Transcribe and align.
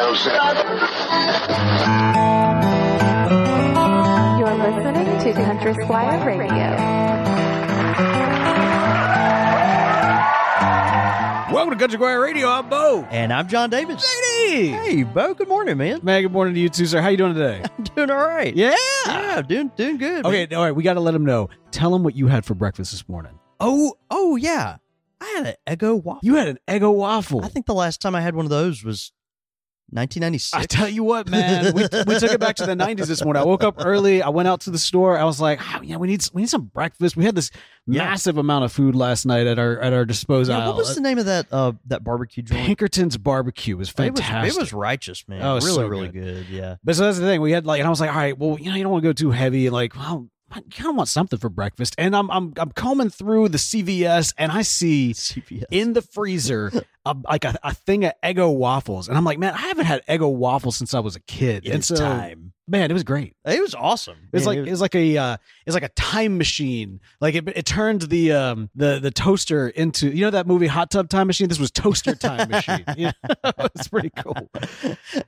You're 0.00 0.14
listening 4.56 5.18
to 5.18 5.32
Country 5.34 5.74
Squire 5.84 6.26
Radio. 6.26 6.70
Welcome 11.54 11.74
to 11.74 11.78
Country 11.78 11.98
Squire 11.98 12.22
Radio. 12.22 12.48
I'm 12.48 12.70
Bo. 12.70 13.06
And 13.10 13.30
I'm 13.30 13.46
John 13.46 13.68
David. 13.68 14.00
Hey, 14.00 14.68
Hey, 14.68 15.02
Bo. 15.02 15.34
Good 15.34 15.48
morning, 15.48 15.76
man. 15.76 16.00
man. 16.02 16.22
Good 16.22 16.32
morning 16.32 16.54
to 16.54 16.60
you 16.60 16.70
too, 16.70 16.86
sir. 16.86 17.02
How 17.02 17.08
you 17.10 17.18
doing 17.18 17.34
today? 17.34 17.62
I'm 17.78 17.84
doing 17.84 18.10
all 18.10 18.16
right. 18.26 18.56
yeah. 18.56 18.74
Yeah, 19.06 19.42
doing 19.42 19.70
doing 19.76 19.98
good. 19.98 20.24
Okay. 20.24 20.46
man. 20.46 20.56
All 20.56 20.64
right. 20.64 20.74
We 20.74 20.82
got 20.82 20.94
to 20.94 21.00
let 21.00 21.12
them 21.12 21.26
know. 21.26 21.50
Tell 21.72 21.90
them 21.90 22.04
what 22.04 22.16
you 22.16 22.26
had 22.28 22.46
for 22.46 22.54
breakfast 22.54 22.92
this 22.92 23.06
morning. 23.06 23.38
Oh, 23.60 23.92
oh 24.10 24.36
yeah. 24.36 24.78
I 25.20 25.26
had 25.36 25.46
an 25.48 25.76
Eggo 25.76 26.02
waffle. 26.02 26.20
You 26.22 26.36
had 26.36 26.48
an 26.48 26.58
Eggo 26.66 26.94
waffle. 26.94 27.44
I 27.44 27.48
think 27.48 27.66
the 27.66 27.74
last 27.74 28.00
time 28.00 28.14
I 28.14 28.22
had 28.22 28.34
one 28.34 28.46
of 28.46 28.50
those 28.50 28.82
was 28.82 29.12
1996. 29.92 30.54
I 30.62 30.66
tell 30.66 30.88
you 30.88 31.02
what, 31.04 31.28
man, 31.28 31.74
we, 31.74 31.82
we 31.82 32.18
took 32.18 32.32
it 32.32 32.40
back 32.40 32.56
to 32.56 32.66
the 32.66 32.74
'90s 32.74 33.06
this 33.06 33.24
morning. 33.24 33.42
I 33.42 33.44
woke 33.46 33.62
up 33.64 33.76
early. 33.78 34.22
I 34.22 34.28
went 34.28 34.48
out 34.48 34.60
to 34.62 34.70
the 34.70 34.78
store. 34.78 35.18
I 35.18 35.24
was 35.24 35.40
like, 35.40 35.60
oh, 35.74 35.82
yeah, 35.82 35.96
we 35.96 36.08
need 36.08 36.24
we 36.32 36.42
need 36.42 36.48
some 36.48 36.64
breakfast. 36.64 37.16
We 37.16 37.24
had 37.24 37.34
this 37.34 37.50
Yeah. 37.86 38.04
massive 38.04 38.38
amount 38.38 38.64
of 38.64 38.72
food 38.72 38.94
last 38.94 39.26
night 39.26 39.46
at 39.46 39.58
our 39.58 39.78
at 39.80 39.92
our 39.92 40.04
disposal. 40.04 40.54
Yeah, 40.56 40.66
what 40.68 40.76
was 40.76 40.94
the 40.94 41.00
name 41.00 41.18
of 41.18 41.24
that 41.26 41.46
uh 41.52 41.72
that 41.86 42.04
barbecue 42.04 42.42
joint? 42.42 42.66
Pinkerton's 42.66 43.16
barbecue 43.16 43.76
was 43.76 43.88
It 43.90 43.98
was, 43.98 44.20
fantastic. 44.20 44.54
it 44.56 44.60
was 44.60 44.72
righteous, 44.72 45.26
man. 45.28 45.42
Oh, 45.42 45.52
it 45.52 45.54
was 45.56 45.64
really, 45.66 45.76
so 45.76 45.86
really 45.86 46.08
good. 46.08 46.46
good. 46.46 46.48
Yeah. 46.48 46.76
But 46.84 46.96
so 46.96 47.04
that's 47.04 47.18
the 47.18 47.24
thing. 47.26 47.40
We 47.40 47.52
had 47.52 47.66
like, 47.66 47.80
and 47.80 47.86
I 47.86 47.90
was 47.90 48.00
like, 48.00 48.10
all 48.10 48.16
right, 48.16 48.38
well, 48.38 48.58
you 48.60 48.70
know, 48.70 48.76
you 48.76 48.82
don't 48.82 48.92
want 48.92 49.02
to 49.02 49.08
go 49.08 49.12
too 49.12 49.30
heavy. 49.30 49.70
Like, 49.70 49.96
well, 49.96 50.28
I 50.52 50.60
kind 50.70 50.90
of 50.90 50.96
want 50.96 51.08
something 51.08 51.38
for 51.38 51.48
breakfast. 51.48 51.94
And 51.98 52.14
I'm 52.16 52.30
I'm 52.30 52.52
I'm 52.56 52.70
combing 52.72 53.10
through 53.10 53.50
the 53.50 53.58
CVS, 53.58 54.34
and 54.36 54.50
I 54.50 54.62
see 54.62 55.12
CVS. 55.12 55.64
in 55.70 55.92
the 55.92 56.02
freezer 56.02 56.72
a, 57.04 57.16
like 57.24 57.44
a, 57.44 57.56
a 57.62 57.72
thing 57.74 58.04
of 58.04 58.12
Eggo 58.24 58.54
waffles, 58.54 59.08
and 59.08 59.16
I'm 59.16 59.24
like, 59.24 59.38
man, 59.38 59.54
I 59.54 59.58
haven't 59.58 59.86
had 59.86 60.04
Eggo 60.06 60.32
waffles 60.34 60.76
since 60.76 60.92
I 60.94 61.00
was 61.00 61.14
a 61.16 61.20
kid. 61.20 61.66
It 61.66 61.72
and 61.72 61.84
so, 61.84 61.94
time. 61.96 62.52
man, 62.66 62.90
it 62.90 62.94
was 62.94 63.04
great. 63.04 63.34
It 63.44 63.60
was 63.60 63.74
awesome. 63.74 64.16
It 64.32 64.36
was 64.36 64.46
Man, 64.46 64.56
like 64.64 64.68
it 64.68 64.78
like 64.78 64.94
a 64.96 65.16
uh, 65.18 65.36
it's 65.66 65.74
like 65.74 65.82
a 65.84 65.88
time 65.90 66.36
machine. 66.36 67.00
Like 67.20 67.34
it, 67.36 67.46
it 67.48 67.64
turned 67.64 68.02
the 68.02 68.32
um 68.32 68.70
the 68.74 68.98
the 68.98 69.10
toaster 69.12 69.68
into 69.68 70.08
you 70.10 70.22
know 70.22 70.30
that 70.30 70.46
movie 70.48 70.66
Hot 70.66 70.90
Tub 70.90 71.08
Time 71.08 71.26
Machine. 71.28 71.48
This 71.48 71.60
was 71.60 71.70
Toaster 71.70 72.14
Time 72.14 72.48
Machine. 72.50 72.84
Yeah, 72.96 73.12
it's 73.44 73.88
pretty 73.88 74.10
cool. 74.16 74.50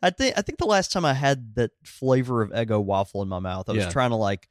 I 0.03 0.11
think 0.11 0.37
I 0.37 0.43
think 0.43 0.59
the 0.59 0.67
last 0.67 0.91
time 0.93 1.05
I 1.05 1.15
had 1.15 1.55
that 1.55 1.71
flavor 1.85 2.43
of 2.43 2.51
Eggo 2.51 2.83
waffle 2.83 3.23
in 3.23 3.29
my 3.29 3.39
mouth, 3.39 3.69
I 3.69 3.73
was 3.73 3.85
Yeah. 3.85 3.91
trying 3.91 4.11
to 4.11 4.17
like 4.17 4.49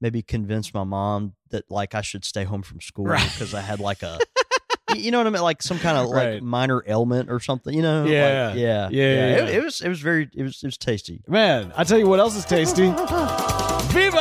maybe 0.00 0.22
convince 0.22 0.72
my 0.74 0.84
mom 0.84 1.34
that 1.50 1.70
like 1.70 1.94
I 1.94 2.00
should 2.02 2.24
stay 2.24 2.44
home 2.44 2.62
from 2.62 2.80
school 2.80 3.06
Right. 3.06 3.22
because 3.32 3.54
I 3.54 3.60
had 3.60 3.80
like 3.80 4.02
a 4.02 4.18
you 4.96 5.10
know 5.10 5.18
what 5.18 5.26
I 5.26 5.30
mean, 5.30 5.42
like 5.42 5.62
some 5.62 5.78
kind 5.78 5.98
of 5.98 6.10
Right. 6.10 6.34
like 6.34 6.42
minor 6.42 6.82
ailment 6.86 7.28
or 7.30 7.40
something. 7.40 7.74
You 7.74 7.82
know? 7.82 8.02
Like, 8.02 8.12
Yeah. 8.12 8.54
yeah, 8.54 8.54
Yeah, 8.54 8.88
yeah, 8.90 9.36
It, 9.46 9.54
it 9.56 9.64
was 9.64 9.80
it 9.80 9.88
was 9.88 10.00
very 10.00 10.28
it 10.34 10.42
was 10.42 10.60
it 10.62 10.66
was 10.66 10.76
tasty. 10.78 11.22
Man, 11.28 11.72
I 11.76 11.84
tell 11.84 11.98
you 11.98 12.06
what 12.08 12.20
else 12.20 12.36
is 12.36 12.44
tasty. 12.44 12.92
Viva 13.96 14.16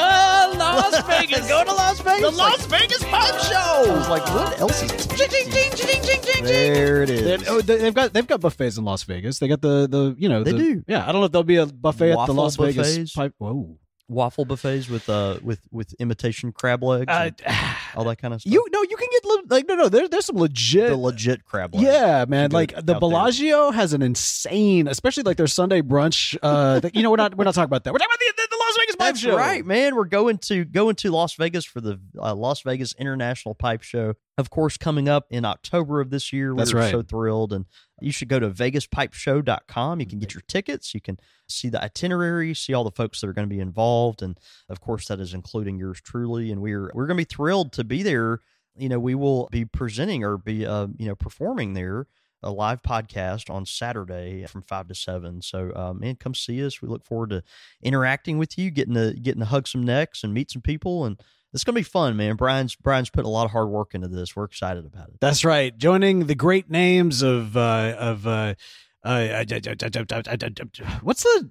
Las 0.56 1.02
Vegas! 1.08 1.48
Go 1.50 1.64
to 1.64 1.74
Las 1.74 2.00
Vegas. 2.00 2.22
The 2.22 2.38
Las 2.38 2.66
Vegas 2.68 3.04
Pipe 3.04 3.40
Show. 3.42 3.92
I 3.92 3.98
was 3.98 4.08
like, 4.10 4.26
what 4.34 4.60
else 4.60 4.82
is 4.84 5.06
tasty? 5.08 6.42
There 6.42 7.04
it 7.04 7.08
They- 7.08 7.34
is. 7.34 7.44
oh, 7.50 7.62
they- 7.62 7.78
they've 7.78 7.94
got 7.94 8.14
they've 8.14 8.28
got 8.28 8.40
buffets 8.42 8.78
in 8.78 8.86
Las 8.86 9.04
Vegas. 9.04 9.40
They 9.40 9.48
got 9.48 9.62
the 9.62 9.88
the 9.90 10.16
you 10.18 10.30
know 10.30 10.44
They 10.44 10.52
the- 10.52 10.58
do. 10.58 10.84
Yeah, 10.88 11.04
I 11.08 11.12
don't 11.12 11.22
know 11.22 11.26
if 11.26 11.32
there'll 11.32 11.44
be 11.44 11.58
a 11.58 11.66
buffet 11.66 12.12
at 12.12 12.14
the 12.14 12.18
Waffle 12.18 12.36
Las 12.36 12.56
Vegas 12.56 13.12
pipe. 13.14 13.34
Whoa, 13.38 13.78
Waffle 14.08 14.46
buffets 14.46 14.88
with 14.88 15.10
uh 15.10 15.38
with 15.42 15.62
with 15.72 15.94
imitation 16.00 16.52
crab 16.52 16.84
legs, 16.84 17.06
uh, 17.10 17.32
and 17.40 17.42
all 17.96 18.04
that 18.04 18.18
kind 18.18 18.34
of 18.36 18.42
stuff. 18.42 18.54
you 18.54 18.64
no, 18.72 18.84
you 18.84 18.96
can 18.96 19.08
get 19.12 19.26
le- 19.26 19.44
like 19.56 19.68
no 19.68 19.74
no. 19.76 19.90
There, 19.90 20.08
there's 20.08 20.26
some 20.26 20.38
legit. 20.38 20.90
the 20.90 20.96
legit 20.98 21.44
crab 21.44 21.74
legs. 21.74 21.86
yeah, 21.88 22.26
man. 22.28 22.52
Like 22.52 22.72
the 22.72 22.78
out 22.78 22.86
there. 22.86 23.00
Bellagio 23.00 23.72
has 23.72 23.94
an 23.94 24.02
insane, 24.04 24.88
especially 24.88 25.24
like 25.24 25.38
their 25.38 25.48
Sunday 25.48 25.82
brunch. 25.82 26.38
Uh, 26.44 26.80
that- 26.82 26.96
you 26.96 27.02
know, 27.02 27.10
we're 27.10 27.18
not 27.18 27.36
we're 27.36 27.46
not 27.46 27.56
talking 27.56 27.66
about 27.66 27.84
that. 27.86 27.94
We're 27.94 28.00
talking 28.00 28.14
about 28.14 28.20
the, 28.38 28.48
the, 28.52 28.55
the 28.98 29.04
Las 29.04 29.08
Pipe 29.08 29.14
That's 29.14 29.20
Show. 29.20 29.38
right, 29.38 29.66
man. 29.66 29.96
We're 29.96 30.06
going 30.06 30.38
to 30.40 30.66
going 30.66 30.96
to 30.98 31.12
Las 31.12 31.36
Vegas 31.36 31.66
for 31.66 31.82
the 31.82 32.00
uh, 32.18 32.36
Las 32.36 32.62
Vegas 32.62 32.94
International 32.98 33.56
Pipe 33.56 33.82
Show. 33.82 34.16
Of 34.38 34.50
course, 34.50 34.78
coming 34.78 35.08
up 35.08 35.28
in 35.30 35.46
October 35.46 36.02
of 36.02 36.10
this 36.10 36.34
year. 36.34 36.54
That's 36.56 36.74
We're 36.74 36.82
right. 36.82 36.92
so 36.92 37.02
thrilled, 37.02 37.54
and 37.54 37.66
you 38.02 38.12
should 38.12 38.28
go 38.28 38.40
to 38.40 38.50
VegasPipeShow.com. 38.50 40.00
You 40.00 40.06
can 40.06 40.20
get 40.20 40.34
your 40.34 40.44
tickets. 40.48 40.94
You 40.94 41.02
can 41.02 41.18
see 41.48 41.70
the 41.70 41.82
itinerary, 41.84 42.54
see 42.54 42.74
all 42.74 42.84
the 42.84 42.92
folks 42.92 43.22
that 43.22 43.28
are 43.28 43.34
going 43.34 43.48
to 43.48 43.54
be 43.54 43.62
involved, 43.62 44.22
and 44.22 44.38
of 44.70 44.82
course, 44.82 45.08
that 45.08 45.20
is 45.20 45.34
including 45.34 45.78
yours 45.78 46.02
truly. 46.02 46.52
And 46.52 46.62
we're 46.62 46.92
we're 46.94 47.08
going 47.08 47.18
to 47.18 47.26
be 47.26 47.36
thrilled 47.36 47.72
to 47.74 47.84
be 47.84 48.04
there. 48.04 48.40
You 48.78 48.90
know, 48.90 49.00
we 49.00 49.16
will 49.16 49.48
be 49.52 49.66
presenting 49.66 50.24
or 50.24 50.38
be 50.38 50.66
uh, 50.66 50.88
you 50.98 51.08
know 51.08 51.16
performing 51.16 51.74
there 51.74 52.08
a 52.46 52.52
live 52.52 52.82
podcast 52.82 53.50
on 53.50 53.66
Saturday 53.66 54.46
from 54.46 54.62
five 54.62 54.88
to 54.88 54.96
seven. 54.96 55.42
So, 55.42 55.72
uh, 55.76 55.94
man, 55.94 56.16
come 56.16 56.34
see 56.34 56.66
us. 56.66 56.82
We 56.82 56.88
look 56.88 57.04
forward 57.04 57.32
to 57.32 57.44
interacting 57.82 58.38
with 58.38 58.58
you, 58.58 58.72
getting 58.72 58.94
to 58.94 59.14
getting 59.14 59.42
to 59.42 59.48
hug 59.48 59.68
some 59.68 59.84
necks 59.84 60.24
and 60.24 60.34
meet 60.34 60.52
some 60.52 60.62
people, 60.62 61.06
and 61.06 61.20
it's 61.54 61.64
gonna 61.64 61.76
be 61.76 61.84
fun, 61.84 62.16
man. 62.16 62.36
Brian's 62.36 62.76
Brian's 62.76 63.10
put 63.10 63.26
a 63.26 63.30
lot 63.30 63.46
of 63.46 63.52
hard 63.52 63.70
work 63.70 63.96
into 63.96 64.08
this. 64.08 64.36
We're 64.36 64.46
excited 64.46 64.86
about 64.86 65.10
it. 65.10 65.16
That's 65.20 65.44
right. 65.44 65.78
Joining 65.78 66.28
the 66.28 66.36
great 66.36 66.70
names 66.70 67.22
of 67.22 67.58
uh, 67.58 67.96
of 67.98 68.28
uh, 68.28 68.56
uh, 69.04 69.46
what's 71.02 71.24
the 71.24 71.50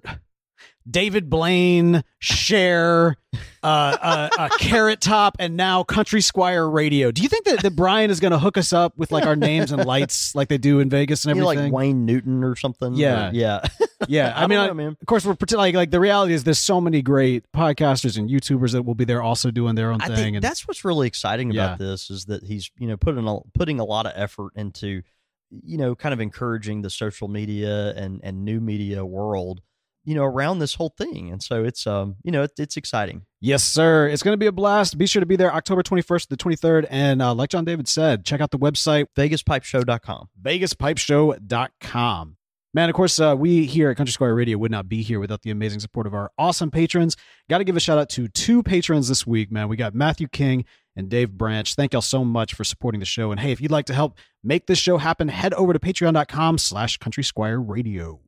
David 0.89 1.29
Blaine, 1.29 2.03
Cher, 2.19 3.15
uh, 3.63 3.65
uh, 3.65 4.29
uh, 4.37 4.49
Carrot 4.59 5.01
Top, 5.01 5.35
and 5.39 5.57
now 5.57 5.83
Country 5.83 6.21
Squire 6.21 6.69
Radio. 6.69 7.11
Do 7.11 7.23
you 7.23 7.29
think 7.29 7.45
that, 7.45 7.61
that 7.63 7.75
Brian 7.75 8.11
is 8.11 8.19
going 8.19 8.31
to 8.33 8.39
hook 8.39 8.57
us 8.57 8.71
up 8.71 8.93
with 8.97 9.11
like 9.11 9.25
our 9.25 9.35
names 9.35 9.71
and 9.71 9.83
lights 9.85 10.35
like 10.35 10.47
they 10.47 10.59
do 10.59 10.79
in 10.79 10.89
Vegas 10.89 11.25
and 11.25 11.37
know, 11.39 11.49
everything? 11.49 11.71
like 11.71 11.73
Wayne 11.73 12.05
Newton 12.05 12.43
or 12.43 12.55
something. 12.55 12.93
Yeah. 12.93 13.29
or- 13.29 13.33
yeah. 13.33 13.65
yeah, 14.07 14.33
I, 14.35 14.43
I 14.43 14.47
mean, 14.47 14.59
don't 14.59 14.69
I- 14.69 14.73
man. 14.73 14.97
of 15.01 15.07
course, 15.07 15.25
we're 15.25 15.35
like 15.53 15.73
like 15.73 15.89
the 15.91 15.99
reality 15.99 16.33
is 16.33 16.43
there's 16.43 16.59
so 16.59 16.79
many 16.79 17.01
great 17.01 17.51
podcasters 17.51 18.17
and 18.17 18.29
YouTubers 18.29 18.73
that 18.73 18.83
will 18.83 18.95
be 18.95 19.05
there 19.05 19.23
also 19.23 19.49
doing 19.51 19.73
their 19.75 19.91
own 19.91 20.01
I 20.01 20.07
thing. 20.07 20.15
think 20.15 20.35
and 20.37 20.43
that's 20.43 20.67
what's 20.67 20.85
really 20.85 21.07
exciting 21.07 21.51
Yeah. 21.51 21.65
about 21.65 21.79
this 21.79 22.09
is 22.11 22.25
that 22.25 22.43
he's 22.43 22.69
you 22.77 22.87
know 22.87 22.97
putting 22.97 23.27
a, 23.27 23.37
putting 23.55 23.79
a 23.79 23.85
lot 23.85 24.05
of 24.05 24.11
effort 24.15 24.51
into 24.55 25.01
you 25.49 25.77
know 25.77 25.95
kind 25.95 26.13
of 26.13 26.19
encouraging 26.21 26.81
the 26.83 26.89
social 26.89 27.27
media 27.27 27.93
and 27.95 28.19
and 28.23 28.43
new 28.45 28.59
media 28.59 29.03
world 29.05 29.61
you 30.05 30.15
know 30.15 30.23
around 30.23 30.59
this 30.59 30.75
whole 30.75 30.93
thing 30.97 31.31
and 31.31 31.43
so 31.43 31.63
it's 31.63 31.85
um 31.85 32.15
you 32.23 32.31
know 32.31 32.43
it, 32.43 32.51
it's 32.57 32.77
exciting 32.77 33.23
Yes, 33.45 33.63
sir. 33.63 34.07
It's 34.07 34.23
going 34.23 34.33
to 34.33 34.39
be 34.39 34.47
a 34.47 34.51
blast. 34.51 34.97
Be 34.97 35.05
sure 35.05 35.19
to 35.19 35.25
be 35.27 35.35
there 35.35 35.53
October 35.53 35.83
21st 35.83 36.21
to 36.23 36.29
the 36.29 36.35
23rd. 36.37 36.87
And 36.89 37.21
uh, 37.21 37.31
like 37.35 37.51
John 37.51 37.63
David 37.63 37.87
said, 37.87 38.25
check 38.25 38.41
out 38.41 38.49
the 38.49 38.57
website, 38.57 39.05
vegaspipeshow.com 39.15 40.29
vegaspipeshow.com. 40.41 42.37
Man, 42.73 42.89
of 42.89 42.95
course, 42.95 43.19
uh, 43.19 43.35
we 43.37 43.65
here 43.67 43.91
at 43.91 43.97
Country 43.97 44.11
Squire 44.11 44.33
Radio 44.33 44.57
would 44.57 44.71
not 44.71 44.89
be 44.89 45.03
here 45.03 45.19
without 45.19 45.43
the 45.43 45.51
amazing 45.51 45.79
support 45.79 46.07
of 46.07 46.15
our 46.15 46.31
awesome 46.39 46.71
patrons. 46.71 47.15
Got 47.47 47.59
to 47.59 47.63
give 47.63 47.77
a 47.77 47.79
shout 47.79 47.99
out 47.99 48.09
to 48.09 48.27
two 48.27 48.63
patrons 48.63 49.07
this 49.07 49.27
week, 49.27 49.51
man. 49.51 49.69
We 49.69 49.77
got 49.77 49.93
Matthew 49.93 50.27
King 50.27 50.65
and 50.95 51.07
Dave 51.07 51.31
Branch. 51.31 51.73
Thank 51.75 51.93
y'all 51.93 52.01
so 52.01 52.25
much 52.25 52.55
for 52.55 52.63
supporting 52.63 52.99
the 52.99 53.05
show. 53.05 53.29
And 53.29 53.39
hey, 53.39 53.51
if 53.51 53.61
you'd 53.61 53.71
like 53.71 53.85
to 53.85 53.93
help 53.93 54.17
make 54.43 54.65
this 54.65 54.79
show 54.79 54.97
happen, 54.97 55.27
head 55.27 55.53
over 55.53 55.71
to 55.71 55.79
patreon.com 55.79 56.57
slash 56.57 56.97
country 56.97 57.23
squire 57.23 57.61
radio. 57.61 58.19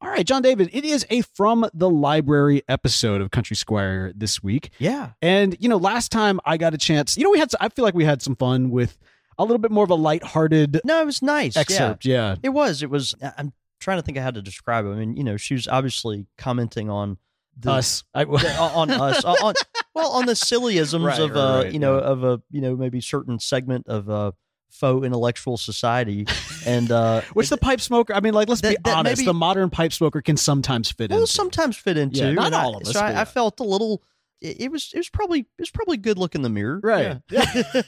All 0.00 0.08
right, 0.08 0.24
John 0.24 0.42
David, 0.42 0.70
it 0.72 0.84
is 0.84 1.04
a 1.10 1.22
From 1.22 1.68
the 1.74 1.90
Library 1.90 2.62
episode 2.68 3.20
of 3.20 3.30
Country 3.32 3.56
Squire 3.56 4.12
this 4.14 4.42
week. 4.42 4.70
yeah 4.78 5.10
And 5.20 5.56
you 5.58 5.68
know, 5.68 5.76
last 5.76 6.12
time 6.12 6.38
I 6.44 6.56
got 6.56 6.72
a 6.72 6.78
chance, 6.78 7.16
you 7.16 7.24
know, 7.24 7.30
we 7.30 7.38
had. 7.40 7.50
I 7.60 7.68
feel 7.68 7.84
like 7.84 7.94
we 7.94 8.04
had 8.04 8.22
some 8.22 8.36
fun 8.36 8.70
with 8.70 8.96
a 9.38 9.42
little 9.44 9.58
bit 9.58 9.70
more 9.70 9.84
of 9.84 9.90
a 9.90 9.94
lighthearted 9.94 10.80
no 10.84 11.00
it 11.00 11.06
was 11.06 11.22
nice 11.22 11.54
yeah. 11.54 11.60
excerpt. 11.60 12.04
Yeah, 12.04 12.34
it 12.42 12.48
was 12.48 12.82
it 12.82 12.90
was 12.90 13.14
i'm 13.36 13.52
trying 13.78 13.98
to 13.98 14.02
think 14.02 14.18
of 14.18 14.24
how 14.24 14.32
to 14.32 14.42
describe 14.42 14.84
it 14.84 14.88
i 14.90 14.94
mean 14.96 15.16
you 15.16 15.22
know 15.22 15.36
she 15.36 15.54
was 15.54 15.68
obviously 15.68 16.26
commenting 16.36 16.90
on 16.90 17.18
the, 17.56 17.70
us. 17.70 18.02
I, 18.12 18.24
on 18.24 18.90
us 18.90 19.24
on, 19.24 19.36
on- 19.36 19.54
well 19.94 20.10
on 20.10 20.26
the 20.26 20.32
sillyisms 20.32 21.04
Right, 21.04 21.20
of 21.20 21.30
right, 21.30 21.36
uh 21.40 21.62
right, 21.62 21.72
you 21.72 21.78
know 21.78 21.98
yeah. 21.98 22.04
of 22.04 22.24
a 22.24 22.42
you 22.50 22.60
know 22.60 22.74
maybe 22.74 23.00
certain 23.00 23.38
segment 23.38 23.86
of 23.86 24.10
uh 24.10 24.32
faux 24.70 25.04
intellectual 25.04 25.56
society 25.56 26.26
and 26.66 26.90
uh 26.92 27.20
which 27.32 27.48
the 27.48 27.56
pipe 27.56 27.80
smoker. 27.80 28.14
I 28.14 28.20
mean, 28.20 28.34
like, 28.34 28.48
let's 28.48 28.60
be 28.60 28.68
That- 28.68 28.84
that 28.84 28.96
honest. 28.98 29.18
maybe- 29.18 29.26
the 29.26 29.34
modern 29.34 29.70
pipe 29.70 29.92
smoker 29.92 30.20
can 30.22 30.36
sometimes 30.36 30.90
fit 30.90 31.10
will 31.10 31.20
into. 31.20 31.32
sometimes 31.32 31.76
fit 31.76 31.96
into 31.96 32.18
Yeah, 32.18 32.32
not 32.32 32.52
I- 32.52 32.62
all 32.62 32.76
of 32.76 32.82
us, 32.82 32.92
so 32.92 33.00
I. 33.00 33.22
I 33.22 33.24
felt 33.24 33.58
a 33.60 33.64
little 33.64 34.02
it, 34.40 34.60
it 34.62 34.72
was 34.72 34.90
it 34.94 34.98
was 34.98 35.08
probably 35.08 35.40
it 35.40 35.46
was 35.60 35.70
probably 35.70 35.96
good 35.96 36.18
look 36.18 36.34
in 36.34 36.42
the 36.42 36.48
mirror 36.48 36.80
Right. 36.82 37.18
Yeah. 37.30 37.40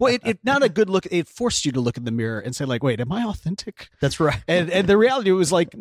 well, 0.00 0.12
it, 0.12 0.22
it 0.24 0.38
not 0.44 0.62
a 0.62 0.68
good 0.68 0.88
look. 0.88 1.06
It 1.10 1.28
forced 1.28 1.64
you 1.64 1.72
to 1.72 1.80
look 1.80 1.96
in 1.96 2.04
the 2.04 2.10
mirror 2.10 2.40
and 2.40 2.54
say, 2.54 2.64
like, 2.64 2.82
wait, 2.82 3.00
am 3.00 3.12
I 3.12 3.24
authentic? 3.24 3.88
that's 4.00 4.20
right 4.20 4.42
And 4.48 4.70
and 4.70 4.86
the 4.88 4.96
reality 4.96 5.30
was 5.32 5.52
like, 5.52 5.74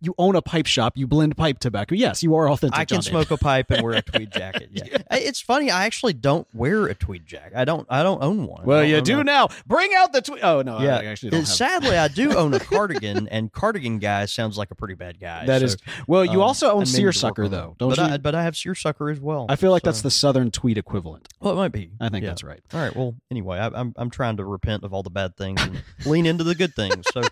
you 0.00 0.14
own 0.18 0.36
a 0.36 0.42
pipe 0.42 0.66
shop, 0.66 0.96
you 0.96 1.06
blend 1.06 1.36
pipe 1.36 1.58
tobacco. 1.58 1.94
Yes, 1.94 2.22
you 2.22 2.34
are 2.36 2.50
authentic. 2.50 2.78
I 2.78 2.84
can 2.84 2.96
John 2.96 3.00
David. 3.12 3.26
smoke 3.28 3.30
a 3.38 3.42
pipe 3.42 3.70
and 3.70 3.82
wear 3.82 3.94
a 3.94 4.02
tweed 4.10 4.32
jacket. 4.32 4.70
Yeah. 4.72 4.98
I- 5.10 5.18
It's 5.20 5.40
funny. 5.40 5.70
I 5.70 5.84
actually 5.86 6.12
don't 6.14 6.46
wear 6.54 6.86
a 6.86 6.94
tweed 6.94 7.26
jacket. 7.26 7.52
I 7.56 7.64
don't. 7.64 7.86
I 7.90 8.02
don't 8.02 8.22
own 8.22 8.46
one. 8.46 8.64
Well, 8.64 8.78
I 8.78 8.82
don't 8.82 8.90
you 8.90 9.00
do 9.02 9.20
a- 9.20 9.24
now. 9.24 9.48
Bring 9.66 9.90
out 9.96 10.12
the 10.12 10.22
tweet. 10.22 10.42
Oh 10.42 10.62
no, 10.62 10.80
Yeah. 10.80 10.98
I 10.98 11.04
actually 11.06 11.30
don't 11.30 11.40
have. 11.40 11.48
Sadly, 11.48 11.96
I 11.96 12.08
do 12.08 12.34
own 12.36 12.54
a 12.54 12.60
cardigan, 12.60 13.28
and 13.28 13.52
cardigan 13.52 13.98
guy 13.98 14.24
sounds 14.26 14.56
like 14.58 14.70
a 14.70 14.74
pretty 14.74 14.94
bad 14.94 15.20
guy. 15.20 15.46
That 15.46 15.60
so, 15.60 15.64
is 15.66 15.76
well. 16.06 16.24
You 16.24 16.40
um, 16.42 16.48
also 16.48 16.70
own 16.72 16.86
seersucker 16.86 17.48
though, 17.48 17.74
don't 17.78 17.90
but 17.90 17.98
you? 17.98 18.04
I, 18.04 18.16
but 18.18 18.34
I 18.34 18.42
have 18.42 18.56
seersucker 18.56 18.87
as 19.10 19.20
well. 19.20 19.46
I 19.48 19.56
feel 19.56 19.70
like 19.70 19.82
that's 19.82 20.02
the 20.02 20.10
southern 20.10 20.50
tweet 20.50 20.78
equivalent. 20.78 21.28
Well, 21.40 21.52
it 21.52 21.56
might 21.56 21.72
be. 21.72 21.90
I 22.00 22.08
think 22.08 22.22
Yeah. 22.22 22.30
that's 22.30 22.42
right. 22.44 22.60
All 22.72 22.80
right. 22.80 22.94
Well, 22.94 23.14
anyway, 23.30 23.58
I, 23.58 23.68
I'm 23.68 23.92
I'm 23.96 24.10
trying 24.10 24.36
to 24.38 24.44
repent 24.44 24.84
of 24.84 24.92
all 24.92 25.02
the 25.02 25.10
bad 25.10 25.36
things 25.36 25.60
and 25.62 25.82
lean 26.06 26.26
into 26.26 26.44
the 26.44 26.54
good 26.54 26.74
things. 26.74 27.04
So, 27.12 27.22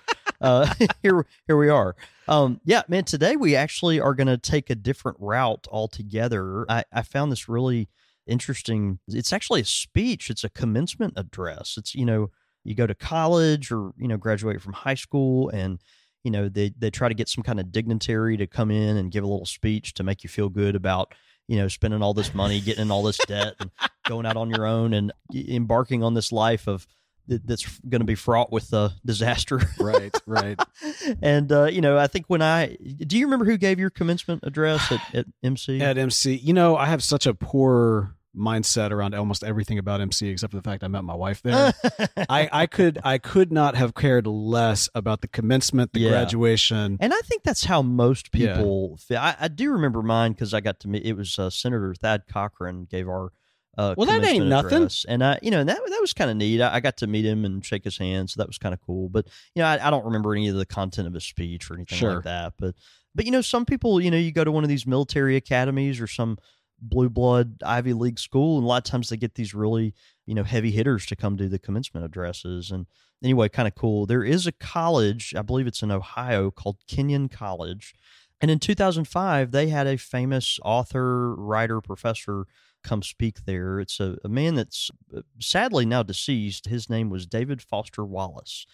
uh, 0.40 0.72
here 1.02 1.26
here 1.46 1.56
we 1.56 1.68
are. 1.68 1.96
Um, 2.28 2.60
yeah, 2.64 2.82
man. 2.88 3.04
Today 3.04 3.36
we 3.36 3.54
actually 3.56 4.00
are 4.00 4.14
going 4.14 4.26
to 4.26 4.38
take 4.38 4.70
a 4.70 4.74
different 4.74 5.18
route 5.20 5.66
altogether. 5.70 6.64
I, 6.68 6.84
I 6.92 7.02
found 7.02 7.30
this 7.32 7.48
really 7.48 7.88
interesting. 8.26 8.98
It's 9.08 9.32
actually 9.32 9.60
a 9.62 9.64
speech. 9.66 10.30
It's 10.30 10.44
a 10.44 10.50
commencement 10.50 11.14
address. 11.16 11.76
It's 11.78 11.94
you 11.94 12.04
know 12.04 12.30
you 12.64 12.74
go 12.74 12.86
to 12.86 12.94
college 12.94 13.70
or 13.70 13.92
you 13.96 14.08
know 14.08 14.16
graduate 14.16 14.60
from 14.60 14.72
high 14.72 14.94
school 14.94 15.48
and 15.50 15.80
you 16.24 16.30
know 16.32 16.48
they 16.48 16.72
they 16.76 16.90
try 16.90 17.08
to 17.08 17.14
get 17.14 17.28
some 17.28 17.44
kind 17.44 17.60
of 17.60 17.70
dignitary 17.70 18.36
to 18.36 18.46
come 18.46 18.70
in 18.72 18.96
and 18.96 19.12
give 19.12 19.22
a 19.22 19.26
little 19.28 19.46
speech 19.46 19.94
to 19.94 20.02
make 20.02 20.24
you 20.24 20.28
feel 20.28 20.48
good 20.48 20.74
about 20.74 21.14
you 21.48 21.56
know 21.56 21.68
spending 21.68 22.02
all 22.02 22.14
this 22.14 22.34
money 22.34 22.60
getting 22.60 22.82
in 22.82 22.90
all 22.90 23.02
this 23.02 23.18
debt 23.26 23.54
and 23.60 23.70
going 24.06 24.26
out 24.26 24.36
on 24.36 24.50
your 24.50 24.66
own 24.66 24.92
and 24.92 25.12
embarking 25.34 26.02
on 26.02 26.14
this 26.14 26.32
life 26.32 26.66
of 26.66 26.86
that's 27.28 27.78
going 27.80 28.00
to 28.00 28.06
be 28.06 28.14
fraught 28.14 28.52
with 28.52 28.72
uh, 28.72 28.90
disaster. 29.04 29.60
right, 29.80 30.14
right. 30.26 30.60
and 31.22 31.50
uh, 31.50 31.64
you 31.64 31.80
know, 31.80 31.98
I 31.98 32.06
think 32.06 32.26
when 32.28 32.42
I 32.42 32.76
do 32.98 33.18
you 33.18 33.26
remember 33.26 33.44
who 33.44 33.56
gave 33.56 33.78
your 33.78 33.90
commencement 33.90 34.44
address 34.44 34.92
at, 34.92 35.14
at 35.14 35.26
MC? 35.42 35.80
At 35.80 35.98
MC, 35.98 36.34
you 36.34 36.52
know, 36.52 36.76
I 36.76 36.86
have 36.86 37.02
such 37.02 37.26
a 37.26 37.34
poor 37.34 38.14
mindset 38.36 38.90
around 38.90 39.14
almost 39.14 39.42
everything 39.42 39.78
about 39.78 40.00
MC 40.00 40.28
except 40.28 40.50
for 40.52 40.56
the 40.58 40.62
fact 40.62 40.84
I 40.84 40.88
met 40.88 41.04
my 41.04 41.14
wife 41.14 41.42
there. 41.42 41.72
I, 42.28 42.48
I 42.52 42.66
could 42.66 42.98
I 43.04 43.18
could 43.18 43.50
not 43.52 43.74
have 43.76 43.94
cared 43.94 44.26
less 44.26 44.88
about 44.94 45.20
the 45.22 45.28
commencement, 45.28 45.92
the 45.92 46.00
Yeah. 46.00 46.10
graduation. 46.10 46.98
And 47.00 47.12
I 47.14 47.20
think 47.24 47.42
that's 47.44 47.64
how 47.64 47.82
most 47.82 48.32
people 48.32 48.98
feel. 48.98 49.18
I, 49.18 49.36
I 49.40 49.48
do 49.48 49.70
remember 49.72 50.02
mine 50.02 50.32
because 50.32 50.52
I 50.54 50.60
got 50.60 50.80
to 50.80 50.88
meet. 50.88 51.04
It 51.04 51.14
was 51.14 51.38
uh, 51.38 51.50
Senator 51.50 51.94
Thad 51.94 52.24
Cochran 52.30 52.86
gave 52.90 53.08
our. 53.08 53.32
Uh, 53.78 53.94
Well, 53.96 54.06
that 54.06 54.24
ain't 54.24 54.46
nothing. 54.46 54.88
and 55.06 55.22
I, 55.22 55.38
you 55.42 55.50
know, 55.50 55.62
that 55.62 55.76
that 55.78 56.00
was 56.00 56.14
kind 56.14 56.30
of 56.30 56.36
neat. 56.38 56.62
I, 56.62 56.76
I 56.76 56.80
got 56.80 56.96
to 56.98 57.06
meet 57.06 57.26
him 57.26 57.44
and 57.44 57.62
shake 57.64 57.84
his 57.84 57.98
hand, 57.98 58.30
so 58.30 58.38
that 58.40 58.46
was 58.46 58.56
kind 58.56 58.72
of 58.72 58.80
cool. 58.80 59.10
But 59.10 59.26
you 59.54 59.60
know, 59.62 59.68
I, 59.68 59.86
I 59.86 59.90
don't 59.90 60.04
remember 60.06 60.34
any 60.34 60.48
of 60.48 60.56
the 60.56 60.64
content 60.64 61.06
of 61.06 61.12
his 61.12 61.24
speech 61.24 61.70
or 61.70 61.74
anything 61.74 61.98
Sure. 61.98 62.14
like 62.14 62.24
that. 62.24 62.54
But 62.58 62.74
but 63.14 63.24
you 63.26 63.30
know, 63.32 63.42
some 63.42 63.64
people, 63.66 64.00
you 64.00 64.10
know, 64.10 64.16
you 64.16 64.32
go 64.32 64.44
to 64.44 64.50
one 64.52 64.62
of 64.64 64.68
these 64.70 64.86
military 64.86 65.36
academies 65.36 66.00
or 66.00 66.06
some 66.06 66.38
blue 66.80 67.08
blood 67.08 67.56
Ivy 67.64 67.92
League 67.92 68.18
school, 68.18 68.58
and 68.58 68.64
a 68.64 68.68
lot 68.68 68.86
of 68.86 68.90
times 68.90 69.08
they 69.08 69.16
get 69.16 69.34
these 69.34 69.54
really 69.54 69.94
you 70.26 70.34
know 70.34 70.44
heavy 70.44 70.70
hitters 70.70 71.06
to 71.06 71.16
come 71.16 71.36
do 71.36 71.48
the 71.48 71.58
commencement 71.58 72.04
addresses. 72.04 72.70
And 72.70 72.86
anyway, 73.22 73.48
kind 73.48 73.68
of 73.68 73.74
cool. 73.74 74.06
There 74.06 74.24
is 74.24 74.46
a 74.46 74.52
college, 74.52 75.34
I 75.36 75.42
believe 75.42 75.66
it's 75.66 75.82
in 75.82 75.90
Ohio, 75.90 76.50
called 76.50 76.78
Kenyon 76.86 77.28
College. 77.28 77.94
And 78.40 78.50
in 78.50 78.58
2005, 78.58 79.50
they 79.50 79.68
had 79.68 79.86
a 79.86 79.96
famous 79.96 80.60
author, 80.62 81.34
writer, 81.34 81.80
professor 81.80 82.44
come 82.86 83.02
speak 83.02 83.44
there. 83.44 83.80
It's 83.80 83.98
a, 83.98 84.16
a 84.24 84.28
man 84.28 84.54
that's 84.54 84.90
uh, 85.14 85.22
sadly 85.40 85.84
now 85.84 86.02
deceased. 86.02 86.66
His 86.66 86.88
name 86.88 87.10
was 87.10 87.26
David 87.26 87.60
Foster 87.60 88.04
Wallace. 88.04 88.66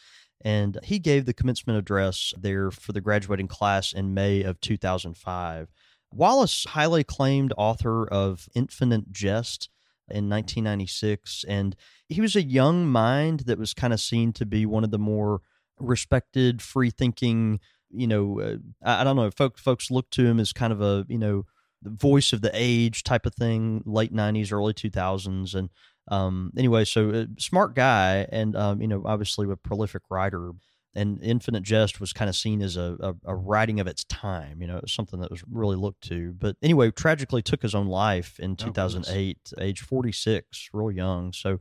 And 0.45 0.79
he 0.83 0.99
gave 0.99 1.25
the 1.25 1.33
commencement 1.33 1.79
address 1.79 2.35
there 2.39 2.71
for 2.71 2.93
the 2.93 3.01
graduating 3.01 3.49
class 3.49 3.93
in 3.93 4.13
May 4.13 4.43
of 4.43 4.61
2005. 4.61 5.69
Wallace, 6.13 6.65
highly 6.71 7.03
acclaimed 7.03 7.53
author 7.57 8.07
of 8.07 8.49
Infinite 8.55 9.11
Jest 9.11 9.69
in 10.09 10.29
1996. 10.29 11.45
And 11.49 11.77
he 12.09 12.21
was 12.21 12.37
a 12.37 12.43
young 12.43 12.87
mind 12.87 13.41
that 13.41 13.59
was 13.59 13.75
kind 13.75 13.93
of 13.93 14.01
seen 14.01 14.33
to 14.35 14.47
be 14.47 14.67
one 14.67 14.85
of 14.85 14.91
the 14.91 14.99
more 14.99 15.41
respected, 15.79 16.63
free 16.63 16.91
thinking, 16.91 17.61
you 17.91 18.07
know, 18.07 18.41
uh, 18.41 18.57
I, 18.83 19.05
don't 19.05 19.17
know, 19.17 19.31
folks, 19.31 19.61
folks 19.61 19.91
look 19.91 20.11
to 20.11 20.25
him 20.25 20.39
as 20.39 20.53
kind 20.53 20.73
of 20.73 20.81
a, 20.81 21.05
you 21.09 21.19
know, 21.19 21.45
the 21.83 21.91
voice 21.91 22.33
of 22.33 22.43
the 22.43 22.51
age 22.55 23.03
type 23.03 23.27
of 23.27 23.35
thing, 23.35 23.83
late 23.85 24.15
90s, 24.15 24.53
early 24.53 24.73
2000s. 24.73 25.55
And 25.55 25.71
um, 26.09 26.53
anyway, 26.57 26.85
so 26.85 27.11
uh, 27.11 27.27
smart 27.39 27.75
guy 27.75 28.27
and, 28.31 28.57
um, 28.57 28.81
you 28.81 28.89
know, 28.89 29.03
obviously 29.05 29.51
a 29.51 29.57
prolific 29.57 30.03
writer. 30.11 30.53
And 30.95 31.23
Infinite 31.23 31.63
Jest 31.63 32.01
was 32.01 32.13
kind 32.13 32.29
of 32.29 32.37
seen 32.37 32.61
as 32.61 32.77
a, 32.77 32.97
a, 33.01 33.15
a 33.33 33.35
writing 33.35 33.81
of 33.81 33.87
its 33.87 34.05
time, 34.05 34.61
you 34.61 34.67
know, 34.67 34.77
it 34.77 34.83
was 34.83 34.93
something 34.93 35.21
that 35.21 35.31
was 35.31 35.43
really 35.51 35.77
looked 35.77 36.03
to. 36.09 36.35
But 36.39 36.57
anyway, 36.63 36.91
tragically 36.91 37.41
took 37.41 37.63
his 37.63 37.75
own 37.75 37.87
life 37.87 38.39
in 38.39 38.55
goodness. 38.55 39.07
2008, 39.07 39.53
age 39.59 39.81
46, 39.81 40.69
real 40.73 40.91
young. 40.91 41.33
So 41.33 41.61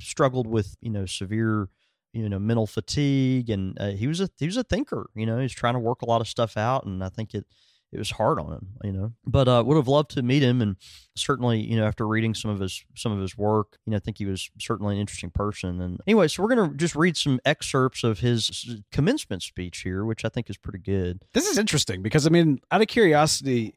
struggled 0.00 0.48
with, 0.48 0.74
you 0.80 0.90
know, 0.90 1.06
severe, 1.06 1.68
you 2.12 2.28
know, 2.28 2.40
mental 2.40 2.66
fatigue. 2.66 3.50
And 3.50 3.80
uh, 3.80 3.90
he 3.90 4.08
was 4.08 4.20
a, 4.20 4.28
he 4.38 4.46
was 4.46 4.56
a 4.56 4.64
thinker, 4.64 5.10
you 5.14 5.26
know, 5.26 5.38
he's 5.38 5.52
trying 5.52 5.74
to 5.74 5.80
work 5.80 6.02
a 6.02 6.06
lot 6.06 6.20
of 6.20 6.26
stuff 6.26 6.56
out. 6.56 6.84
And 6.84 7.04
I 7.04 7.08
think 7.08 7.34
it, 7.34 7.46
it 7.92 7.98
was 7.98 8.10
hard 8.10 8.38
on 8.40 8.52
him, 8.52 8.68
you 8.82 8.92
know. 8.92 9.12
But 9.26 9.48
uh, 9.48 9.62
would 9.66 9.76
have 9.76 9.88
loved 9.88 10.12
to 10.12 10.22
meet 10.22 10.42
him, 10.42 10.62
and 10.62 10.76
certainly, 11.14 11.60
you 11.60 11.76
know, 11.76 11.84
after 11.84 12.06
reading 12.06 12.34
some 12.34 12.50
of 12.50 12.58
his 12.58 12.84
some 12.94 13.12
of 13.12 13.20
his 13.20 13.36
work, 13.36 13.78
you 13.84 13.90
know, 13.90 13.96
I 13.96 14.00
think 14.00 14.18
he 14.18 14.24
was 14.26 14.50
certainly 14.58 14.94
an 14.94 15.00
interesting 15.00 15.30
person. 15.30 15.80
And 15.80 16.00
anyway, 16.06 16.28
so 16.28 16.42
we're 16.42 16.54
gonna 16.54 16.74
just 16.74 16.96
read 16.96 17.16
some 17.16 17.38
excerpts 17.44 18.02
of 18.02 18.20
his 18.20 18.80
commencement 18.90 19.42
speech 19.42 19.80
here, 19.80 20.04
which 20.04 20.24
I 20.24 20.28
think 20.28 20.48
is 20.48 20.56
pretty 20.56 20.78
good. 20.78 21.22
This 21.34 21.46
is 21.46 21.58
interesting 21.58 22.02
because 22.02 22.26
I 22.26 22.30
mean, 22.30 22.60
out 22.70 22.80
of 22.80 22.86
curiosity, 22.88 23.74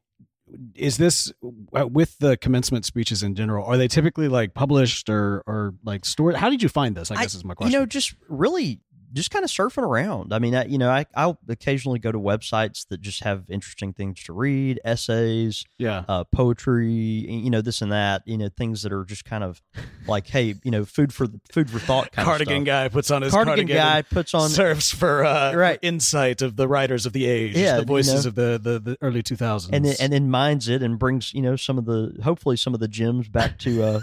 is 0.76 0.98
this 0.98 1.34
uh, 1.76 1.88
with 1.88 2.18
the 2.20 2.38
commencement 2.38 2.86
speeches 2.86 3.22
in 3.22 3.36
general? 3.36 3.66
Are 3.66 3.78
they 3.78 3.88
typically 3.88 4.28
like 4.30 4.54
published 4.54 5.10
or 5.10 5.44
or 5.46 5.74
like 5.84 6.06
stored? 6.06 6.36
How 6.36 6.50
did 6.50 6.64
you 6.64 6.70
find 6.70 6.96
this? 6.96 7.12
I 7.12 7.16
I- 7.16 7.22
guess 7.24 7.36
is 7.36 7.44
my 7.44 7.54
question. 7.54 7.74
You 7.74 7.80
know, 7.80 7.86
just 7.86 8.16
really 8.30 8.80
just 9.16 9.32
kind 9.32 9.44
of 9.46 9.50
surfing 9.50 9.84
around. 9.84 10.34
I 10.34 10.40
mean, 10.40 10.54
I, 10.54 10.66
you 10.66 10.78
know, 10.78 10.90
I 10.90 11.06
I'll 11.16 11.40
occasionally 11.48 12.00
go 12.00 12.12
to 12.12 12.20
websites 12.20 12.86
that 12.90 13.02
just 13.02 13.24
have 13.24 13.46
interesting 13.50 13.94
things 13.94 14.22
to 14.26 14.34
read, 14.34 14.80
essays, 14.84 15.64
yeah, 15.78 16.04
uh, 16.08 16.26
poetry, 16.26 16.90
you 16.92 17.50
know, 17.50 17.62
this 17.62 17.82
and 17.82 17.92
that, 17.92 18.24
you 18.26 18.38
know, 18.38 18.50
things 18.50 18.84
that 18.84 18.92
are 18.92 19.06
just 19.06 19.26
kind 19.26 19.44
of 19.44 19.62
like, 20.08 20.28
hey, 20.28 20.56
you 20.64 20.72
know, 20.72 20.86
food 20.86 21.14
for 21.14 21.28
food 21.52 21.70
for 21.70 21.80
thought. 21.80 22.12
Kind 22.12 22.26
cardigan 22.26 22.58
of 22.58 22.62
stuff. 22.62 22.66
guy 22.66 22.88
puts 22.90 23.12
on 23.12 23.22
his 23.22 23.32
Cardigan, 23.34 23.68
guy 23.68 24.02
puts 24.02 24.34
on 24.34 24.50
serves 24.50 24.92
for 24.92 25.24
uh, 25.26 25.54
Right. 25.54 25.80
insight 25.82 26.42
of 26.42 26.56
the 26.58 26.68
writers 26.68 27.06
of 27.06 27.14
the 27.14 27.26
age, 27.26 27.56
Yeah, 27.56 27.76
the 27.76 27.80
you 27.82 27.86
voices 27.86 28.26
know. 28.26 28.30
of 28.30 28.36
the, 28.36 28.60
the 28.62 28.80
the 28.80 28.98
early 29.02 29.24
two 29.24 29.36
thousands, 29.36 29.74
and 29.74 29.86
then, 29.86 29.96
and 30.00 30.12
then 30.14 30.30
mines 30.30 30.68
it 30.68 30.84
and 30.84 31.00
brings 31.00 31.34
you 31.34 31.42
know 31.42 31.56
some 31.56 31.78
of 31.78 31.86
the 31.86 32.18
hopefully 32.24 32.58
some 32.58 32.74
of 32.74 32.80
the 32.80 32.88
gems 32.88 33.30
back 33.30 33.58
to 33.60 33.82
uh 33.84 34.00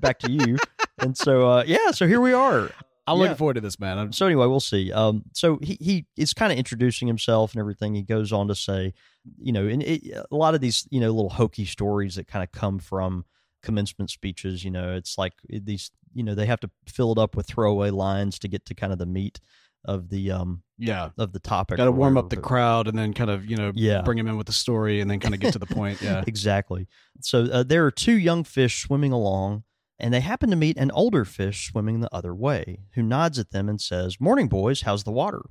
back 0.00 0.18
to 0.20 0.30
you. 0.30 0.58
And 0.98 1.16
so 1.16 1.48
uh 1.48 1.64
yeah, 1.66 1.92
so 1.92 2.06
here 2.08 2.20
we 2.20 2.32
are. 2.32 2.70
I'm 3.06 3.16
yeah. 3.16 3.22
looking 3.22 3.36
forward 3.36 3.54
to 3.54 3.60
this, 3.60 3.80
man. 3.80 3.98
I'm, 3.98 4.12
So 4.12 4.26
anyway, 4.26 4.46
we'll 4.46 4.60
see. 4.60 4.92
Um, 4.92 5.24
so 5.32 5.58
he 5.62 5.76
he 5.80 6.06
is 6.16 6.32
kind 6.32 6.52
of 6.52 6.58
introducing 6.58 7.08
himself 7.08 7.52
and 7.52 7.60
everything. 7.60 7.94
He 7.94 8.02
goes 8.02 8.32
on 8.32 8.48
to 8.48 8.54
say, 8.54 8.94
you 9.38 9.52
know, 9.52 9.66
and 9.66 9.82
it, 9.82 10.02
a 10.30 10.36
lot 10.36 10.54
of 10.54 10.60
these 10.60 10.86
you 10.90 11.00
know 11.00 11.10
little 11.10 11.30
hokey 11.30 11.64
stories 11.64 12.14
that 12.14 12.28
kind 12.28 12.42
of 12.42 12.52
come 12.52 12.78
from 12.78 13.24
commencement 13.62 14.10
speeches. 14.10 14.64
You 14.64 14.70
know, 14.70 14.94
it's 14.94 15.18
like 15.18 15.32
these 15.48 15.90
you 16.14 16.22
know 16.22 16.34
they 16.34 16.46
have 16.46 16.60
to 16.60 16.70
fill 16.86 17.12
it 17.12 17.18
up 17.18 17.36
with 17.36 17.46
throwaway 17.46 17.90
lines 17.90 18.38
to 18.40 18.48
get 18.48 18.66
to 18.66 18.74
kind 18.74 18.92
of 18.92 18.98
the 18.98 19.06
meat 19.06 19.40
of 19.84 20.08
the 20.10 20.30
um 20.30 20.62
yeah, 20.78 21.10
of 21.18 21.32
the 21.32 21.38
topic. 21.38 21.76
got 21.76 21.86
to 21.86 21.92
warm 21.92 22.16
up 22.16 22.28
the 22.30 22.36
crowd 22.36 22.88
and 22.88 22.96
then 22.96 23.12
kind 23.12 23.30
of 23.30 23.46
you 23.46 23.56
know 23.56 23.72
Yeah. 23.74 24.02
bring 24.02 24.18
him 24.18 24.28
in 24.28 24.36
with 24.36 24.46
the 24.46 24.52
story 24.52 25.00
and 25.00 25.10
then 25.10 25.20
kind 25.20 25.34
of 25.34 25.40
get 25.40 25.52
to 25.52 25.58
the 25.58 25.66
point. 25.66 26.00
Yeah, 26.02 26.24
exactly. 26.26 26.88
So 27.20 27.44
uh, 27.44 27.62
there 27.62 27.84
are 27.86 27.90
two 27.90 28.16
young 28.18 28.44
fish 28.44 28.82
swimming 28.82 29.12
along, 29.12 29.64
and 29.98 30.12
they 30.12 30.20
happen 30.20 30.50
to 30.50 30.56
meet 30.56 30.76
an 30.78 30.90
older 30.90 31.24
fish 31.24 31.68
swimming 31.70 32.00
the 32.00 32.14
other 32.14 32.34
way, 32.34 32.80
who 32.94 33.02
nods 33.02 33.38
at 33.38 33.50
them 33.50 33.68
and 33.68 33.80
says, 33.80 34.20
Morning, 34.20 34.48
boys, 34.48 34.82
how's 34.82 35.04
the 35.04 35.12
water? 35.12 35.42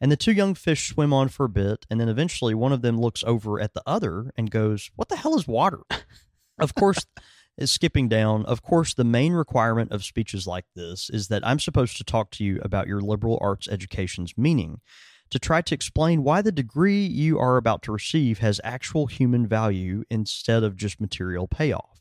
And 0.00 0.10
the 0.10 0.16
two 0.16 0.32
young 0.32 0.54
fish 0.54 0.88
swim 0.88 1.12
on 1.12 1.28
for 1.28 1.44
a 1.44 1.50
bit, 1.50 1.86
and 1.90 2.00
then 2.00 2.08
eventually 2.08 2.54
one 2.54 2.72
of 2.72 2.82
them 2.82 2.98
looks 2.98 3.22
over 3.26 3.60
at 3.60 3.74
the 3.74 3.82
other 3.86 4.32
and 4.36 4.50
goes, 4.50 4.90
What 4.96 5.08
the 5.08 5.16
hell 5.16 5.36
is 5.36 5.46
water? 5.46 5.80
of 6.58 6.74
course, 6.74 7.06
is 7.58 7.70
skipping 7.70 8.08
down. 8.08 8.44
Of 8.46 8.62
course, 8.62 8.94
the 8.94 9.04
main 9.04 9.32
requirement 9.34 9.92
of 9.92 10.04
speeches 10.04 10.46
like 10.46 10.64
this 10.74 11.10
is 11.10 11.28
that 11.28 11.46
I'm 11.46 11.60
supposed 11.60 11.96
to 11.98 12.04
talk 12.04 12.30
to 12.32 12.44
you 12.44 12.60
about 12.62 12.86
your 12.88 13.00
liberal 13.00 13.38
arts 13.40 13.68
education's 13.68 14.36
meaning 14.36 14.80
to 15.30 15.38
try 15.38 15.62
to 15.62 15.74
explain 15.74 16.24
why 16.24 16.42
the 16.42 16.50
degree 16.50 17.04
you 17.04 17.38
are 17.38 17.56
about 17.56 17.82
to 17.82 17.92
receive 17.92 18.38
has 18.38 18.60
actual 18.64 19.06
human 19.06 19.46
value 19.46 20.02
instead 20.10 20.64
of 20.64 20.76
just 20.76 21.00
material 21.00 21.46
payoff. 21.46 21.99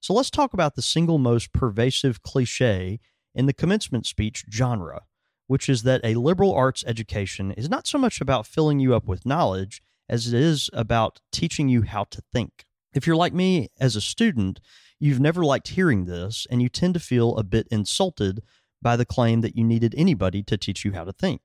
So 0.00 0.14
let's 0.14 0.30
talk 0.30 0.54
about 0.54 0.74
the 0.74 0.82
single 0.82 1.18
most 1.18 1.52
pervasive 1.52 2.22
cliche 2.22 3.00
in 3.34 3.46
the 3.46 3.52
commencement 3.52 4.06
speech 4.06 4.44
genre, 4.50 5.02
which 5.46 5.68
is 5.68 5.82
that 5.82 6.00
a 6.04 6.14
liberal 6.14 6.54
arts 6.54 6.84
education 6.86 7.52
is 7.52 7.68
not 7.68 7.86
so 7.86 7.98
much 7.98 8.20
about 8.20 8.46
filling 8.46 8.78
you 8.78 8.94
up 8.94 9.06
with 9.06 9.26
knowledge 9.26 9.82
as 10.08 10.26
it 10.26 10.34
is 10.34 10.70
about 10.72 11.20
teaching 11.32 11.68
you 11.68 11.82
how 11.82 12.04
to 12.04 12.22
think. 12.32 12.64
If 12.94 13.06
you're 13.06 13.16
like 13.16 13.34
me 13.34 13.68
as 13.78 13.96
a 13.96 14.00
student, 14.00 14.60
you've 14.98 15.20
never 15.20 15.44
liked 15.44 15.68
hearing 15.68 16.06
this, 16.06 16.46
and 16.50 16.62
you 16.62 16.68
tend 16.68 16.94
to 16.94 17.00
feel 17.00 17.36
a 17.36 17.44
bit 17.44 17.68
insulted 17.70 18.42
by 18.80 18.96
the 18.96 19.04
claim 19.04 19.42
that 19.42 19.56
you 19.56 19.64
needed 19.64 19.94
anybody 19.96 20.42
to 20.44 20.56
teach 20.56 20.84
you 20.84 20.92
how 20.92 21.04
to 21.04 21.12
think 21.12 21.42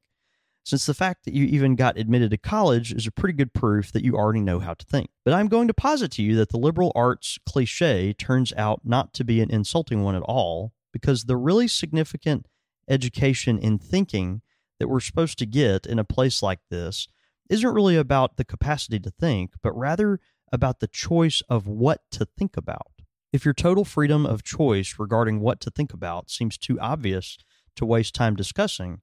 since 0.63 0.85
the 0.85 0.93
fact 0.93 1.25
that 1.25 1.33
you 1.33 1.45
even 1.45 1.75
got 1.75 1.97
admitted 1.97 2.31
to 2.31 2.37
college 2.37 2.93
is 2.93 3.05
a 3.05 3.11
pretty 3.11 3.33
good 3.33 3.53
proof 3.53 3.91
that 3.91 4.03
you 4.03 4.15
already 4.15 4.39
know 4.39 4.59
how 4.59 4.73
to 4.73 4.85
think. 4.85 5.09
But 5.25 5.33
I'm 5.33 5.47
going 5.47 5.67
to 5.67 5.73
posit 5.73 6.11
to 6.13 6.23
you 6.23 6.35
that 6.37 6.49
the 6.49 6.57
liberal 6.57 6.91
arts 6.95 7.37
cliche 7.45 8.13
turns 8.13 8.53
out 8.53 8.81
not 8.83 9.13
to 9.15 9.23
be 9.23 9.41
an 9.41 9.51
insulting 9.51 10.03
one 10.03 10.15
at 10.15 10.21
all, 10.23 10.73
because 10.91 11.23
the 11.23 11.37
really 11.37 11.67
significant 11.67 12.47
education 12.87 13.57
in 13.59 13.77
thinking 13.77 14.41
that 14.79 14.87
we're 14.87 14.99
supposed 14.99 15.37
to 15.39 15.45
get 15.45 15.85
in 15.85 15.99
a 15.99 16.03
place 16.03 16.41
like 16.41 16.59
this 16.69 17.07
isn't 17.49 17.73
really 17.73 17.97
about 17.97 18.37
the 18.37 18.45
capacity 18.45 18.99
to 18.99 19.11
think, 19.11 19.51
but 19.61 19.77
rather 19.77 20.19
about 20.51 20.79
the 20.79 20.87
choice 20.87 21.41
of 21.49 21.67
what 21.67 22.01
to 22.11 22.25
think 22.25 22.55
about. 22.55 22.87
If 23.31 23.43
your 23.43 23.53
total 23.53 23.83
freedom 23.83 24.25
of 24.25 24.43
choice 24.43 24.95
regarding 24.99 25.39
what 25.39 25.59
to 25.61 25.71
think 25.71 25.93
about 25.93 26.29
seems 26.29 26.57
too 26.57 26.79
obvious 26.79 27.37
to 27.75 27.85
waste 27.85 28.13
time 28.13 28.35
discussing, 28.35 29.01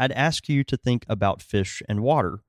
I'd 0.00 0.12
ask 0.12 0.48
you 0.48 0.64
to 0.64 0.78
think 0.78 1.04
about 1.10 1.42
fish 1.42 1.82
and 1.86 2.00
water 2.00 2.42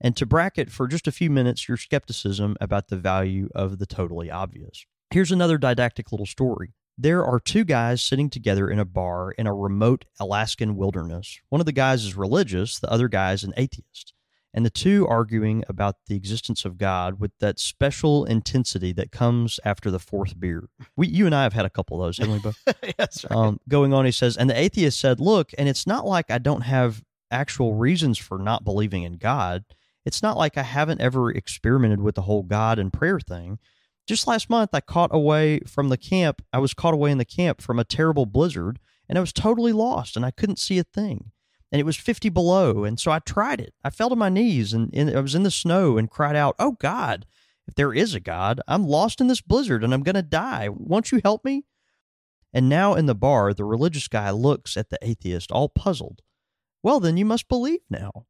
and 0.00 0.16
to 0.16 0.24
bracket 0.24 0.70
for 0.70 0.88
just 0.88 1.06
a 1.06 1.12
few 1.12 1.28
minutes 1.28 1.68
your 1.68 1.76
skepticism 1.76 2.56
about 2.58 2.88
the 2.88 2.96
value 2.96 3.50
of 3.54 3.78
the 3.78 3.84
totally 3.84 4.30
obvious. 4.30 4.86
Here's 5.10 5.30
another 5.30 5.58
didactic 5.58 6.10
little 6.10 6.24
story. 6.24 6.72
There 6.96 7.22
are 7.22 7.38
two 7.38 7.64
guys 7.64 8.02
sitting 8.02 8.30
together 8.30 8.70
in 8.70 8.78
a 8.78 8.86
bar 8.86 9.32
in 9.32 9.46
a 9.46 9.52
remote 9.52 10.06
Alaskan 10.18 10.74
wilderness. 10.74 11.38
One 11.50 11.60
of 11.60 11.66
the 11.66 11.72
guys 11.72 12.02
is 12.02 12.16
religious, 12.16 12.78
the 12.78 12.90
other 12.90 13.08
guy 13.08 13.32
is 13.32 13.44
an 13.44 13.52
atheist. 13.58 14.14
And 14.56 14.64
the 14.64 14.70
two 14.70 15.06
arguing 15.06 15.62
about 15.68 15.96
the 16.06 16.16
existence 16.16 16.64
of 16.64 16.78
God 16.78 17.20
with 17.20 17.32
that 17.40 17.60
special 17.60 18.24
intensity 18.24 18.90
that 18.94 19.12
comes 19.12 19.60
after 19.66 19.90
the 19.90 19.98
fourth 19.98 20.40
beer. 20.40 20.70
We, 20.96 21.08
you 21.08 21.26
and 21.26 21.34
I 21.34 21.42
have 21.42 21.52
had 21.52 21.66
a 21.66 21.70
couple 21.70 22.00
of 22.00 22.06
those, 22.06 22.16
haven't 22.16 22.32
we, 22.32 22.40
both? 22.40 22.58
yes, 22.98 23.26
right. 23.28 23.36
um, 23.36 23.60
going 23.68 23.92
on, 23.92 24.06
he 24.06 24.10
says, 24.10 24.34
and 24.34 24.48
the 24.48 24.58
atheist 24.58 24.98
said, 24.98 25.20
Look, 25.20 25.50
and 25.58 25.68
it's 25.68 25.86
not 25.86 26.06
like 26.06 26.30
I 26.30 26.38
don't 26.38 26.62
have 26.62 27.02
actual 27.30 27.74
reasons 27.74 28.16
for 28.16 28.38
not 28.38 28.64
believing 28.64 29.02
in 29.02 29.18
God. 29.18 29.64
It's 30.06 30.22
not 30.22 30.38
like 30.38 30.56
I 30.56 30.62
haven't 30.62 31.02
ever 31.02 31.30
experimented 31.30 32.00
with 32.00 32.14
the 32.14 32.22
whole 32.22 32.42
God 32.42 32.78
and 32.78 32.90
prayer 32.90 33.20
thing. 33.20 33.58
Just 34.06 34.26
last 34.26 34.48
month, 34.48 34.70
I 34.72 34.80
caught 34.80 35.14
away 35.14 35.60
from 35.66 35.90
the 35.90 35.98
camp. 35.98 36.40
I 36.50 36.60
was 36.60 36.72
caught 36.72 36.94
away 36.94 37.10
in 37.10 37.18
the 37.18 37.24
camp 37.26 37.60
from 37.60 37.78
a 37.78 37.84
terrible 37.84 38.24
blizzard, 38.24 38.78
and 39.06 39.18
I 39.18 39.20
was 39.20 39.34
totally 39.34 39.72
lost, 39.72 40.16
and 40.16 40.24
I 40.24 40.30
couldn't 40.30 40.60
see 40.60 40.78
a 40.78 40.84
thing. 40.84 41.32
And 41.72 41.80
it 41.80 41.84
was 41.84 41.96
50 41.96 42.28
below, 42.28 42.84
and 42.84 42.98
so 42.98 43.10
I 43.10 43.18
tried 43.18 43.60
it. 43.60 43.74
I 43.82 43.90
fell 43.90 44.08
to 44.10 44.16
my 44.16 44.28
knees, 44.28 44.72
and, 44.72 44.94
and 44.94 45.10
I 45.16 45.20
was 45.20 45.34
in 45.34 45.42
the 45.42 45.50
snow 45.50 45.98
and 45.98 46.10
cried 46.10 46.36
out, 46.36 46.54
Oh 46.58 46.72
God, 46.72 47.26
if 47.66 47.74
there 47.74 47.92
is 47.92 48.14
a 48.14 48.20
God, 48.20 48.60
I'm 48.68 48.86
lost 48.86 49.20
in 49.20 49.26
this 49.26 49.40
blizzard 49.40 49.82
and 49.82 49.92
I'm 49.92 50.02
going 50.02 50.14
to 50.14 50.22
die. 50.22 50.68
Won't 50.68 51.10
you 51.10 51.20
help 51.24 51.44
me? 51.44 51.64
And 52.52 52.68
now 52.68 52.94
in 52.94 53.06
the 53.06 53.14
bar, 53.14 53.52
the 53.52 53.64
religious 53.64 54.08
guy 54.08 54.30
looks 54.30 54.76
at 54.76 54.88
the 54.90 54.98
atheist, 55.02 55.50
all 55.50 55.68
puzzled. 55.68 56.22
Well, 56.82 57.00
then 57.00 57.16
you 57.16 57.24
must 57.24 57.48
believe 57.48 57.80
now. 57.90 58.26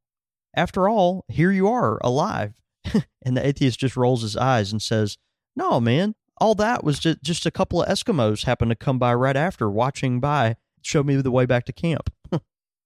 After 0.57 0.89
all, 0.89 1.25
here 1.29 1.53
you 1.53 1.69
are, 1.69 1.99
alive. 2.03 2.55
and 3.23 3.37
the 3.37 3.47
atheist 3.47 3.79
just 3.79 3.97
rolls 3.97 4.23
his 4.23 4.37
eyes 4.37 4.73
and 4.73 4.81
says, 4.81 5.19
No, 5.55 5.81
man, 5.81 6.15
all 6.39 6.55
that 6.55 6.83
was 6.83 6.99
just, 6.99 7.23
just 7.23 7.45
a 7.45 7.51
couple 7.51 7.83
of 7.83 7.89
Eskimos 7.89 8.47
happened 8.47 8.71
to 8.71 8.77
come 8.77 8.99
by 8.99 9.13
right 9.13 9.37
after, 9.37 9.71
watching 9.71 10.19
by, 10.19 10.57
show 10.81 11.03
me 11.03 11.17
the 11.17 11.31
way 11.31 11.45
back 11.45 11.67
to 11.67 11.73
camp. 11.73 12.11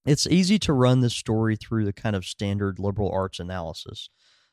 It's 0.05 0.27
easy 0.27 0.59
to 0.61 0.73
run 0.73 1.01
this 1.01 1.15
story 1.15 1.57
through 1.57 1.85
the 1.85 1.93
kind 1.93 2.17
of 2.17 2.25
standard 2.25 2.79
liberal 2.79 3.11
arts 3.11 3.39
analysis. 3.39 4.09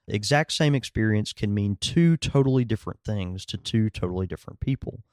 The 0.07 0.15
exact 0.15 0.53
same 0.53 0.75
experience 0.75 1.33
can 1.33 1.53
mean 1.53 1.77
two 1.79 2.17
totally 2.17 2.65
different 2.65 3.01
things 3.05 3.45
to 3.47 3.57
two 3.57 3.89
totally 3.89 4.27
different 4.27 4.59
people. 4.59 5.03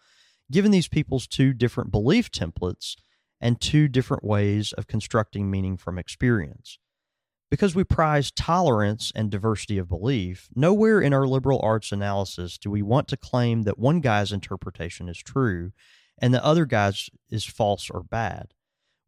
Given 0.51 0.71
these 0.71 0.89
people's 0.89 1.27
two 1.27 1.53
different 1.53 1.91
belief 1.91 2.31
templates 2.31 2.95
and 3.41 3.61
two 3.61 3.89
different 3.89 4.25
ways 4.25 4.73
of 4.73 4.87
constructing 4.87 5.51
meaning 5.51 5.77
from 5.77 5.99
experience. 5.99 6.79
Because 7.51 7.75
we 7.75 7.85
prize 7.85 8.31
tolerance 8.31 9.13
and 9.15 9.31
diversity 9.31 9.79
of 9.79 9.89
belief, 9.89 10.49
nowhere 10.55 11.01
in 11.01 11.13
our 11.13 11.27
liberal 11.27 11.61
arts 11.63 11.93
analysis 11.93 12.59
do 12.59 12.71
we 12.71 12.83
want 12.83 13.07
to 13.09 13.17
claim 13.17 13.63
that 13.63 13.79
one 13.79 14.01
guy's 14.01 14.33
interpretation 14.33 15.09
is 15.09 15.19
true 15.19 15.73
and 16.19 16.33
the 16.33 16.45
other 16.45 16.65
guy's 16.65 17.11
is 17.31 17.45
false 17.45 17.91
or 17.91 18.03
bad, 18.03 18.55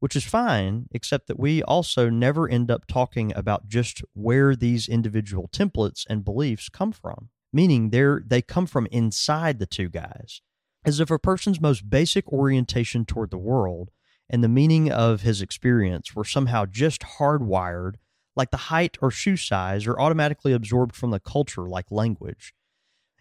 which 0.01 0.17
is 0.17 0.25
fine, 0.25 0.87
except 0.93 1.27
that 1.27 1.39
we 1.39 1.63
also 1.63 2.11
never 2.11 2.49
end 2.49 2.71
up 2.71 2.87
talking 2.87 3.33
about 3.35 3.69
just 3.69 4.03
where 4.13 4.55
these 4.55 4.89
individual 4.89 5.49
templates 5.49 6.05
and 6.09 6.25
beliefs 6.25 6.69
come 6.69 6.93
from, 6.93 7.31
meaning 7.53 7.91
they're, 7.91 8.23
they 8.27 8.43
come 8.43 8.67
from 8.67 8.87
inside 8.91 9.59
the 9.59 9.67
two 9.67 9.89
guys. 9.89 10.43
As 10.85 11.01
if 11.01 11.11
a 11.11 11.19
person's 11.19 11.61
most 11.61 11.91
basic 11.91 12.29
orientation 12.33 13.05
toward 13.05 13.31
the 13.31 13.39
world 13.39 13.91
and 14.29 14.43
the 14.43 14.49
meaning 14.49 14.91
of 14.91 15.23
his 15.23 15.41
experience 15.41 16.15
were 16.15 16.25
somehow 16.25 16.67
just 16.67 17.03
hardwired 17.19 17.95
like 18.37 18.51
the 18.51 18.57
height 18.57 18.99
or 19.01 19.11
shoe 19.11 19.37
size 19.37 19.87
or 19.87 19.99
automatically 19.99 20.53
absorbed 20.53 20.95
from 20.95 21.11
the 21.11 21.19
culture 21.19 21.67
like 21.67 21.91
language, 21.91 22.53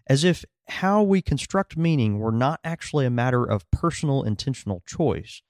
as 0.08 0.24
if 0.24 0.44
how 0.68 1.02
we 1.02 1.22
construct 1.22 1.78
meaning 1.78 2.20
were 2.20 2.32
not 2.32 2.60
actually 2.64 3.06
a 3.06 3.12
matter 3.12 3.46
of 3.46 3.70
personal 3.72 4.24
intentional 4.24 4.84
choice. 4.86 5.42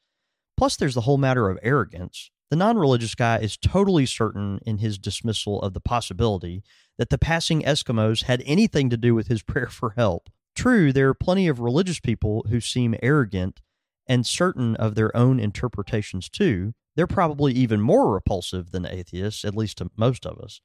Plus, 0.58 0.76
there's 0.76 0.96
the 0.96 1.02
whole 1.02 1.18
matter 1.18 1.50
of 1.50 1.60
arrogance. 1.62 2.32
The 2.50 2.56
non 2.56 2.78
religious 2.78 3.16
guy 3.16 3.40
is 3.40 3.58
totally 3.58 4.06
certain 4.06 4.60
in 4.66 4.78
his 4.78 4.98
dismissal 4.98 5.62
of 5.62 5.74
the 5.74 5.82
possibility 5.82 6.64
that 6.98 7.10
the 7.10 7.18
passing 7.18 7.62
Eskimos 7.64 8.24
had 8.24 8.44
anything 8.46 8.90
to 8.90 8.98
do 8.98 9.16
with 9.16 9.28
his 9.28 9.42
prayer 9.44 9.68
for 9.68 9.92
help. 9.92 10.30
True, 10.56 10.94
there 10.94 11.10
are 11.10 11.14
plenty 11.14 11.48
of 11.48 11.60
religious 11.60 12.00
people 12.00 12.46
who 12.50 12.62
seem 12.62 12.96
arrogant 13.02 13.62
and 14.08 14.26
certain 14.26 14.76
of 14.76 14.96
their 14.96 15.16
own 15.16 15.40
interpretations 15.40 16.30
too, 16.30 16.74
they're 16.96 17.08
probably 17.08 17.54
even 17.54 17.82
more 17.82 18.14
repulsive 18.14 18.72
than 18.72 18.86
atheists, 18.86 19.44
at 19.44 19.56
least 19.56 19.80
to 19.80 19.92
most 19.98 20.26
of 20.26 20.40
us. 20.40 20.62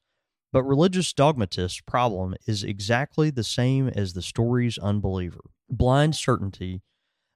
But 0.53 0.63
religious 0.63 1.13
dogmatists' 1.13 1.81
problem 1.81 2.35
is 2.45 2.63
exactly 2.63 3.29
the 3.29 3.43
same 3.43 3.87
as 3.87 4.13
the 4.13 4.21
story's 4.21 4.77
unbeliever 4.77 5.41
blind 5.69 6.15
certainty, 6.15 6.81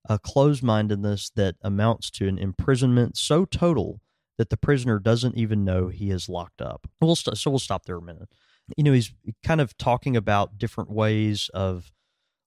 a 0.08 0.20
closed 0.20 0.64
mindedness 0.64 1.32
that 1.36 1.56
amounts 1.62 2.10
to 2.12 2.28
an 2.28 2.38
imprisonment 2.38 3.18
so 3.18 3.46
total 3.46 4.02
that 4.38 4.50
the 4.50 4.58
prisoner 4.58 5.00
doesn't 5.00 5.38
even 5.38 5.64
know 5.64 5.88
he 5.88 6.12
is 6.12 6.30
locked 6.30 6.62
up. 6.62 6.88
We'll 7.02 7.16
st- 7.16 7.38
so 7.38 7.50
we'll 7.50 7.60
stop 7.60 7.86
there 7.86 7.98
a 7.98 8.02
minute. 8.02 8.30
You 8.76 8.84
know, 8.84 8.94
he's 8.94 9.14
kind 9.44 9.62
of 9.62 9.78
talking 9.78 10.18
about 10.18 10.58
different 10.58 10.90
ways 10.90 11.50
of 11.54 11.92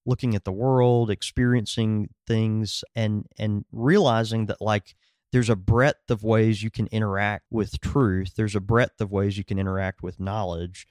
looking 0.05 0.35
at 0.35 0.45
the 0.45 0.53
world, 0.53 1.11
experiencing 1.11 2.09
things, 2.27 2.85
and 2.95 3.27
and 3.39 3.65
realizing 3.73 4.47
that 4.47 4.61
like 4.61 4.95
there's 5.33 5.51
a 5.51 5.57
breadth 5.57 6.11
of 6.11 6.23
ways 6.23 6.63
you 6.63 6.71
can 6.71 6.89
interact 6.89 7.47
with 7.51 7.81
truth. 7.81 8.35
There's 8.37 8.57
a 8.57 8.61
breadth 8.61 9.01
of 9.01 9.13
ways 9.13 9.39
you 9.39 9.45
can 9.45 9.59
interact 9.59 10.03
with 10.03 10.21
knowledge. 10.21 10.87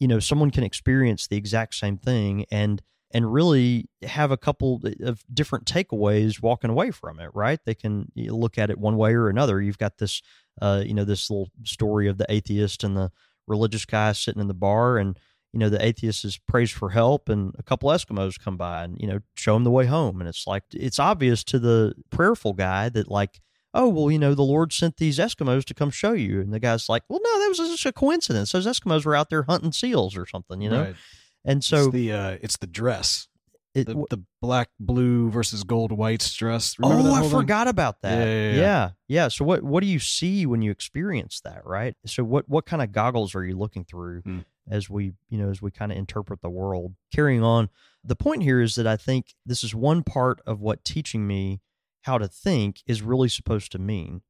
You 0.00 0.08
know, 0.08 0.18
someone 0.18 0.50
can 0.50 0.64
experience 0.64 1.26
the 1.26 1.36
exact 1.36 1.74
same 1.74 1.98
thing 1.98 2.46
and 2.50 2.82
and 3.12 3.32
really 3.32 3.88
have 4.02 4.30
a 4.30 4.36
couple 4.36 4.80
of 5.02 5.22
different 5.32 5.66
takeaways 5.66 6.42
walking 6.42 6.70
away 6.70 6.90
from 6.90 7.20
it, 7.20 7.30
right? 7.34 7.60
They 7.64 7.74
can 7.74 8.10
look 8.16 8.58
at 8.58 8.70
it 8.70 8.78
one 8.78 8.96
way 8.96 9.14
or 9.14 9.28
another. 9.28 9.60
You've 9.60 9.78
got 9.78 9.98
this 9.98 10.22
uh, 10.60 10.82
you 10.84 10.94
know, 10.94 11.04
this 11.04 11.30
little 11.30 11.48
story 11.64 12.08
of 12.08 12.18
the 12.18 12.26
atheist 12.28 12.84
and 12.84 12.96
the 12.96 13.10
religious 13.46 13.84
guy 13.84 14.12
sitting 14.12 14.40
in 14.40 14.48
the 14.48 14.54
bar 14.54 14.98
and 14.98 15.18
you 15.52 15.58
know 15.58 15.68
the 15.68 15.84
atheist 15.84 16.24
is 16.24 16.38
praised 16.38 16.72
for 16.72 16.90
help 16.90 17.28
and 17.28 17.54
a 17.58 17.62
couple 17.62 17.90
eskimos 17.90 18.40
come 18.40 18.56
by 18.56 18.84
and 18.84 18.96
you 19.00 19.06
know 19.06 19.18
show 19.36 19.56
him 19.56 19.64
the 19.64 19.70
way 19.70 19.86
home 19.86 20.20
and 20.20 20.28
it's 20.28 20.46
like 20.46 20.62
it's 20.72 20.98
obvious 20.98 21.44
to 21.44 21.58
the 21.58 21.94
prayerful 22.10 22.52
guy 22.52 22.88
that 22.88 23.10
like 23.10 23.40
oh 23.74 23.88
well 23.88 24.10
you 24.10 24.18
know 24.18 24.34
the 24.34 24.42
lord 24.42 24.72
sent 24.72 24.96
these 24.96 25.18
eskimos 25.18 25.64
to 25.64 25.74
come 25.74 25.90
show 25.90 26.12
you 26.12 26.40
and 26.40 26.52
the 26.54 26.60
guy's 26.60 26.88
like 26.88 27.02
well 27.08 27.20
no 27.22 27.38
that 27.40 27.48
was 27.48 27.58
just 27.58 27.84
a 27.84 27.92
coincidence 27.92 28.52
those 28.52 28.66
eskimos 28.66 29.04
were 29.04 29.16
out 29.16 29.28
there 29.28 29.42
hunting 29.42 29.72
seals 29.72 30.16
or 30.16 30.24
something 30.24 30.62
you 30.62 30.70
know 30.70 30.84
Right. 30.84 30.96
And 31.44 31.62
so 31.62 31.84
it's 31.84 31.92
the 31.92 32.12
uh, 32.12 32.38
it's 32.40 32.56
the 32.56 32.66
dress, 32.66 33.28
it, 33.74 33.86
the, 33.86 34.04
the 34.10 34.22
black, 34.40 34.70
blue 34.78 35.30
versus 35.30 35.64
gold, 35.64 35.92
white 35.92 36.30
dress. 36.36 36.76
Remember 36.78 37.00
oh, 37.00 37.04
that 37.04 37.12
I 37.12 37.20
thing? 37.22 37.30
forgot 37.30 37.68
about 37.68 38.02
that. 38.02 38.18
Yeah, 38.18 38.24
yeah, 38.24 38.50
yeah. 38.50 38.60
yeah, 38.60 38.90
yeah. 39.08 39.28
So 39.28 39.44
what 39.44 39.62
what 39.62 39.82
do 39.82 39.86
you 39.88 39.98
see 39.98 40.46
when 40.46 40.62
you 40.62 40.70
experience 40.70 41.40
that, 41.44 41.66
right? 41.66 41.96
So 42.06 42.24
what 42.24 42.48
what 42.48 42.66
kind 42.66 42.82
of 42.82 42.92
goggles 42.92 43.34
are 43.34 43.44
you 43.44 43.56
looking 43.56 43.84
through 43.84 44.20
Hmm. 44.22 44.38
as 44.70 44.88
we 44.90 45.12
you 45.28 45.38
know 45.38 45.50
as 45.50 45.62
we 45.62 45.70
kind 45.70 45.90
of 45.92 45.98
interpret 45.98 46.42
the 46.42 46.50
world? 46.50 46.94
Carrying 47.12 47.42
on, 47.42 47.70
the 48.04 48.16
point 48.16 48.42
here 48.42 48.60
is 48.60 48.74
that 48.74 48.86
I 48.86 48.96
think 48.96 49.34
this 49.46 49.64
is 49.64 49.74
one 49.74 50.02
part 50.02 50.40
of 50.46 50.60
what 50.60 50.84
teaching 50.84 51.26
me 51.26 51.60
how 52.02 52.18
to 52.18 52.28
think 52.28 52.82
is 52.86 53.00
really 53.00 53.28
supposed 53.28 53.72
to 53.72 53.78
mean. 53.78 54.22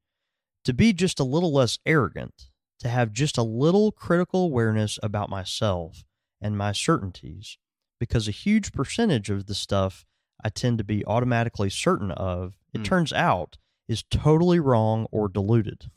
To 0.64 0.72
be 0.72 0.92
just 0.92 1.18
a 1.18 1.24
little 1.24 1.52
less 1.52 1.78
arrogant, 1.84 2.50
to 2.78 2.88
have 2.88 3.12
just 3.12 3.36
a 3.36 3.42
little 3.42 3.90
critical 3.90 4.44
awareness 4.44 4.98
about 5.02 5.28
myself 5.28 6.04
and 6.42 6.58
my 6.58 6.72
certainties, 6.72 7.56
because 7.98 8.28
a 8.28 8.32
huge 8.32 8.72
percentage 8.72 9.30
of 9.30 9.46
the 9.46 9.54
stuff 9.54 10.04
I 10.44 10.48
tend 10.50 10.78
to 10.78 10.84
be 10.84 11.04
automatically 11.06 11.70
certain 11.70 12.10
of, 12.10 12.54
it 12.74 12.78
Hmm. 12.78 12.84
turns 12.84 13.12
out 13.12 13.58
is 13.88 14.02
totally 14.10 14.58
wrong 14.58 15.06
or 15.10 15.28
diluted. 15.28 15.90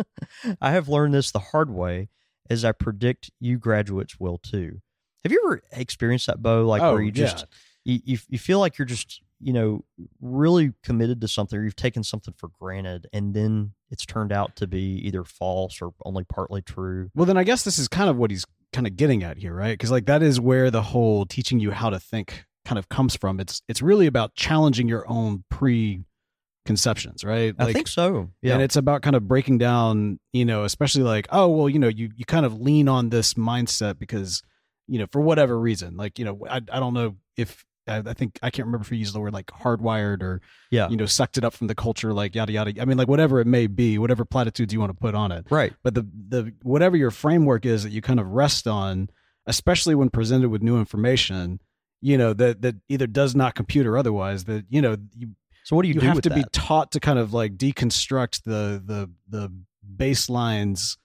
I 0.60 0.72
have 0.72 0.88
learned 0.88 1.14
this 1.14 1.30
the 1.30 1.38
hard 1.38 1.70
way, 1.70 2.08
as 2.50 2.64
I 2.64 2.72
predict 2.72 3.30
you 3.40 3.58
graduates 3.58 4.18
will 4.18 4.38
too. 4.38 4.80
Have 5.24 5.32
you 5.32 5.40
ever 5.44 5.62
experienced 5.72 6.26
that, 6.26 6.42
Bo? 6.42 6.66
Like 6.66 6.82
oh, 6.82 6.94
where 6.94 7.02
you 7.02 7.12
just 7.12 7.46
yeah. 7.84 7.94
you, 7.94 8.00
you 8.04 8.18
you 8.28 8.38
feel 8.38 8.58
like 8.58 8.76
you're 8.78 8.86
just 8.86 9.20
you 9.40 9.52
know 9.52 9.84
really 10.20 10.72
committed 10.82 11.20
to 11.20 11.28
something, 11.28 11.58
or 11.58 11.62
you've 11.62 11.76
taken 11.76 12.02
something 12.02 12.34
for 12.36 12.48
granted, 12.60 13.06
and 13.12 13.34
then 13.34 13.72
it's 13.90 14.04
turned 14.04 14.32
out 14.32 14.56
to 14.56 14.66
be 14.66 15.00
either 15.04 15.22
false 15.24 15.80
or 15.80 15.92
only 16.04 16.24
partly 16.24 16.62
true. 16.62 17.10
Well, 17.14 17.26
then 17.26 17.36
I 17.36 17.44
guess 17.44 17.62
this 17.62 17.78
is 17.78 17.86
kind 17.86 18.10
of 18.10 18.16
what 18.16 18.30
he's 18.32 18.46
kind 18.72 18.86
of 18.86 18.96
getting 18.96 19.22
at 19.22 19.38
here, 19.38 19.54
right? 19.54 19.72
Because 19.72 19.90
like 19.90 20.06
that 20.06 20.22
is 20.22 20.40
where 20.40 20.70
the 20.70 20.82
whole 20.82 21.26
teaching 21.26 21.60
you 21.60 21.70
how 21.70 21.90
to 21.90 22.00
think 22.00 22.44
kind 22.64 22.78
of 22.78 22.88
comes 22.88 23.16
from. 23.16 23.40
It's 23.40 23.62
it's 23.68 23.82
really 23.82 24.06
about 24.06 24.34
challenging 24.34 24.88
your 24.88 25.04
own 25.08 25.44
preconceptions, 25.50 27.24
right? 27.24 27.54
I 27.58 27.72
think 27.72 27.88
so. 27.88 28.30
Yeah. 28.40 28.54
And 28.54 28.62
it's 28.62 28.76
about 28.76 29.02
kind 29.02 29.16
of 29.16 29.26
breaking 29.28 29.58
down, 29.58 30.20
you 30.32 30.44
know, 30.44 30.64
especially 30.64 31.02
like, 31.02 31.26
oh, 31.30 31.48
well, 31.48 31.68
you 31.68 31.78
know, 31.78 31.88
you, 31.88 32.10
you 32.16 32.24
kind 32.24 32.46
of 32.46 32.60
lean 32.60 32.88
on 32.88 33.10
this 33.10 33.34
mindset 33.34 33.98
because, 33.98 34.42
you 34.86 34.98
know, 34.98 35.06
for 35.10 35.20
whatever 35.20 35.58
reason, 35.58 35.96
like, 35.96 36.18
you 36.18 36.24
know, 36.24 36.46
I, 36.48 36.56
I 36.56 36.80
don't 36.80 36.94
know 36.94 37.16
if 37.36 37.64
I, 37.88 37.96
I 37.98 38.12
think 38.12 38.38
I 38.42 38.50
can't 38.50 38.66
remember 38.66 38.84
if 38.84 38.92
you 38.92 38.98
used 38.98 39.14
the 39.14 39.20
word 39.20 39.32
like 39.32 39.46
hardwired 39.46 40.22
or 40.22 40.40
Yeah. 40.70 40.88
you 40.88 40.96
know 40.96 41.06
sucked 41.06 41.36
it 41.38 41.44
up 41.44 41.52
from 41.54 41.66
the 41.66 41.74
culture, 41.74 42.12
like 42.12 42.34
yada 42.34 42.52
yada. 42.52 42.80
I 42.80 42.84
mean, 42.84 42.96
like 42.96 43.08
whatever 43.08 43.40
it 43.40 43.46
may 43.46 43.66
be, 43.66 43.98
whatever 43.98 44.24
platitudes 44.24 44.72
you 44.72 44.80
want 44.80 44.90
to 44.90 44.98
put 44.98 45.14
on 45.14 45.32
it. 45.32 45.46
Right. 45.50 45.72
But 45.82 45.94
the 45.94 46.06
the 46.28 46.52
whatever 46.62 46.96
your 46.96 47.10
framework 47.10 47.66
is 47.66 47.82
that 47.82 47.90
you 47.90 48.00
kind 48.02 48.20
of 48.20 48.26
rest 48.28 48.66
on, 48.66 49.10
especially 49.46 49.94
when 49.94 50.10
presented 50.10 50.48
with 50.50 50.62
new 50.62 50.78
information, 50.78 51.60
you 52.00 52.16
know 52.16 52.32
that 52.34 52.62
that 52.62 52.76
either 52.88 53.06
does 53.06 53.34
not 53.34 53.54
compute 53.54 53.86
or 53.86 53.96
otherwise. 53.98 54.44
That 54.44 54.64
you 54.68 54.80
know 54.82 54.96
you 55.16 55.30
So 55.64 55.74
what 55.76 55.82
do 55.82 55.88
you, 55.88 55.94
you 55.94 56.00
do 56.00 56.06
have 56.06 56.20
to 56.22 56.30
be 56.30 56.44
taught 56.52 56.92
to 56.92 57.00
kind 57.00 57.18
of 57.18 57.32
like 57.32 57.56
deconstruct 57.56 58.42
the 58.44 58.82
the 58.84 59.10
the 59.28 59.52
baselines 59.96 60.96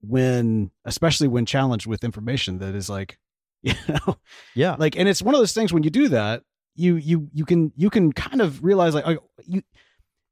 when 0.00 0.70
especially 0.84 1.28
when 1.28 1.46
challenged 1.46 1.86
with 1.86 2.04
information 2.04 2.58
that 2.58 2.74
is 2.74 2.90
like 2.90 3.18
you 3.88 3.94
know 4.06 4.16
yeah. 4.54 4.76
like 4.78 4.96
and 4.96 5.08
it's 5.08 5.22
one 5.22 5.34
of 5.34 5.40
those 5.40 5.52
things 5.54 5.72
when 5.72 5.82
you 5.82 5.90
do 5.90 6.08
that 6.08 6.42
you 6.76 6.96
you 6.96 7.28
you 7.32 7.44
can 7.44 7.72
you 7.76 7.88
can 7.90 8.12
kind 8.12 8.40
of 8.40 8.62
realize 8.62 8.94
like 8.94 9.06
oh, 9.06 9.18
you 9.46 9.62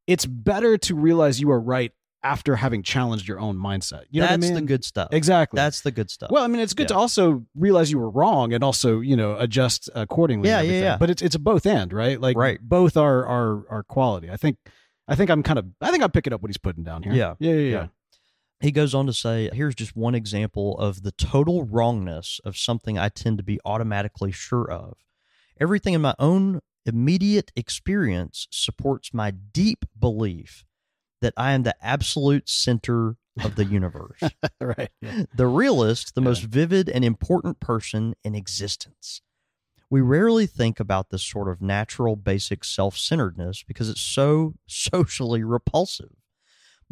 it's 0.06 0.26
better 0.26 0.76
to 0.76 0.94
realize 0.94 1.40
you 1.40 1.50
are 1.50 1.60
right 1.60 1.92
after 2.24 2.54
having 2.56 2.82
challenged 2.84 3.26
your 3.26 3.40
own 3.40 3.56
mindset 3.56 4.02
you 4.10 4.20
know 4.20 4.26
That's 4.28 4.38
what 4.38 4.46
I 4.46 4.50
mean 4.50 4.54
the 4.54 4.68
good 4.68 4.84
stuff. 4.84 5.08
exactly 5.12 5.56
That's 5.56 5.80
the 5.80 5.90
good 5.90 6.10
stuff. 6.10 6.30
well, 6.30 6.44
I 6.44 6.46
mean, 6.46 6.60
it's 6.60 6.72
good 6.74 6.88
to 6.88 6.94
also 6.96 7.44
realize 7.56 7.90
you 7.90 7.98
were 7.98 8.10
wrong 8.10 8.52
and 8.52 8.62
also, 8.62 9.00
you 9.00 9.16
know, 9.16 9.36
adjust 9.38 9.90
accordingly. 9.94 10.48
Yeah, 10.48 10.60
yeah, 10.60 10.80
yeah. 10.80 10.96
But 10.98 11.10
it's 11.10 11.20
it's 11.22 11.34
a 11.34 11.40
both 11.40 11.66
end, 11.66 11.92
right? 11.92 12.20
Like, 12.20 12.36
Right. 12.36 12.60
both 12.60 12.96
are 12.96 13.26
are 13.26 13.64
are 13.68 13.82
quality. 13.82 14.30
I 14.30 14.36
think, 14.36 14.58
I 15.08 15.16
think 15.16 15.30
I'm 15.30 15.42
kind 15.42 15.58
of, 15.58 15.66
I 15.80 15.90
think 15.90 16.04
I'm 16.04 16.12
picking 16.12 16.32
up 16.32 16.42
what 16.42 16.48
he's 16.48 16.58
putting 16.58 16.84
down 16.84 17.02
here. 17.02 17.12
Yeah. 17.12 17.34
yeah, 17.40 17.50
yeah, 17.52 17.56
yeah. 17.58 17.70
Yeah. 17.70 17.86
He 18.62 18.70
goes 18.70 18.94
on 18.94 19.06
to 19.06 19.12
say, 19.12 19.50
here's 19.52 19.74
just 19.74 19.96
one 19.96 20.14
example 20.14 20.78
of 20.78 21.02
the 21.02 21.10
total 21.12 21.64
wrongness 21.64 22.40
of 22.44 22.56
something 22.56 22.96
I 22.98 23.08
tend 23.08 23.38
to 23.38 23.42
be 23.44 23.58
automatically 23.64 24.30
sure 24.32 24.70
of. 24.70 24.98
Everything 25.60 25.94
in 25.94 26.00
my 26.00 26.14
own 26.18 26.60
immediate 26.86 27.52
experience 27.56 28.46
supports 28.50 29.12
my 29.12 29.30
deep 29.32 29.84
belief 29.98 30.64
that 31.20 31.34
I 31.36 31.52
am 31.52 31.64
the 31.64 31.74
absolute 31.84 32.48
center 32.48 33.16
of 33.42 33.56
the 33.56 33.64
universe. 33.64 34.22
right. 34.60 34.90
Yeah. 35.00 35.24
the 35.34 35.46
realist, 35.46 36.14
the 36.14 36.20
Yeah. 36.20 36.28
most 36.28 36.42
vivid 36.44 36.88
and 36.88 37.04
important 37.04 37.58
person 37.60 38.14
in 38.22 38.34
existence. 38.34 39.22
We 39.90 40.00
rarely 40.00 40.46
think 40.46 40.80
about 40.80 41.10
this 41.10 41.22
sort 41.24 41.48
of 41.48 41.60
natural, 41.60 42.16
basic 42.16 42.64
self 42.64 42.96
centeredness 42.96 43.62
because 43.62 43.88
it's 43.90 44.00
so 44.00 44.54
socially 44.66 45.42
repulsive. 45.44 46.21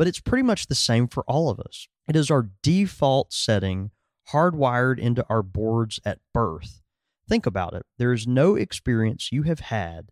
But 0.00 0.09
it's 0.09 0.19
pretty 0.19 0.45
much 0.45 0.69
the 0.69 0.75
same 0.75 1.09
for 1.09 1.25
all 1.28 1.50
of 1.50 1.61
us. 1.61 1.87
It 2.09 2.16
is 2.16 2.30
our 2.30 2.49
default 2.62 3.35
setting 3.35 3.90
hardwired 4.33 4.99
into 4.99 5.26
our 5.28 5.42
boards 5.42 6.00
at 6.07 6.21
birth. 6.33 6.80
Think 7.28 7.45
about 7.45 7.75
it. 7.75 7.83
There 7.99 8.14
is 8.14 8.26
no 8.26 8.54
experience 8.54 9.30
you 9.30 9.42
have 9.42 9.61
had 9.61 10.09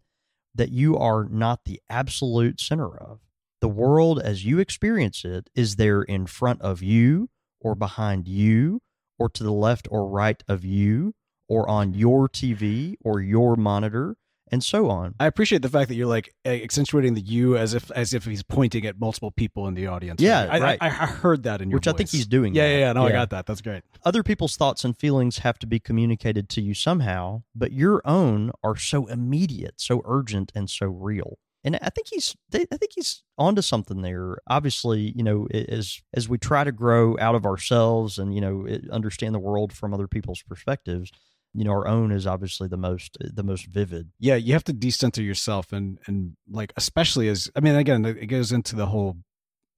that 0.55 0.69
you 0.71 0.99
are 0.99 1.25
not 1.25 1.65
the 1.65 1.81
absolute 1.89 2.61
center 2.61 2.99
of. 2.99 3.21
The 3.63 3.69
world 3.71 4.21
as 4.21 4.45
you 4.45 4.59
experience 4.59 5.25
it 5.25 5.49
is 5.55 5.77
there 5.77 6.03
in 6.03 6.27
front 6.27 6.61
of 6.61 6.83
you, 6.83 7.31
or 7.59 7.75
behind 7.75 8.29
you, 8.29 8.83
or 9.19 9.31
to 9.31 9.43
the 9.43 9.51
left 9.51 9.89
or 9.91 10.07
right 10.07 10.45
of 10.47 10.67
you, 10.67 11.15
or 11.49 11.67
on 11.67 11.95
your 11.95 12.29
TV 12.29 12.97
or 13.03 13.23
your 13.23 13.57
monitor, 13.57 14.19
and 14.51 14.63
so 14.63 14.91
on. 14.91 15.15
I 15.21 15.27
appreciate 15.27 15.63
the 15.63 15.69
fact 15.69 15.89
that 15.89 15.95
you're 15.95 16.07
like 16.07 16.35
accentuating 16.45 17.15
the 17.15 17.21
you 17.21 17.57
as 17.57 17.75
if 17.75 17.91
as 17.93 18.15
if 18.15 18.25
he's 18.25 18.43
pointing 18.43 18.87
at 18.87 18.99
multiple 18.99 19.31
people 19.31 19.67
in 19.69 19.75
the 19.75 19.87
audience. 19.87 20.21
Yeah, 20.21 20.49
I, 20.51 20.59
right. 20.61 20.79
I, 20.81 20.87
I 20.87 20.91
heard 21.07 21.43
that 21.45 21.61
in 21.61 21.71
your 21.71 21.77
Which 21.79 21.89
I 21.89 21.93
think 21.93 22.11
he's 22.11 22.27
doing 22.27 22.55
Yeah, 22.55 22.67
that. 22.67 22.73
yeah, 22.73 22.79
yeah. 22.79 22.93
No, 22.93 23.07
I 23.07 23.13
got 23.13 23.31
that. 23.31 23.47
That's 23.47 23.61
great. 23.61 23.83
Other 24.05 24.23
people's 24.23 24.57
thoughts 24.57 24.85
and 24.85 24.97
feelings 24.97 25.39
have 25.39 25.59
to 25.61 25.67
be 25.67 25.79
communicated 25.79 26.49
to 26.51 26.61
you 26.61 26.75
somehow, 26.75 27.43
but 27.55 27.73
your 27.73 28.01
own 28.05 28.51
are 28.63 28.77
so 28.77 29.07
immediate, 29.07 29.75
so 29.81 30.03
urgent, 30.05 30.53
and 30.55 30.69
so 30.71 30.87
real. 30.87 31.39
And 31.65 31.77
I 31.83 31.91
think 31.91 32.07
he's, 32.09 32.37
I 32.55 32.65
think 32.65 32.93
he's 32.95 33.25
onto 33.37 33.63
something 33.63 34.01
there. 34.03 34.39
Obviously, 34.47 35.13
you 35.17 35.25
know, 35.25 35.49
as 35.53 36.01
as 36.15 36.29
we 36.29 36.39
try 36.39 36.63
to 36.63 36.71
grow 36.73 37.17
out 37.19 37.35
of 37.35 37.45
ourselves 37.45 38.17
and 38.17 38.33
you 38.35 38.41
know 38.41 38.67
understand 38.93 39.35
the 39.35 39.41
world 39.41 39.73
from 39.73 39.93
other 39.93 40.07
people's 40.07 40.41
perspectives, 40.43 41.11
you 41.55 41.65
know, 41.65 41.71
our 41.71 41.89
own 41.89 42.13
is 42.13 42.27
obviously 42.27 42.69
the 42.69 42.77
most 42.77 43.17
the 43.21 43.43
most 43.43 43.67
vivid. 43.67 44.11
yeah 44.21 44.35
you 44.37 44.53
have 44.53 44.65
to 44.65 44.73
decenter 44.73 45.23
yourself 45.23 45.73
and 45.73 45.99
and 46.07 46.37
like 46.51 46.73
especially 46.77 47.29
as 47.29 47.51
i 47.57 47.61
mean 47.61 47.75
again 47.75 48.05
it 48.05 48.27
goes 48.27 48.53
into 48.53 48.77
the 48.77 48.87
whole 48.87 49.17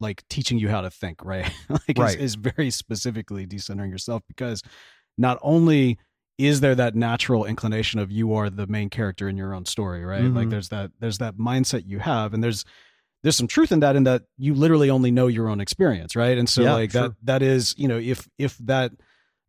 like 0.01 0.23
teaching 0.29 0.59
you 0.59 0.69
how 0.69 0.81
to 0.81 0.91
think 0.91 1.25
right 1.25 1.51
like 1.69 1.99
Right. 1.99 2.17
Is, 2.17 2.35
is 2.35 2.35
very 2.35 2.71
specifically 2.71 3.47
decentering 3.47 3.91
yourself 3.91 4.23
because 4.29 4.63
not 5.17 5.39
only 5.43 5.99
is 6.39 6.61
there 6.61 6.75
that 6.75 6.95
natural 6.95 7.45
inclination 7.45 8.01
of 8.01 8.11
you 8.11 8.33
are 8.33 8.49
the 8.51 8.67
main 8.67 8.89
character 8.89 9.29
in 9.29 9.37
your 9.37 9.55
own 9.55 9.65
story 9.67 10.05
right 10.05 10.25
like 10.33 10.49
Mhm. 10.49 10.51
there's 10.51 10.69
that 10.71 10.91
there's 11.01 11.19
that 11.19 11.37
mindset 11.37 11.83
you 11.87 11.99
have 12.01 12.35
and 12.35 12.43
there's 12.43 12.65
there's 13.23 13.37
some 13.37 13.47
truth 13.47 13.71
in 13.71 13.81
that 13.81 13.95
in 13.97 14.05
that 14.05 14.23
you 14.39 14.55
literally 14.55 14.89
only 14.91 15.11
know 15.11 15.27
your 15.27 15.49
own 15.49 15.61
experience 15.61 16.17
right 16.17 16.37
and 16.39 16.49
so 16.49 16.63
Yeah, 16.63 16.73
like 16.75 16.91
sure. 16.93 17.03
that 17.09 17.13
that 17.25 17.43
is 17.43 17.75
you 17.79 17.87
know 17.89 17.99
if 17.99 18.27
if 18.39 18.57
that 18.59 18.93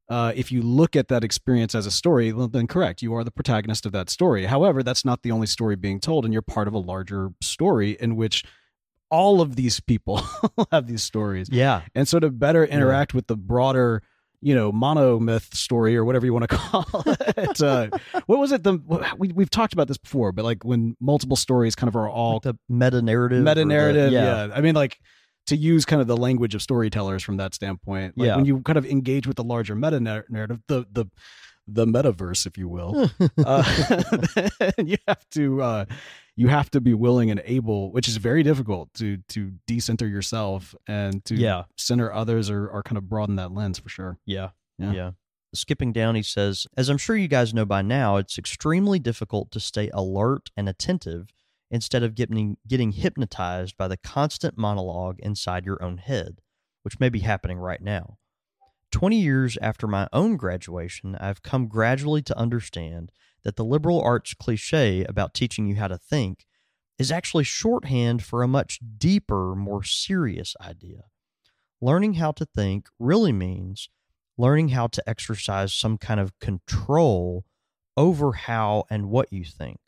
uh, 0.09 0.33
if 0.35 0.51
you 0.51 0.61
look 0.61 0.95
at 0.95 1.07
that 1.07 1.23
experience 1.23 1.73
as 1.73 1.85
a 1.85 1.91
story, 1.91 2.33
well, 2.33 2.47
then 2.47 2.67
correct, 2.67 3.01
you 3.01 3.13
are 3.13 3.23
the 3.23 3.31
protagonist 3.31 3.85
of 3.85 3.91
that 3.93 4.09
story. 4.09 4.45
However, 4.45 4.83
that's 4.83 5.05
not 5.05 5.21
the 5.21 5.31
only 5.31 5.47
story 5.47 5.75
being 5.75 5.99
told, 5.99 6.25
and 6.25 6.33
you're 6.33 6.41
part 6.41 6.67
of 6.67 6.73
a 6.73 6.79
larger 6.79 7.29
story 7.41 7.91
in 7.99 8.15
which 8.15 8.43
all 9.09 9.41
of 9.41 9.55
these 9.55 9.79
people 9.79 10.21
have 10.71 10.87
these 10.87 11.03
stories. 11.03 11.49
Yeah, 11.51 11.81
And 11.95 12.07
so 12.07 12.19
to 12.19 12.29
better 12.29 12.63
interact 12.65 13.13
with 13.13 13.27
the 13.27 13.35
broader, 13.37 14.03
you 14.41 14.55
know, 14.55 14.71
monomyth 14.71 15.53
story 15.53 15.95
or 15.95 16.03
whatever 16.03 16.25
you 16.25 16.33
want 16.33 16.49
to 16.49 16.57
call 16.57 16.85
it, 17.05 17.61
uh, 17.61 17.89
what 18.25 18.39
was 18.39 18.51
it? 18.51 18.63
The 18.63 18.79
we 19.17 19.29
we've 19.29 19.49
talked 19.49 19.73
about 19.73 19.87
this 19.87 19.97
before, 19.97 20.31
but 20.31 20.43
like 20.45 20.63
when 20.65 20.95
multiple 20.99 21.35
stories 21.37 21.75
kind 21.75 21.87
of 21.87 21.95
are 21.95 22.09
all 22.09 22.39
the 22.39 22.57
meta 22.67 23.01
narrative, 23.01 23.43
meta 23.43 23.63
narrative. 23.65 24.11
yeah, 24.11 24.47
Yeah. 24.47 24.53
I 24.55 24.61
mean, 24.61 24.75
like 24.75 24.99
to 25.47 25.55
use 25.55 25.85
kind 25.85 26.01
of 26.01 26.07
the 26.07 26.17
language 26.17 26.55
of 26.55 26.61
storytellers 26.61 27.23
from 27.23 27.37
that 27.37 27.53
standpoint. 27.53 28.17
Like 28.17 28.27
Yeah. 28.27 28.35
when 28.35 28.45
you 28.45 28.61
kind 28.61 28.77
of 28.77 28.85
engage 28.85 29.27
with 29.27 29.37
the 29.37 29.43
larger 29.43 29.75
meta 29.75 29.99
narrative, 29.99 30.61
the 30.67 30.85
the 30.91 31.05
the 31.67 31.85
metaverse, 31.85 32.45
if 32.45 32.57
you 32.57 32.67
will, 32.67 33.09
uh, 33.45 33.63
you 34.77 34.97
have 35.07 35.29
to 35.31 35.61
uh, 35.61 35.85
you 36.35 36.47
have 36.47 36.71
to 36.71 36.81
be 36.81 36.93
willing 36.93 37.31
and 37.31 37.41
able, 37.45 37.91
which 37.91 38.07
is 38.07 38.17
very 38.17 38.43
difficult 38.43 38.93
to 38.95 39.17
to 39.29 39.51
decenter 39.67 40.07
yourself 40.07 40.75
and 40.87 41.23
to 41.25 41.35
yeah. 41.35 41.63
center 41.77 42.11
others 42.11 42.49
or, 42.49 42.67
or 42.67 42.83
kind 42.83 42.97
of 42.97 43.07
broaden 43.07 43.35
that 43.35 43.51
lens 43.51 43.79
for 43.79 43.89
sure. 43.89 44.17
Yeah. 44.25 44.49
Yeah. 44.77 44.91
Yeah. 44.91 45.11
Skipping 45.53 45.91
down, 45.91 46.15
he 46.15 46.23
says, 46.23 46.65
as 46.77 46.87
I'm 46.87 46.97
sure 46.97 47.17
you 47.17 47.27
guys 47.27 47.53
know 47.53 47.65
by 47.65 47.81
now, 47.81 48.15
it's 48.15 48.37
extremely 48.37 48.99
difficult 48.99 49.51
to 49.51 49.59
stay 49.59 49.89
alert 49.93 50.49
and 50.55 50.69
attentive 50.69 51.33
instead 51.71 52.03
of 52.03 52.13
getting 52.13 52.57
getting 52.67 52.91
hypnotized 52.91 53.77
by 53.77 53.87
the 53.87 53.97
constant 53.97 54.57
monologue 54.57 55.17
inside 55.19 55.65
your 55.65 55.81
own 55.81 55.97
head, 55.97 56.41
which 56.83 56.99
may 56.99 57.09
be 57.09 57.19
happening 57.19 57.57
right 57.57 57.81
now. 57.81 58.17
20 58.91 59.17
years 59.17 59.57
after 59.61 59.87
my 59.87 60.07
own 60.11 60.35
graduation, 60.35 61.15
I've 61.15 61.41
come 61.41 61.67
gradually 61.67 62.21
to 62.23 62.37
understand 62.37 63.11
that 63.43 63.55
the 63.55 63.63
liberal 63.63 64.01
arts 64.01 64.33
cliche 64.33 65.05
about 65.05 65.33
teaching 65.33 65.65
you 65.65 65.75
how 65.77 65.87
to 65.87 65.97
think 65.97 66.45
is 66.99 67.11
actually 67.11 67.45
shorthand 67.45 68.21
for 68.21 68.43
a 68.43 68.47
much 68.47 68.79
deeper, 68.97 69.55
more 69.55 69.81
serious 69.81 70.55
idea. 70.61 71.05
Learning 71.79 72.15
how 72.15 72.33
to 72.33 72.45
think 72.45 72.87
really 72.99 73.31
means 73.31 73.89
learning 74.37 74.69
how 74.69 74.87
to 74.87 75.09
exercise 75.09 75.73
some 75.73 75.97
kind 75.97 76.19
of 76.19 76.37
control 76.39 77.45
over 77.95 78.33
how 78.33 78.83
and 78.89 79.09
what 79.09 79.31
you 79.31 79.43
think. 79.43 79.79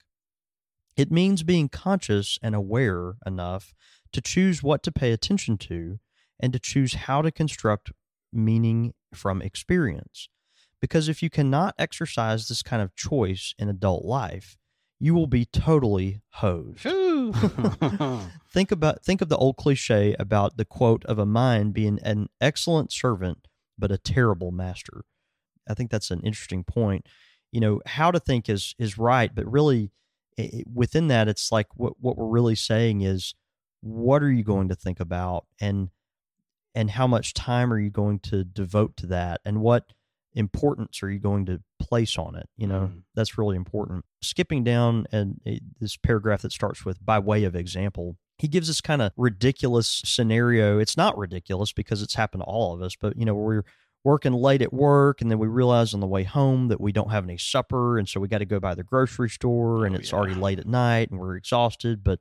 It 0.95 1.11
means 1.11 1.43
being 1.43 1.69
conscious 1.69 2.37
and 2.41 2.53
aware 2.53 3.15
enough 3.25 3.73
to 4.11 4.21
choose 4.21 4.61
what 4.61 4.83
to 4.83 4.91
pay 4.91 5.11
attention 5.11 5.57
to 5.59 5.99
and 6.39 6.53
to 6.53 6.59
choose 6.59 6.93
how 6.93 7.21
to 7.21 7.31
construct 7.31 7.91
meaning 8.31 8.93
from 9.13 9.41
experience. 9.41 10.29
Because 10.79 11.07
if 11.07 11.23
you 11.23 11.29
cannot 11.29 11.75
exercise 11.79 12.47
this 12.47 12.61
kind 12.61 12.81
of 12.81 12.95
choice 12.95 13.55
in 13.57 13.69
adult 13.69 14.03
life, 14.03 14.57
you 14.99 15.13
will 15.13 15.27
be 15.27 15.45
totally 15.45 16.21
hosed. 16.31 16.85
think 18.51 18.71
about 18.71 19.03
think 19.03 19.21
of 19.21 19.29
the 19.29 19.37
old 19.37 19.57
cliche 19.57 20.15
about 20.19 20.57
the 20.57 20.65
quote 20.65 21.05
of 21.05 21.17
a 21.19 21.25
mind 21.25 21.73
being 21.73 21.99
an 22.03 22.27
excellent 22.41 22.91
servant 22.91 23.47
but 23.77 23.91
a 23.91 23.97
terrible 23.97 24.51
master. 24.51 25.05
I 25.67 25.73
think 25.73 25.89
that's 25.89 26.11
an 26.11 26.21
interesting 26.21 26.63
point. 26.63 27.07
You 27.51 27.61
know, 27.61 27.81
how 27.85 28.11
to 28.11 28.19
think 28.19 28.49
is 28.49 28.75
is 28.77 28.97
right, 28.97 29.33
but 29.33 29.49
really 29.49 29.91
i 30.39 30.43
i- 30.43 30.63
within 30.73 31.07
that 31.07 31.27
it's 31.27 31.51
like 31.51 31.67
what 31.75 31.93
what 31.99 32.17
we're 32.17 32.27
really 32.27 32.55
saying 32.55 33.01
is 33.01 33.33
what 33.81 34.23
are 34.23 34.31
you 34.31 34.43
going 34.43 34.69
to 34.69 34.75
think 34.75 34.99
about? 35.01 35.45
And 35.59 35.89
and 36.75 36.91
how 36.91 37.05
much 37.07 37.33
time 37.33 37.71
are 37.71 37.79
you 37.79 37.89
going 37.91 38.19
to 38.19 38.43
devote 38.43 38.95
to 38.97 39.07
that? 39.07 39.41
And 39.45 39.61
what 39.61 39.93
importance 40.35 41.03
are 41.03 41.09
you 41.11 41.19
going 41.19 41.45
to 41.45 41.61
place 41.79 42.17
on 42.17 42.35
it? 42.35 42.49
You 42.57 42.67
know 42.67 42.91
Mhm. 42.93 43.03
that's 43.13 43.37
really 43.37 43.55
important. 43.57 44.05
Skipping 44.21 44.63
down 44.63 45.05
and 45.11 45.39
uh, 45.45 45.51
this 45.79 45.97
paragraph 45.97 46.41
that 46.43 46.51
starts 46.53 46.85
with 46.85 47.03
by 47.05 47.19
way 47.19 47.43
of 47.43 47.55
example 47.55 48.17
he 48.39 48.47
gives 48.47 48.67
this 48.67 48.81
kind 48.81 49.01
of 49.01 49.11
ridiculous 49.15 50.01
scenario. 50.03 50.79
It's 50.79 50.97
not 50.97 51.15
ridiculous 51.17 51.71
because 51.71 52.01
it's 52.01 52.15
happened 52.15 52.41
to 52.41 52.45
all 52.45 52.73
of 52.73 52.81
us 52.81 52.95
but 52.99 53.15
you 53.17 53.25
know 53.25 53.35
we're 53.35 53.63
working 54.03 54.33
late 54.33 54.61
at 54.61 54.73
work 54.73 55.21
and 55.21 55.31
then 55.31 55.39
we 55.39 55.47
realize 55.47 55.93
on 55.93 55.99
the 55.99 56.07
way 56.07 56.23
home 56.23 56.67
that 56.67 56.81
we 56.81 56.91
don't 56.91 57.11
have 57.11 57.23
any 57.23 57.37
supper 57.37 57.97
and 57.97 58.07
so 58.09 58.19
we 58.19 58.27
got 58.27 58.39
to 58.39 58.45
go 58.45 58.59
by 58.59 58.75
the 58.75 58.83
grocery 58.83 59.29
store 59.29 59.85
and 59.85 59.95
Oh, 59.95 59.99
it's 59.99 60.11
yeah. 60.11 60.17
already 60.17 60.35
late 60.35 60.59
at 60.59 60.67
night 60.67 61.09
and 61.09 61.19
we're 61.19 61.35
exhausted 61.37 62.03
but 62.03 62.19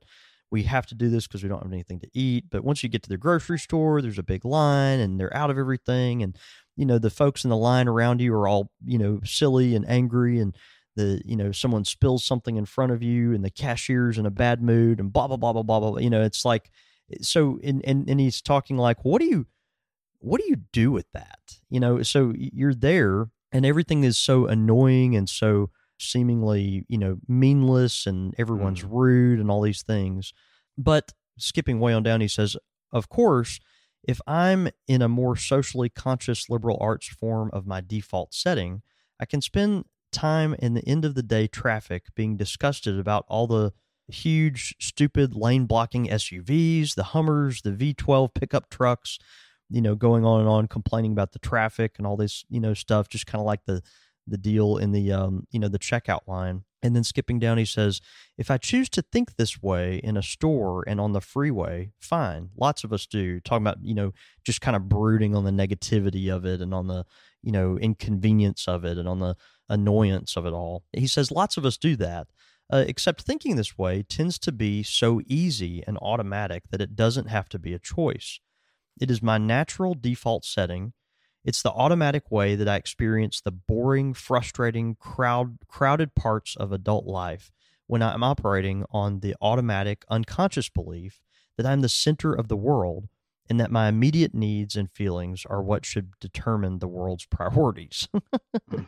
we 0.49 0.63
have 0.63 0.85
to 0.87 0.95
do 0.95 1.09
this 1.09 1.27
because 1.27 1.43
we 1.43 1.49
don't 1.49 1.63
have 1.63 1.73
anything 1.73 1.99
to 1.99 2.07
eat 2.13 2.45
but 2.49 2.63
once 2.63 2.83
you 2.83 2.89
get 2.89 3.03
to 3.03 3.09
the 3.09 3.17
grocery 3.17 3.59
store 3.59 4.01
there's 4.01 4.19
a 4.19 4.23
big 4.23 4.45
line 4.45 4.99
and 4.99 5.19
they're 5.19 5.35
out 5.35 5.49
of 5.49 5.57
everything 5.57 6.23
and 6.23 6.37
you 6.77 6.85
know 6.85 6.97
the 6.97 7.09
folks 7.09 7.43
in 7.43 7.49
the 7.49 7.57
line 7.57 7.87
around 7.87 8.21
you 8.21 8.33
are 8.33 8.47
all 8.47 8.71
you 8.85 8.97
know 8.97 9.19
silly 9.25 9.75
and 9.75 9.87
angry 9.89 10.39
and 10.39 10.55
the 10.95 11.21
you 11.25 11.35
know 11.35 11.51
someone 11.51 11.83
spills 11.83 12.23
something 12.23 12.55
in 12.55 12.65
front 12.65 12.91
of 12.91 13.01
you 13.03 13.33
and 13.33 13.43
the 13.43 13.49
cashier's 13.49 14.17
in 14.17 14.25
a 14.25 14.31
bad 14.31 14.61
mood 14.61 14.99
and 14.99 15.11
blah 15.11 15.27
blah 15.27 15.37
blah 15.37 15.51
blah 15.51 15.63
blah 15.63 15.79
blah 15.79 15.97
you 15.97 16.09
know 16.09 16.21
it's 16.21 16.45
like 16.45 16.69
eh, 17.11 17.17
so 17.21 17.59
and 17.63 17.83
and, 17.83 18.07
and 18.09 18.19
he's 18.19 18.41
talking 18.41 18.77
like 18.77 19.03
what 19.03 19.19
do 19.19 19.25
you 19.27 19.47
what 20.23 20.41
do 20.41 20.47
you 20.47 20.57
do 20.71 20.91
with 20.91 21.05
that? 21.13 21.59
You 21.69 21.79
know 21.79 22.01
so 22.03 22.33
you're 22.35 22.73
there 22.73 23.27
and 23.51 23.65
everything 23.65 24.03
is 24.03 24.17
so 24.17 24.47
annoying 24.47 25.15
and 25.15 25.29
so 25.29 25.69
seemingly 25.99 26.85
you 26.87 26.97
know 26.97 27.17
meanless 27.27 28.05
and 28.05 28.33
everyone's 28.37 28.83
mm. 28.83 28.89
rude 28.91 29.39
and 29.39 29.49
all 29.51 29.61
these 29.61 29.83
things. 29.83 30.33
But 30.77 31.11
skipping 31.37 31.79
way 31.79 31.93
on 31.93 32.03
down 32.03 32.21
he 32.21 32.27
says 32.27 32.55
of 32.91 33.09
course 33.09 33.59
if 34.03 34.21
i'm 34.27 34.69
in 34.87 35.01
a 35.01 35.09
more 35.09 35.35
socially 35.35 35.89
conscious 35.89 36.47
liberal 36.47 36.77
arts 36.79 37.07
form 37.07 37.49
of 37.53 37.65
my 37.65 37.81
default 37.81 38.33
setting 38.35 38.83
i 39.19 39.25
can 39.25 39.41
spend 39.41 39.83
time 40.11 40.55
in 40.59 40.75
the 40.75 40.87
end 40.87 41.03
of 41.03 41.15
the 41.15 41.23
day 41.23 41.47
traffic 41.47 42.05
being 42.15 42.37
disgusted 42.37 42.99
about 42.99 43.25
all 43.27 43.47
the 43.47 43.73
huge 44.07 44.75
stupid 44.79 45.35
lane 45.35 45.65
blocking 45.65 46.07
SUVs, 46.07 46.95
the 46.95 47.03
Hummers, 47.03 47.61
the 47.61 47.71
V12 47.71 48.33
pickup 48.33 48.69
trucks, 48.69 49.17
you 49.73 49.81
know, 49.81 49.95
going 49.95 50.23
on 50.23 50.39
and 50.39 50.47
on 50.47 50.67
complaining 50.67 51.13
about 51.13 51.31
the 51.31 51.39
traffic 51.39 51.95
and 51.97 52.05
all 52.05 52.15
this, 52.15 52.45
you 52.47 52.59
know, 52.59 52.75
stuff 52.75 53.09
just 53.09 53.25
kind 53.25 53.39
of 53.39 53.45
like 53.45 53.65
the 53.65 53.81
the 54.27 54.37
deal 54.37 54.77
in 54.77 54.91
the 54.91 55.11
um, 55.11 55.47
you 55.51 55.59
know, 55.59 55.67
the 55.67 55.79
checkout 55.79 56.27
line. 56.27 56.63
And 56.83 56.95
then 56.95 57.03
skipping 57.03 57.39
down 57.39 57.57
he 57.57 57.65
says, 57.65 58.01
if 58.37 58.51
I 58.51 58.57
choose 58.57 58.87
to 58.89 59.01
think 59.01 59.35
this 59.35 59.63
way 59.63 60.01
in 60.03 60.15
a 60.15 60.21
store 60.21 60.83
and 60.85 60.99
on 60.99 61.13
the 61.13 61.21
freeway, 61.21 61.91
fine. 61.99 62.49
Lots 62.55 62.83
of 62.83 62.93
us 62.93 63.07
do. 63.07 63.39
Talking 63.39 63.63
about, 63.63 63.77
you 63.81 63.95
know, 63.95 64.13
just 64.45 64.61
kind 64.61 64.75
of 64.75 64.89
brooding 64.89 65.35
on 65.35 65.45
the 65.45 65.51
negativity 65.51 66.33
of 66.33 66.45
it 66.45 66.61
and 66.61 66.73
on 66.73 66.87
the, 66.87 67.05
you 67.41 67.51
know, 67.51 67.77
inconvenience 67.77 68.67
of 68.67 68.85
it 68.85 68.97
and 68.97 69.07
on 69.07 69.19
the 69.19 69.35
annoyance 69.69 70.35
of 70.35 70.45
it 70.45 70.53
all. 70.53 70.83
He 70.91 71.07
says 71.07 71.31
lots 71.31 71.57
of 71.57 71.65
us 71.65 71.77
do 71.77 71.95
that. 71.95 72.27
Uh, 72.71 72.85
except 72.87 73.23
thinking 73.23 73.55
this 73.55 73.77
way 73.77 74.03
tends 74.03 74.39
to 74.39 74.51
be 74.51 74.83
so 74.83 75.21
easy 75.25 75.83
and 75.85 75.97
automatic 75.97 76.63
that 76.69 76.81
it 76.81 76.95
doesn't 76.95 77.27
have 77.27 77.49
to 77.49 77.59
be 77.59 77.73
a 77.73 77.79
choice. 77.79 78.39
It 78.99 79.11
is 79.11 79.21
my 79.21 79.37
natural 79.37 79.95
default 79.95 80.45
setting. 80.45 80.93
It's 81.43 81.61
the 81.61 81.71
automatic 81.71 82.31
way 82.31 82.55
that 82.55 82.69
I 82.69 82.75
experience 82.75 83.41
the 83.41 83.51
boring, 83.51 84.13
frustrating, 84.13 84.95
crowd, 84.95 85.57
crowded 85.67 86.15
parts 86.15 86.55
of 86.55 86.71
adult 86.71 87.05
life 87.05 87.51
when 87.87 88.01
I'm 88.01 88.23
operating 88.23 88.85
on 88.91 89.19
the 89.19 89.35
automatic, 89.41 90.05
unconscious 90.09 90.69
belief 90.69 91.21
that 91.57 91.65
I'm 91.65 91.81
the 91.81 91.89
center 91.89 92.33
of 92.33 92.47
the 92.47 92.55
world 92.55 93.09
and 93.49 93.59
that 93.59 93.71
my 93.71 93.89
immediate 93.89 94.33
needs 94.33 94.75
and 94.75 94.89
feelings 94.89 95.45
are 95.45 95.61
what 95.61 95.85
should 95.85 96.13
determine 96.19 96.79
the 96.79 96.87
world's 96.87 97.25
priorities. 97.29 98.07
Hmm. 98.69 98.83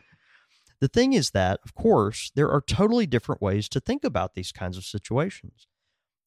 The 0.80 0.88
thing 0.88 1.14
is 1.14 1.30
that, 1.30 1.60
of 1.64 1.74
course, 1.74 2.30
there 2.34 2.50
are 2.50 2.60
totally 2.60 3.06
different 3.06 3.40
ways 3.40 3.68
to 3.70 3.80
think 3.80 4.04
about 4.04 4.34
these 4.34 4.52
kinds 4.52 4.76
of 4.76 4.84
situations. 4.84 5.66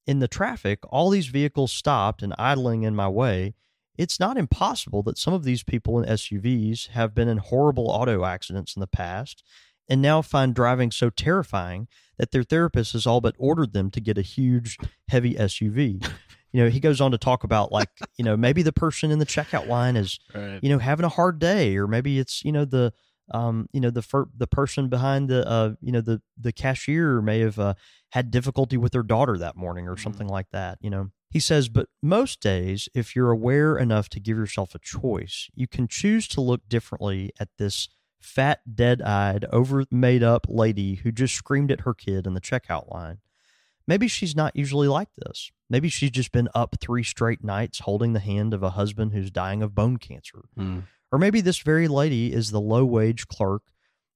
In 0.07 0.19
the 0.19 0.27
traffic, 0.27 0.79
all 0.89 1.09
these 1.09 1.27
vehicles 1.27 1.71
stopped 1.71 2.23
and 2.23 2.33
idling 2.39 2.83
in 2.83 2.95
my 2.95 3.07
way. 3.07 3.53
It's 3.99 4.19
not 4.19 4.37
impossible 4.37 5.03
that 5.03 5.17
some 5.17 5.33
of 5.33 5.43
these 5.43 5.61
people 5.61 5.99
in 5.99 6.09
SUVs 6.09 6.87
have 6.89 7.13
been 7.13 7.27
in 7.27 7.37
horrible 7.37 7.89
auto 7.89 8.23
accidents 8.23 8.75
in 8.75 8.79
the 8.79 8.87
past 8.87 9.43
and 9.89 10.01
now 10.01 10.21
find 10.21 10.55
driving 10.55 10.89
so 10.89 11.09
terrifying 11.09 11.89
that 12.17 12.31
their 12.31 12.43
therapist 12.43 12.93
has 12.93 13.05
all 13.05 13.19
but 13.19 13.35
ordered 13.37 13.73
them 13.73 13.91
to 13.91 13.99
get 13.99 14.17
a 14.17 14.21
huge, 14.21 14.77
heavy 15.09 15.35
SUV. 15.35 16.01
You 16.53 16.63
know, 16.63 16.69
he 16.69 16.79
goes 16.79 17.01
on 17.01 17.11
to 17.11 17.17
talk 17.17 17.43
about 17.43 17.73
like, 17.73 17.89
you 18.17 18.23
know, 18.23 18.37
maybe 18.37 18.61
the 18.61 18.71
person 18.71 19.11
in 19.11 19.19
the 19.19 19.25
checkout 19.25 19.67
line 19.67 19.97
is 19.97 20.17
Right. 20.33 20.59
you 20.61 20.69
know 20.69 20.79
having 20.79 21.05
a 21.05 21.09
hard 21.09 21.37
day 21.39 21.75
or 21.75 21.85
maybe 21.85 22.19
it's 22.19 22.43
you 22.45 22.51
know 22.53 22.63
the 22.65 22.93
um 23.31 23.67
you 23.73 23.81
know 23.81 23.89
the 23.89 24.01
fir- 24.01 24.29
the 24.37 24.47
person 24.47 24.87
behind 24.89 25.29
the 25.29 25.47
uh 25.47 25.73
you 25.81 25.91
know 25.91 26.01
the 26.01 26.21
the 26.39 26.51
cashier 26.51 27.21
may 27.21 27.39
have 27.39 27.59
uh, 27.59 27.73
had 28.11 28.31
difficulty 28.31 28.77
with 28.77 28.91
their 28.91 29.03
daughter 29.03 29.37
that 29.37 29.55
morning 29.55 29.87
or 29.87 29.97
something 29.97 30.27
like 30.27 30.47
that 30.51 30.77
you 30.81 30.89
know 30.89 31.11
he 31.29 31.39
says 31.39 31.69
but 31.69 31.87
most 32.01 32.41
days 32.41 32.89
if 32.93 33.15
you're 33.15 33.31
aware 33.31 33.77
enough 33.77 34.09
to 34.09 34.19
give 34.19 34.37
yourself 34.37 34.75
a 34.75 34.79
choice 34.79 35.49
you 35.55 35.67
can 35.67 35.87
choose 35.87 36.27
to 36.27 36.41
look 36.41 36.67
differently 36.67 37.31
at 37.39 37.49
this 37.57 37.89
fat 38.19 38.59
dead-eyed 38.75 39.45
over 39.51 39.85
made 39.91 40.23
up 40.23 40.45
lady 40.49 40.95
who 40.95 41.11
just 41.11 41.35
screamed 41.35 41.71
at 41.71 41.81
her 41.81 41.93
kid 41.93 42.27
in 42.27 42.33
the 42.33 42.41
checkout 42.41 42.91
line 42.91 43.19
Maybe 43.89 44.07
she's 44.07 44.35
not 44.35 44.55
usually 44.55 44.87
like 44.87 45.07
this. 45.17 45.51
Maybe 45.67 45.89
she's 45.89 46.11
just 46.11 46.31
been 46.31 46.47
up 46.53 46.75
three 46.79 47.01
straight 47.01 47.43
nights 47.43 47.79
holding 47.79 48.13
the 48.13 48.19
hand 48.19 48.53
of 48.53 48.61
a 48.61 48.69
husband 48.69 49.13
who's 49.13 49.31
dying 49.31 49.63
of 49.63 49.73
bone 49.73 49.97
cancer. 49.97 50.43
Mm. 50.55 50.83
Or 51.11 51.17
maybe 51.17 51.41
this 51.41 51.57
very 51.57 51.87
lady 51.87 52.31
is 52.31 52.51
the 52.51 52.61
low 52.61 52.85
wage 52.85 53.27
clerk 53.27 53.63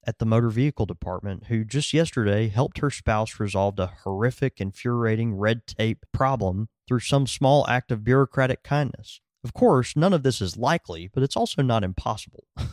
at 0.06 0.18
the 0.18 0.26
motor 0.26 0.48
vehicle 0.50 0.86
department 0.86 1.44
who 1.46 1.64
just 1.64 1.92
yesterday 1.92 2.48
helped 2.48 2.78
her 2.78 2.90
spouse 2.90 3.38
resolve 3.40 3.78
a 3.78 3.86
horrific, 4.04 4.60
infuriating 4.60 5.34
red 5.34 5.66
tape 5.66 6.04
problem 6.12 6.68
through 6.86 7.00
some 7.00 7.26
small 7.26 7.66
act 7.68 7.90
of 7.90 8.04
bureaucratic 8.04 8.62
kindness. 8.62 9.20
Of 9.42 9.52
course, 9.52 9.94
none 9.96 10.12
of 10.14 10.22
this 10.22 10.40
is 10.40 10.56
likely, 10.56 11.10
but 11.12 11.22
it's 11.22 11.36
also 11.36 11.62
not 11.62 11.84
impossible. 11.84 12.44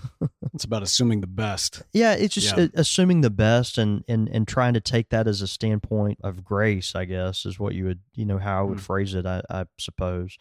It's 0.54 0.66
about 0.66 0.84
assuming 0.84 1.22
the 1.22 1.28
best. 1.28 1.82
Yeah, 1.94 2.14
it's 2.14 2.34
just 2.36 2.58
Yeah. 2.58 2.64
uh, 2.64 2.68
assuming 2.74 3.22
the 3.22 3.30
best 3.30 3.78
and, 3.78 4.04
and 4.08 4.28
and 4.28 4.46
trying 4.46 4.74
to 4.74 4.82
take 4.82 5.10
that 5.10 5.26
as 5.26 5.42
a 5.42 5.48
standpoint 5.48 6.20
of 6.22 6.44
grace, 6.44 6.94
I 6.94 7.06
guess, 7.06 7.46
is 7.46 7.58
what 7.58 7.74
you 7.74 7.86
would 7.86 8.02
you 8.16 8.26
know 8.26 8.38
how 8.38 8.60
I 8.60 8.64
would 8.64 8.80
Hmm. 8.80 8.84
phrase 8.84 9.14
it, 9.16 9.26
I, 9.26 9.42
I 9.50 9.66
suppose. 9.80 10.38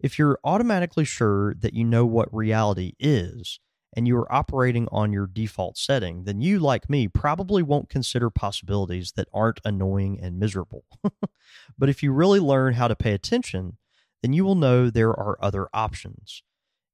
If 0.00 0.18
you're 0.18 0.38
automatically 0.42 1.04
sure 1.04 1.54
that 1.60 1.74
you 1.74 1.84
know 1.84 2.04
what 2.04 2.34
reality 2.34 2.94
is 2.98 3.60
and 3.94 4.08
you 4.08 4.16
are 4.16 4.32
operating 4.32 4.88
on 4.90 5.12
your 5.12 5.26
default 5.26 5.76
setting, 5.76 6.24
then 6.24 6.40
you, 6.40 6.58
like 6.58 6.88
me, 6.88 7.08
probably 7.08 7.62
won't 7.62 7.90
consider 7.90 8.30
possibilities 8.30 9.12
that 9.12 9.28
aren't 9.34 9.60
annoying 9.64 10.18
and 10.20 10.38
miserable. 10.38 10.84
but 11.78 11.88
if 11.88 12.02
you 12.02 12.12
really 12.12 12.40
learn 12.40 12.74
how 12.74 12.88
to 12.88 12.96
pay 12.96 13.12
attention, 13.12 13.76
then 14.22 14.32
you 14.32 14.44
will 14.44 14.54
know 14.54 14.88
there 14.88 15.10
are 15.10 15.36
other 15.42 15.68
options 15.74 16.42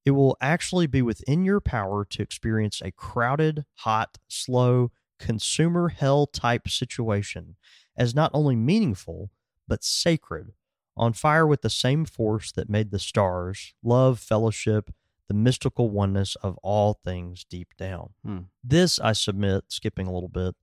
it 0.09 0.11
will 0.11 0.37
actually 0.41 0.87
be 0.87 1.01
within 1.01 1.45
your 1.45 1.59
power 1.59 2.03
to 2.05 2.23
experience 2.23 2.81
a 2.81 2.91
crowded, 2.91 3.65
hot, 3.75 4.17
slow, 4.27 4.91
consumer 5.19 5.89
hell 5.89 6.25
type 6.25 6.69
situation 6.69 7.55
as 7.97 8.15
not 8.15 8.31
only 8.33 8.55
meaningful, 8.55 9.29
but 9.67 9.83
sacred, 9.83 10.53
on 10.95 11.13
fire 11.13 11.45
with 11.45 11.61
the 11.61 11.69
same 11.69 12.05
force 12.05 12.51
that 12.51 12.69
made 12.69 12.91
the 12.91 12.99
stars, 12.99 13.73
love, 13.83 14.19
fellowship, 14.19 14.89
the 15.29 15.33
mystical 15.33 15.89
oneness 15.89 16.35
of 16.43 16.57
all 16.57 16.99
things 17.05 17.45
deep 17.49 17.69
down. 17.77 18.09
Hmm. 18.25 18.39
This, 18.63 18.99
I 18.99 19.13
submit, 19.13 19.65
skipping 19.69 20.07
a 20.07 20.11
little 20.11 20.27
bit, 20.27 20.55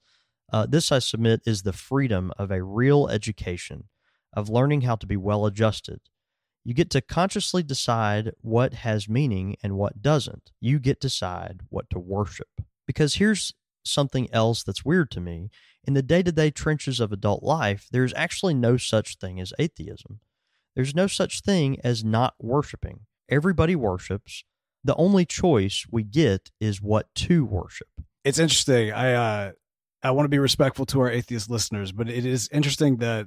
uh, 0.52 0.66
this, 0.66 0.92
I 0.92 0.98
submit, 0.98 1.40
is 1.46 1.62
the 1.62 1.72
freedom 1.72 2.32
of 2.38 2.50
a 2.50 2.62
real 2.62 3.08
education, 3.08 3.84
of 4.32 4.50
learning 4.50 4.82
how 4.82 4.96
to 4.96 5.06
be 5.06 5.16
well 5.16 5.46
adjusted. 5.46 6.00
You 6.64 6.74
get 6.74 6.90
to 6.90 7.00
consciously 7.00 7.62
decide 7.62 8.32
what 8.42 8.74
has 8.74 9.08
meaning 9.08 9.56
and 9.62 9.76
what 9.76 10.02
doesn't. 10.02 10.50
You 10.60 10.78
get 10.80 11.00
to 11.00 11.08
decide 11.08 11.60
what 11.70 11.88
to 11.90 11.98
worship. 11.98 12.60
Because 12.86 13.14
here's 13.14 13.54
something 13.84 14.28
else 14.32 14.64
that's 14.64 14.84
weird 14.84 15.10
to 15.12 15.20
me. 15.20 15.50
In 15.84 15.94
the 15.94 16.02
day 16.02 16.24
to 16.24 16.32
day 16.32 16.50
trenches 16.50 16.98
of 16.98 17.12
adult 17.12 17.44
life, 17.44 17.86
there's 17.92 18.12
actually 18.14 18.54
no 18.54 18.76
such 18.76 19.16
thing 19.18 19.40
as 19.40 19.54
atheism. 19.60 20.18
There's 20.74 20.94
no 20.94 21.06
such 21.06 21.40
thing 21.40 21.78
as 21.84 22.04
not 22.04 22.34
worshiping. 22.40 23.00
Everybody 23.28 23.74
worships. 23.74 24.44
The 24.86 24.94
only 24.94 25.24
choice 25.24 25.84
we 25.90 26.04
get 26.04 26.52
is 26.60 26.80
what 26.80 27.12
to 27.16 27.44
worship. 27.44 27.88
It's 28.24 28.38
interesting. 28.38 28.92
I 28.92 29.14
uh, 29.14 29.52
I 30.00 30.12
want 30.12 30.26
to 30.26 30.30
be 30.30 30.38
respectful 30.38 30.86
to 30.86 31.00
our 31.00 31.10
atheist 31.10 31.50
listeners, 31.50 31.90
but 31.90 32.08
it 32.08 32.24
is 32.24 32.48
interesting 32.52 32.98
that 32.98 33.26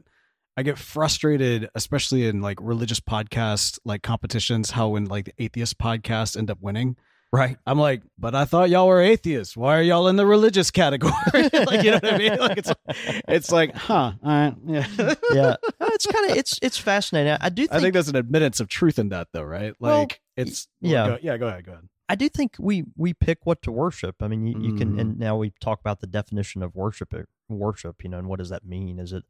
I 0.56 0.64
get 0.64 0.78
frustrated, 0.78 1.70
especially 1.76 2.28
in 2.28 2.42
like 2.42 2.60
religious 2.62 3.02
podcast 3.02 3.78
like 3.84 4.04
competitions, 4.04 4.72
how 4.72 4.88
when 4.88 5.06
like 5.06 5.26
the 5.26 5.34
atheist 5.38 5.78
podcasts 5.78 6.38
end 6.38 6.50
up 6.50 6.60
winning. 6.62 6.96
Right. 7.32 7.58
I'm 7.68 7.78
like, 7.78 8.02
but 8.18 8.34
I 8.34 8.46
thought 8.46 8.72
y'all 8.72 8.88
were 8.88 9.02
atheists. 9.02 9.56
Why 9.56 9.78
are 9.78 9.84
y'all 9.84 10.08
in 10.08 10.16
the 10.16 10.26
religious 10.26 10.72
category? 10.72 11.14
like, 11.34 11.84
you 11.84 11.92
know 11.92 12.00
what 12.02 12.14
I 12.14 12.18
mean? 12.18 12.38
Like 12.38 12.58
it's 12.58 12.72
it's 13.28 13.52
like, 13.52 13.76
huh? 13.76 13.94
All 13.94 14.14
right, 14.24 14.56
yeah. 14.66 14.88
Yeah. 15.34 15.56
it's 15.80 16.08
kind 16.08 16.32
of 16.32 16.38
it's 16.38 16.58
it's 16.64 16.78
fascinating. 16.80 17.38
I 17.40 17.50
do 17.50 17.64
think 17.68 17.74
I 17.74 17.80
think 17.82 17.94
there's 17.94 18.10
an 18.10 18.16
admittance 18.16 18.60
of 18.60 18.68
truth 18.68 18.98
in 18.98 19.10
that, 19.10 19.28
though, 19.32 19.44
right? 19.44 19.74
Like 19.80 19.80
Well, 19.80 20.08
it's 20.38 20.68
yeah. 20.82 21.08
Go, 21.08 21.18
yeah. 21.22 21.38
Go 21.38 21.48
ahead. 21.48 21.66
Go 21.66 21.74
ahead. 21.74 21.88
I 22.12 22.16
do 22.16 22.28
think 22.30 22.56
we 22.58 22.86
we 22.98 23.14
pick 23.14 23.46
what 23.46 23.62
to 23.62 23.72
worship. 23.72 24.16
I 24.24 24.28
mean, 24.28 24.48
you, 24.48 24.60
you 24.60 24.74
can, 24.76 24.96
Mhm. 24.96 25.00
and 25.02 25.20
now 25.20 25.38
we 25.38 25.52
talk 25.62 25.80
about 25.80 26.00
the 26.00 26.08
definition 26.08 26.64
of 26.64 26.76
worship. 26.76 27.14
uh, 27.14 27.24
Worship, 27.48 28.04
you 28.04 28.10
know, 28.10 28.18
and 28.18 28.28
what 28.28 28.40
does 28.40 28.50
that 28.50 28.66
mean? 28.66 28.98
Is 29.00 29.12
it, 29.14 29.24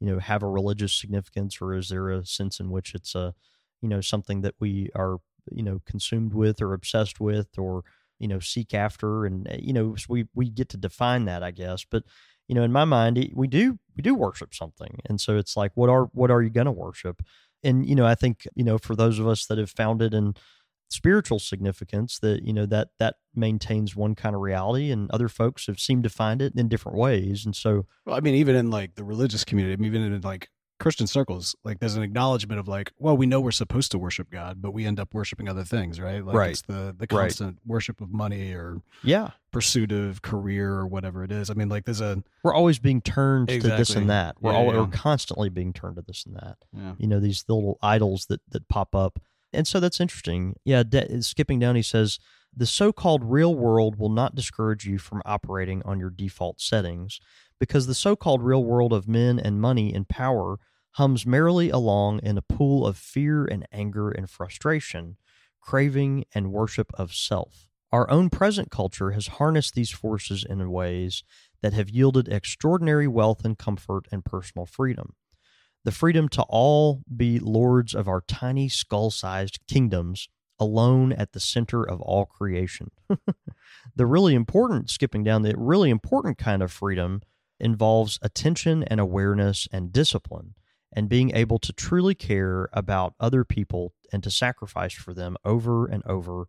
you 0.00 0.08
know, 0.08 0.18
have 0.18 0.42
a 0.42 0.48
religious 0.48 0.92
significance, 0.92 1.60
or 1.60 1.74
is 1.74 1.88
there 1.90 2.10
a 2.10 2.24
sense 2.26 2.58
in 2.60 2.70
which 2.70 2.94
it's 2.94 3.14
a, 3.14 3.34
you 3.80 3.88
know, 3.88 4.00
something 4.00 4.40
that 4.42 4.54
we 4.60 4.88
are, 4.94 5.18
you 5.52 5.62
know, 5.62 5.80
consumed 5.86 6.34
with 6.34 6.60
or 6.60 6.72
obsessed 6.72 7.20
with, 7.20 7.58
or 7.58 7.84
you 8.18 8.28
know 8.28 8.38
seek 8.38 8.74
after 8.74 9.26
and 9.26 9.48
uh, 9.48 9.56
you 9.58 9.72
know 9.72 9.94
we 10.08 10.26
we 10.34 10.48
get 10.48 10.68
to 10.70 10.76
define 10.76 11.24
that 11.26 11.42
i 11.42 11.50
guess. 11.50 11.84
But 11.88 12.04
you 12.48 12.54
know 12.54 12.62
in 12.62 12.72
my 12.72 12.84
mind 12.84 13.30
we 13.34 13.46
do 13.46 13.78
we 13.96 14.02
do 14.02 14.14
worship 14.14 14.54
something 14.54 15.00
and 15.06 15.20
so 15.20 15.36
it's 15.36 15.56
like 15.56 15.72
what 15.74 15.90
are 15.90 16.04
what 16.12 16.30
are 16.30 16.42
you 16.42 16.50
going 16.50 16.66
to 16.66 16.72
worship? 16.72 17.22
And 17.62 17.86
you 17.88 17.94
know 17.94 18.06
i 18.06 18.14
think 18.14 18.46
you 18.54 18.64
know 18.64 18.78
for 18.78 18.94
those 18.94 19.18
of 19.18 19.26
us 19.26 19.46
that 19.46 19.58
have 19.58 19.70
found 19.70 20.02
it 20.02 20.14
in 20.14 20.34
spiritual 20.88 21.38
significance 21.38 22.18
that 22.20 22.44
you 22.44 22.52
know 22.52 22.64
that 22.66 22.88
that 22.98 23.16
maintains 23.34 23.96
one 23.96 24.14
kind 24.14 24.36
of 24.36 24.40
reality 24.40 24.90
and 24.90 25.10
other 25.10 25.28
folks 25.28 25.66
have 25.66 25.80
seemed 25.80 26.04
to 26.04 26.08
find 26.08 26.40
it 26.40 26.52
in 26.56 26.68
different 26.68 26.96
ways 26.96 27.44
and 27.44 27.56
so 27.56 27.86
Well, 28.04 28.14
I 28.16 28.20
mean, 28.20 28.34
even 28.34 28.54
in 28.54 28.70
like 28.70 28.94
the 28.94 29.04
religious 29.04 29.42
community, 29.44 29.72
I 29.72 29.76
mean, 29.76 29.92
even 29.92 30.12
in 30.12 30.20
like 30.20 30.48
Christian 30.78 31.06
circles, 31.06 31.56
like 31.64 31.78
there's 31.80 31.96
an 31.96 32.02
acknowledgement 32.02 32.60
of 32.60 32.68
like, 32.68 32.92
well, 32.98 33.16
we 33.16 33.24
know 33.26 33.40
we're 33.40 33.50
supposed 33.50 33.90
to 33.92 33.98
worship 33.98 34.30
God, 34.30 34.60
but 34.60 34.72
we 34.72 34.84
end 34.84 35.00
up 35.00 35.14
worshiping 35.14 35.48
other 35.48 35.64
things, 35.64 35.98
right? 36.00 36.24
Like 36.24 36.34
Right. 36.34 36.50
it's 36.50 36.62
the 36.62 36.94
the 36.96 37.06
Right. 37.10 37.22
constant 37.28 37.58
worship 37.64 38.00
of 38.00 38.12
money 38.12 38.52
or 38.52 38.82
yeah 39.02 39.30
pursuit 39.52 39.90
of 39.90 40.20
career 40.20 40.72
or 40.74 40.86
whatever 40.86 41.24
it 41.24 41.32
is. 41.32 41.48
I 41.48 41.54
mean, 41.54 41.70
like 41.70 41.84
there's 41.86 42.02
a 42.02 42.22
we're 42.42 42.52
always 42.54 42.78
being 42.78 43.00
turned 43.00 43.48
to 43.48 43.58
this 43.60 43.90
and 43.96 44.10
that 44.10 44.36
we're 44.40 44.52
Yeah, 44.52 44.58
all 44.58 44.66
yeah. 44.66 44.80
we're 44.80 44.86
constantly 44.88 45.48
being 45.48 45.72
turned 45.72 45.96
to 45.96 46.02
this 46.02 46.26
and 46.26 46.36
that 46.36 46.58
yeah. 46.74 46.94
you 46.98 47.06
know 47.06 47.20
these 47.20 47.44
little 47.48 47.78
idols 47.82 48.26
that 48.26 48.40
that 48.50 48.68
pop 48.68 48.94
up 48.94 49.18
and 49.54 49.66
so 49.66 49.80
that's 49.80 50.00
interesting 50.00 50.56
yeah 50.64 50.82
de- 50.82 51.22
skipping 51.22 51.58
down 51.58 51.74
he 51.76 51.82
says 51.82 52.18
the 52.58 52.66
so-called 52.66 53.22
real 53.22 53.54
world 53.54 53.98
will 53.98 54.08
not 54.08 54.34
discourage 54.34 54.86
you 54.86 54.98
from 54.98 55.20
operating 55.26 55.82
on 55.84 55.98
your 56.00 56.08
default 56.10 56.58
settings 56.60 57.20
because 57.58 57.86
the 57.86 57.94
so-called 57.94 58.42
real 58.42 58.64
world 58.64 58.92
of 58.92 59.08
men 59.08 59.38
and 59.38 59.60
money 59.60 59.92
and 59.92 60.08
power 60.08 60.58
hums 60.92 61.26
merrily 61.26 61.70
along 61.70 62.20
in 62.20 62.38
a 62.38 62.42
pool 62.42 62.86
of 62.86 62.96
fear 62.96 63.44
and 63.44 63.66
anger 63.72 64.10
and 64.10 64.30
frustration 64.30 65.16
craving 65.60 66.24
and 66.34 66.52
worship 66.52 66.90
of 66.94 67.12
self 67.14 67.66
our 67.92 68.10
own 68.10 68.28
present 68.28 68.70
culture 68.70 69.12
has 69.12 69.26
harnessed 69.26 69.74
these 69.74 69.90
forces 69.90 70.44
in 70.48 70.70
ways 70.70 71.22
that 71.62 71.72
have 71.72 71.90
yielded 71.90 72.28
extraordinary 72.28 73.08
wealth 73.08 73.44
and 73.44 73.58
comfort 73.58 74.06
and 74.12 74.24
personal 74.24 74.66
freedom 74.66 75.14
the 75.86 75.92
freedom 75.92 76.28
to 76.30 76.42
all 76.48 77.04
be 77.16 77.38
lords 77.38 77.94
of 77.94 78.08
our 78.08 78.20
tiny 78.20 78.68
skull 78.68 79.12
sized 79.12 79.60
kingdoms, 79.68 80.28
alone 80.58 81.12
at 81.12 81.30
the 81.30 81.38
center 81.38 81.88
of 81.88 82.00
all 82.00 82.26
creation. 82.26 82.90
the 83.94 84.04
really 84.04 84.34
important, 84.34 84.90
skipping 84.90 85.22
down, 85.22 85.42
the 85.42 85.54
really 85.56 85.88
important 85.88 86.38
kind 86.38 86.60
of 86.60 86.72
freedom 86.72 87.22
involves 87.58 88.18
attention 88.22 88.82
and 88.84 89.00
awareness 89.00 89.68
and 89.72 89.92
discipline, 89.92 90.54
and 90.92 91.08
being 91.08 91.34
able 91.34 91.58
to 91.58 91.72
truly 91.72 92.14
care 92.14 92.68
about 92.72 93.14
other 93.18 93.44
people 93.44 93.94
and 94.12 94.22
to 94.22 94.30
sacrifice 94.30 94.94
for 94.94 95.14
them 95.14 95.36
over 95.44 95.86
and 95.86 96.02
over 96.06 96.48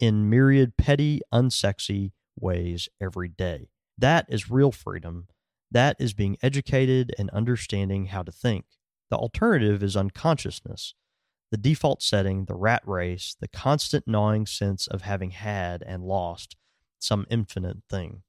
in 0.00 0.30
myriad 0.30 0.76
petty, 0.76 1.20
unsexy 1.32 2.12
ways 2.38 2.88
every 3.00 3.28
day. 3.28 3.68
That 3.96 4.26
is 4.28 4.50
real 4.50 4.72
freedom. 4.72 5.26
That 5.70 5.96
is 5.98 6.14
being 6.14 6.36
educated 6.42 7.14
and 7.18 7.30
understanding 7.30 8.06
how 8.06 8.22
to 8.22 8.32
think. 8.32 8.64
The 9.10 9.16
alternative 9.16 9.82
is 9.82 9.96
unconsciousness, 9.96 10.94
the 11.50 11.56
default 11.56 12.02
setting, 12.02 12.44
the 12.44 12.54
rat 12.54 12.82
race, 12.86 13.36
the 13.40 13.48
constant 13.48 14.06
gnawing 14.06 14.46
sense 14.46 14.86
of 14.86 15.02
having 15.02 15.30
had 15.30 15.82
and 15.82 16.04
lost 16.04 16.56
some 16.98 17.26
infinite 17.30 17.78
thing. 17.88 18.22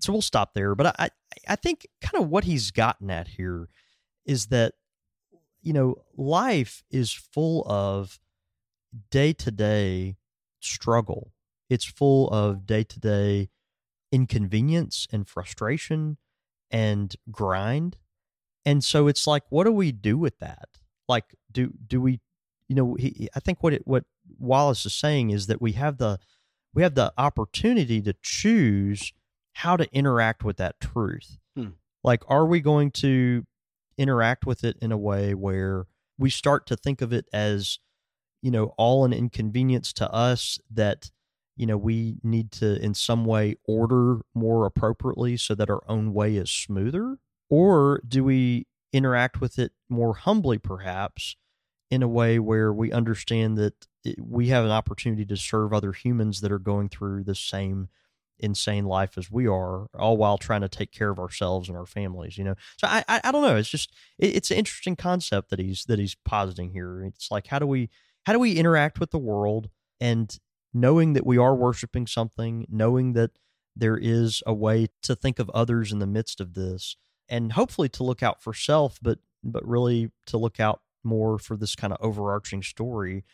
So 0.00 0.12
we'll 0.12 0.22
stop 0.22 0.54
there. 0.54 0.74
But 0.74 0.94
I, 0.98 1.10
I 1.48 1.56
think 1.56 1.86
kind 2.00 2.22
of 2.22 2.30
what 2.30 2.44
he's 2.44 2.70
gotten 2.70 3.10
at 3.10 3.28
here 3.28 3.68
is 4.24 4.46
that, 4.46 4.74
you 5.62 5.72
know, 5.72 5.96
life 6.16 6.82
is 6.90 7.12
full 7.12 7.64
of 7.66 8.20
day 9.10 9.32
to 9.34 9.50
day 9.50 10.16
struggle. 10.60 11.32
It's 11.68 11.84
full 11.84 12.28
of 12.30 12.66
day 12.66 12.84
to 12.84 13.00
day 13.00 13.50
inconvenience 14.10 15.06
and 15.12 15.28
frustration 15.28 16.16
and 16.70 17.14
grind. 17.30 17.98
And 18.64 18.84
so 18.84 19.08
it's 19.08 19.26
like, 19.26 19.44
what 19.50 19.64
do 19.64 19.72
we 19.72 19.92
do 19.92 20.18
with 20.18 20.38
that? 20.38 20.68
Like, 21.08 21.24
do 21.50 21.72
do 21.86 22.00
we, 22.00 22.20
you 22.68 22.76
know, 22.76 22.94
he, 22.94 23.28
I 23.34 23.40
think 23.40 23.62
what 23.62 23.72
it, 23.72 23.86
what 23.86 24.04
Wallace 24.38 24.84
is 24.84 24.94
saying 24.94 25.30
is 25.30 25.46
that 25.46 25.60
we 25.60 25.72
have 25.72 25.98
the 25.98 26.18
we 26.74 26.82
have 26.82 26.94
the 26.94 27.12
opportunity 27.16 28.02
to 28.02 28.14
choose 28.22 29.12
how 29.58 29.76
to 29.76 29.92
interact 29.92 30.44
with 30.44 30.56
that 30.56 30.78
truth. 30.78 31.36
Hmm. 31.56 31.70
Like, 32.04 32.22
are 32.28 32.46
we 32.46 32.60
going 32.60 32.92
to 32.92 33.44
interact 33.96 34.46
with 34.46 34.62
it 34.62 34.76
in 34.80 34.92
a 34.92 34.96
way 34.96 35.34
where 35.34 35.86
we 36.16 36.30
start 36.30 36.64
to 36.68 36.76
think 36.76 37.02
of 37.02 37.12
it 37.12 37.24
as, 37.32 37.80
you 38.40 38.52
know, 38.52 38.72
all 38.78 39.04
an 39.04 39.12
inconvenience 39.12 39.92
to 39.94 40.08
us 40.12 40.60
that 40.70 41.10
you 41.56 41.66
know 41.66 41.76
we 41.76 42.18
need 42.22 42.52
to 42.52 42.80
in 42.80 42.94
some 42.94 43.24
way 43.24 43.56
order 43.64 44.20
more 44.32 44.64
appropriately 44.64 45.36
so 45.36 45.56
that 45.56 45.68
our 45.68 45.82
own 45.88 46.14
way 46.14 46.36
is 46.36 46.52
smoother 46.52 47.18
or 47.50 48.00
do 48.06 48.22
we 48.22 48.68
interact 48.92 49.40
with 49.40 49.58
it 49.58 49.72
more 49.88 50.14
humbly 50.14 50.56
perhaps 50.56 51.34
in 51.90 52.00
a 52.00 52.06
way 52.06 52.38
where 52.38 52.72
we 52.72 52.92
understand 52.92 53.58
that 53.58 53.88
it, 54.04 54.20
we 54.24 54.48
have 54.48 54.64
an 54.64 54.70
opportunity 54.70 55.26
to 55.26 55.36
serve 55.36 55.72
other 55.72 55.90
humans 55.90 56.42
that 56.42 56.52
are 56.52 56.60
going 56.60 56.88
through 56.88 57.24
the 57.24 57.34
same 57.34 57.88
insane 58.40 58.84
life 58.84 59.18
as 59.18 59.30
we 59.30 59.46
are 59.46 59.86
all 59.98 60.16
while 60.16 60.38
trying 60.38 60.60
to 60.60 60.68
take 60.68 60.92
care 60.92 61.10
of 61.10 61.18
ourselves 61.18 61.68
and 61.68 61.76
our 61.76 61.86
families 61.86 62.38
you 62.38 62.44
know? 62.44 62.54
So 62.78 62.86
i 62.86 63.04
i, 63.08 63.20
I 63.24 63.32
don't 63.32 63.42
know 63.42 63.56
it's 63.56 63.68
just 63.68 63.92
it, 64.18 64.36
it's 64.36 64.50
an 64.50 64.56
interesting 64.56 64.96
concept 64.96 65.50
that 65.50 65.58
he's 65.58 65.84
that 65.84 65.98
he's 65.98 66.16
positing 66.24 66.72
here. 66.72 67.02
It's 67.04 67.30
like 67.30 67.48
how 67.48 67.58
do 67.58 67.66
we 67.66 67.90
how 68.26 68.32
do 68.32 68.38
we 68.38 68.52
interact 68.52 69.00
with 69.00 69.10
the 69.10 69.18
world 69.18 69.70
and 70.00 70.38
knowing 70.72 71.14
that 71.14 71.26
we 71.26 71.38
are 71.38 71.54
worshiping 71.54 72.06
something, 72.06 72.66
knowing 72.68 73.14
that 73.14 73.30
there 73.74 73.96
is 73.96 74.42
a 74.46 74.52
way 74.52 74.88
to 75.02 75.16
think 75.16 75.38
of 75.38 75.50
others 75.50 75.92
in 75.92 75.98
the 75.98 76.06
midst 76.06 76.40
of 76.40 76.54
this, 76.54 76.96
and 77.28 77.52
hopefully 77.52 77.88
to 77.88 78.04
look 78.04 78.22
out 78.22 78.42
for 78.42 78.52
self, 78.52 78.98
but 79.00 79.18
but 79.42 79.66
really 79.66 80.10
to 80.26 80.36
look 80.36 80.58
out 80.58 80.80
more 81.04 81.38
for 81.38 81.56
this 81.56 81.76
kind 81.76 81.92
of 81.92 81.98
overarching 82.00 82.62
story 82.62 83.24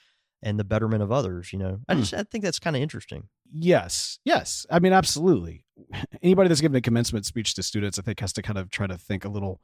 and 0.44 0.58
the 0.60 0.64
betterment 0.64 1.02
of 1.02 1.10
others. 1.10 1.52
You 1.52 1.58
know, 1.58 1.80
I 1.88 1.94
Hmm. 1.94 2.00
just 2.00 2.14
I 2.14 2.22
think 2.22 2.44
that's 2.44 2.60
kind 2.60 2.76
of 2.76 2.82
interesting. 2.82 3.24
Yes. 3.52 4.18
Yes. 4.24 4.66
I 4.70 4.78
mean, 4.78 4.92
absolutely. 4.92 5.64
Anybody 6.22 6.48
that's 6.48 6.60
giving 6.60 6.76
a 6.76 6.80
commencement 6.80 7.26
speech 7.26 7.54
to 7.54 7.62
students, 7.62 7.98
I 7.98 8.02
think, 8.02 8.20
has 8.20 8.32
to 8.34 8.42
kind 8.42 8.58
of 8.58 8.70
try 8.70 8.86
to 8.86 8.96
think 8.98 9.24
a 9.24 9.28
little. 9.28 9.60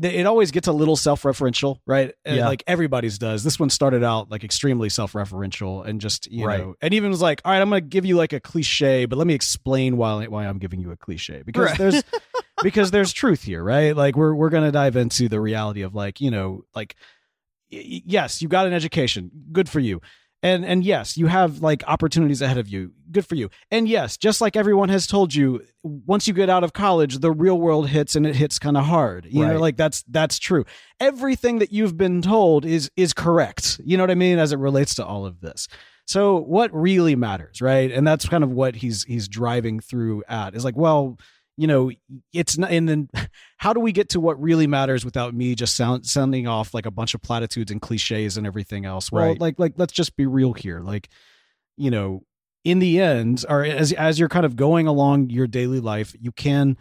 It 0.00 0.26
always 0.26 0.52
gets 0.52 0.68
a 0.68 0.72
little 0.72 0.94
self-referential, 0.94 1.80
right? 1.84 2.12
Yeah. 2.24 2.46
Like 2.46 2.62
everybody's 2.68 3.18
does. 3.18 3.42
This 3.42 3.58
one 3.58 3.68
started 3.68 4.04
out 4.04 4.30
like 4.30 4.44
extremely 4.44 4.88
self-referential 4.88 5.84
and 5.84 6.00
just 6.00 6.30
you 6.30 6.46
Right. 6.46 6.60
know, 6.60 6.76
and 6.80 6.94
even 6.94 7.10
was 7.10 7.20
like, 7.20 7.40
"All 7.44 7.50
right, 7.50 7.60
I'm 7.60 7.68
going 7.68 7.82
to 7.82 7.88
give 7.88 8.04
you 8.04 8.16
like 8.16 8.32
a 8.32 8.38
cliche, 8.38 9.06
but 9.06 9.18
let 9.18 9.26
me 9.26 9.34
explain 9.34 9.96
why 9.96 10.26
why 10.28 10.46
I'm 10.46 10.58
giving 10.58 10.78
you 10.80 10.92
a 10.92 10.96
cliche 10.96 11.42
because 11.44 11.70
Right. 11.70 11.78
there's 11.78 12.04
because 12.62 12.92
there's 12.92 13.12
truth 13.12 13.42
here, 13.42 13.64
right? 13.64 13.96
Like 13.96 14.14
we're 14.16 14.34
we're 14.34 14.50
going 14.50 14.62
to 14.64 14.70
dive 14.70 14.94
into 14.94 15.28
the 15.28 15.40
reality 15.40 15.82
of 15.82 15.96
like 15.96 16.20
you 16.20 16.30
know 16.30 16.62
like 16.76 16.94
yes, 17.70 18.42
you 18.42 18.48
got 18.48 18.66
an 18.66 18.72
education, 18.72 19.30
good 19.52 19.68
for 19.68 19.80
you. 19.80 20.00
And 20.40 20.64
and 20.64 20.84
yes, 20.84 21.16
you 21.16 21.26
have 21.26 21.62
like 21.62 21.82
opportunities 21.88 22.40
ahead 22.40 22.58
of 22.58 22.68
you. 22.68 22.92
Good 23.10 23.26
for 23.26 23.34
you. 23.34 23.50
And 23.72 23.88
yes, 23.88 24.16
just 24.16 24.40
like 24.40 24.54
everyone 24.54 24.88
has 24.88 25.06
told 25.08 25.34
you, 25.34 25.62
once 25.82 26.28
you 26.28 26.34
get 26.34 26.48
out 26.48 26.62
of 26.62 26.72
college, 26.72 27.18
the 27.18 27.32
real 27.32 27.58
world 27.58 27.88
hits 27.88 28.14
and 28.14 28.24
it 28.24 28.36
hits 28.36 28.58
kind 28.58 28.76
of 28.76 28.84
hard. 28.84 29.26
You 29.28 29.44
know, 29.44 29.58
like 29.58 29.76
that's 29.76 30.04
that's 30.04 30.38
true. 30.38 30.64
Everything 31.00 31.58
that 31.58 31.72
you've 31.72 31.96
been 31.96 32.22
told 32.22 32.64
is 32.64 32.88
is 32.96 33.12
correct. 33.12 33.80
You 33.84 33.96
know 33.96 34.04
what 34.04 34.12
I 34.12 34.14
mean 34.14 34.38
as 34.38 34.52
it 34.52 34.60
relates 34.60 34.94
to 34.96 35.04
all 35.04 35.26
of 35.26 35.40
this. 35.40 35.66
So 36.06 36.36
what 36.38 36.72
really 36.72 37.16
matters, 37.16 37.60
right? 37.60 37.90
And 37.90 38.06
that's 38.06 38.28
kind 38.28 38.44
of 38.44 38.52
what 38.52 38.76
he's 38.76 39.02
he's 39.04 39.26
driving 39.26 39.80
through 39.80 40.22
at 40.28 40.54
is 40.54 40.64
like, 40.64 40.76
well, 40.76 41.18
you 41.58 41.66
know, 41.66 41.90
it's 42.32 42.56
not 42.56 42.70
and 42.70 42.88
then 42.88 43.10
how 43.58 43.72
do 43.72 43.80
we 43.80 43.90
get 43.92 44.08
to 44.10 44.20
what 44.20 44.40
really 44.40 44.68
matters 44.68 45.04
without 45.04 45.34
me 45.34 45.54
just 45.56 45.76
sound 45.76 46.06
sounding 46.06 46.46
off 46.46 46.72
like 46.72 46.86
a 46.86 46.90
bunch 46.90 47.14
of 47.14 47.20
platitudes 47.20 47.70
and 47.72 47.82
cliches 47.82 48.36
and 48.38 48.46
everything 48.46 48.84
else? 48.86 49.10
Well, 49.10 49.26
Right. 49.26 49.40
like 49.40 49.58
like 49.58 49.74
let's 49.76 49.92
just 49.92 50.16
be 50.16 50.24
real 50.24 50.52
here. 50.52 50.80
Like, 50.80 51.08
you 51.76 51.90
know, 51.90 52.22
in 52.64 52.78
the 52.78 53.00
end, 53.00 53.44
or 53.48 53.64
as 53.64 53.92
as 53.92 54.18
you're 54.20 54.28
kind 54.28 54.46
of 54.46 54.54
going 54.54 54.86
along 54.86 55.30
your 55.30 55.48
daily 55.48 55.80
life, 55.80 56.14
you 56.20 56.30
can, 56.30 56.76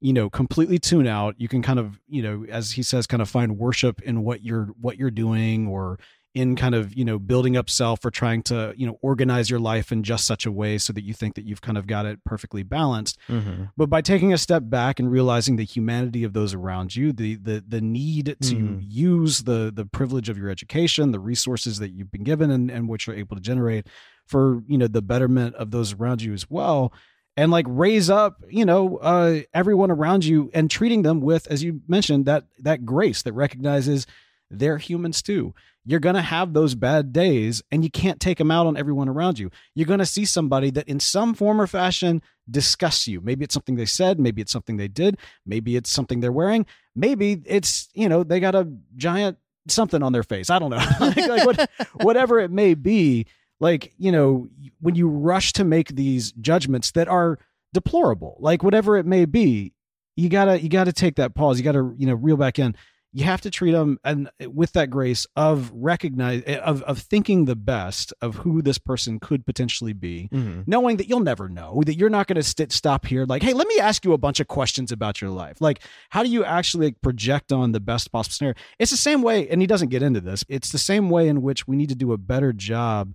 you 0.00 0.12
know, 0.12 0.28
completely 0.28 0.78
tune 0.80 1.06
out. 1.06 1.36
You 1.38 1.46
can 1.46 1.62
kind 1.62 1.78
of, 1.78 2.00
you 2.08 2.22
know, 2.22 2.44
as 2.48 2.72
he 2.72 2.82
says, 2.82 3.06
kind 3.06 3.22
of 3.22 3.28
find 3.28 3.56
worship 3.58 4.02
in 4.02 4.24
what 4.24 4.42
you're 4.42 4.66
what 4.80 4.98
you're 4.98 5.10
doing 5.12 5.68
or 5.68 5.98
in 6.36 6.54
kind 6.54 6.74
of 6.74 6.94
you 6.94 7.04
know 7.04 7.18
building 7.18 7.56
up 7.56 7.68
self 7.70 8.04
or 8.04 8.10
trying 8.10 8.42
to 8.42 8.74
you 8.76 8.86
know 8.86 8.98
organize 9.00 9.48
your 9.48 9.58
life 9.58 9.90
in 9.90 10.02
just 10.02 10.26
such 10.26 10.44
a 10.46 10.52
way 10.52 10.76
so 10.78 10.92
that 10.92 11.02
you 11.02 11.14
think 11.14 11.34
that 11.34 11.44
you've 11.46 11.62
kind 11.62 11.78
of 11.78 11.86
got 11.86 12.04
it 12.06 12.22
perfectly 12.24 12.62
balanced 12.62 13.18
Mm-hmm. 13.28 13.64
but 13.76 13.88
by 13.88 14.00
taking 14.02 14.32
a 14.32 14.38
step 14.38 14.62
back 14.66 15.00
and 15.00 15.10
realizing 15.10 15.56
the 15.56 15.64
humanity 15.64 16.22
of 16.24 16.32
those 16.34 16.52
around 16.54 16.94
you 16.94 17.12
the 17.12 17.36
the 17.36 17.64
the 17.66 17.80
need 17.80 18.36
to 18.42 18.54
Mhm. 18.54 18.78
use 18.86 19.44
the 19.44 19.72
the 19.74 19.86
privilege 19.86 20.28
of 20.28 20.36
your 20.36 20.50
education 20.50 21.10
the 21.12 21.20
resources 21.20 21.78
that 21.78 21.90
you've 21.90 22.10
been 22.12 22.24
given 22.24 22.50
and, 22.50 22.70
and 22.70 22.88
which 22.88 23.06
you're 23.06 23.16
able 23.16 23.34
to 23.36 23.42
generate 23.42 23.86
for 24.26 24.62
you 24.68 24.76
know 24.76 24.88
the 24.88 25.02
betterment 25.02 25.54
of 25.56 25.70
those 25.70 25.94
around 25.94 26.20
you 26.20 26.32
as 26.34 26.50
well 26.50 26.92
and 27.38 27.50
like 27.50 27.66
raise 27.68 28.10
up 28.10 28.42
you 28.50 28.64
know 28.64 28.96
uh 28.98 29.40
everyone 29.54 29.90
around 29.90 30.24
you 30.24 30.50
and 30.52 30.70
treating 30.70 31.02
them 31.02 31.20
with 31.20 31.46
as 31.50 31.62
you 31.62 31.80
mentioned 31.88 32.26
that 32.26 32.44
that 32.58 32.84
grace 32.84 33.22
that 33.22 33.32
recognizes 33.32 34.06
they're 34.50 34.78
humans 34.78 35.22
too. 35.22 35.54
You're 35.84 36.00
going 36.00 36.14
to 36.16 36.22
have 36.22 36.52
those 36.52 36.74
bad 36.74 37.12
days 37.12 37.62
and 37.70 37.84
you 37.84 37.90
can't 37.90 38.20
take 38.20 38.38
them 38.38 38.50
out 38.50 38.66
on 38.66 38.76
everyone 38.76 39.08
around 39.08 39.38
you. 39.38 39.50
You're 39.74 39.86
going 39.86 40.00
to 40.00 40.06
see 40.06 40.24
somebody 40.24 40.70
that 40.70 40.88
in 40.88 40.98
some 41.00 41.34
form 41.34 41.60
or 41.60 41.66
fashion 41.66 42.22
disgusts 42.50 43.06
you. 43.06 43.20
Maybe 43.20 43.44
it's 43.44 43.54
something 43.54 43.76
they 43.76 43.86
said, 43.86 44.18
maybe 44.18 44.42
it's 44.42 44.52
something 44.52 44.76
they 44.76 44.88
did, 44.88 45.18
maybe 45.44 45.76
it's 45.76 45.90
something 45.90 46.20
they're 46.20 46.32
wearing, 46.32 46.66
maybe 46.94 47.42
it's, 47.46 47.88
you 47.94 48.08
know, 48.08 48.24
they 48.24 48.40
got 48.40 48.54
a 48.54 48.68
giant 48.96 49.38
something 49.68 50.02
on 50.02 50.12
their 50.12 50.22
face. 50.22 50.50
I 50.50 50.58
don't 50.58 50.70
know. 50.70 50.76
like, 51.00 51.16
like 51.16 51.46
what, 51.46 51.70
whatever 52.02 52.40
it 52.40 52.50
may 52.50 52.74
be, 52.74 53.26
like, 53.60 53.92
you 53.98 54.12
know, 54.12 54.48
when 54.80 54.94
you 54.94 55.08
rush 55.08 55.52
to 55.54 55.64
make 55.64 55.88
these 55.88 56.32
judgments 56.32 56.90
that 56.92 57.08
are 57.08 57.38
deplorable, 57.72 58.36
like 58.40 58.62
whatever 58.62 58.96
it 58.96 59.06
may 59.06 59.24
be, 59.24 59.72
you 60.16 60.28
gotta 60.30 60.60
you 60.60 60.68
gotta 60.68 60.92
take 60.92 61.16
that 61.16 61.34
pause. 61.34 61.58
You 61.58 61.64
gotta 61.64 61.94
you 61.96 62.06
know 62.06 62.14
reel 62.14 62.36
back 62.36 62.58
in. 62.58 62.74
You 63.18 63.24
have 63.24 63.40
to 63.42 63.50
treat 63.50 63.72
them 63.72 63.98
and 64.04 64.28
with 64.46 64.72
that 64.72 64.90
grace 64.90 65.26
of 65.36 65.70
recognize 65.72 66.42
of 66.42 66.82
of 66.82 66.98
thinking 66.98 67.46
the 67.46 67.56
best 67.56 68.12
of 68.20 68.34
who 68.36 68.60
this 68.60 68.76
person 68.76 69.18
could 69.20 69.46
potentially 69.46 69.94
be, 69.94 70.28
Mm-hmm. 70.32 70.62
knowing 70.66 70.98
that 70.98 71.08
you'll 71.08 71.20
never 71.20 71.48
know 71.48 71.82
that 71.86 71.94
you're 71.96 72.10
not 72.10 72.26
going 72.26 72.36
to 72.36 72.42
st- 72.42 72.72
stop 72.72 73.06
here. 73.06 73.24
Like, 73.24 73.42
hey, 73.42 73.54
let 73.54 73.66
me 73.68 73.78
ask 73.80 74.04
you 74.04 74.12
a 74.12 74.18
bunch 74.18 74.38
of 74.40 74.48
questions 74.48 74.92
about 74.92 75.22
your 75.22 75.30
life. 75.30 75.60
Like, 75.62 75.80
how 76.10 76.22
do 76.22 76.28
you 76.28 76.44
actually 76.44 76.88
like, 76.88 77.00
project 77.00 77.52
on 77.52 77.72
the 77.72 77.80
best 77.80 78.12
possible 78.12 78.32
scenario? 78.34 78.54
It's 78.78 78.90
the 78.90 78.96
same 78.98 79.22
way, 79.22 79.48
and 79.48 79.62
he 79.62 79.66
doesn't 79.66 79.88
get 79.88 80.02
into 80.02 80.20
this. 80.20 80.44
It's 80.48 80.70
the 80.70 80.78
same 80.78 81.08
way 81.08 81.28
in 81.28 81.40
which 81.40 81.66
we 81.66 81.74
need 81.76 81.88
to 81.88 81.94
do 81.94 82.12
a 82.12 82.18
better 82.18 82.52
job 82.52 83.14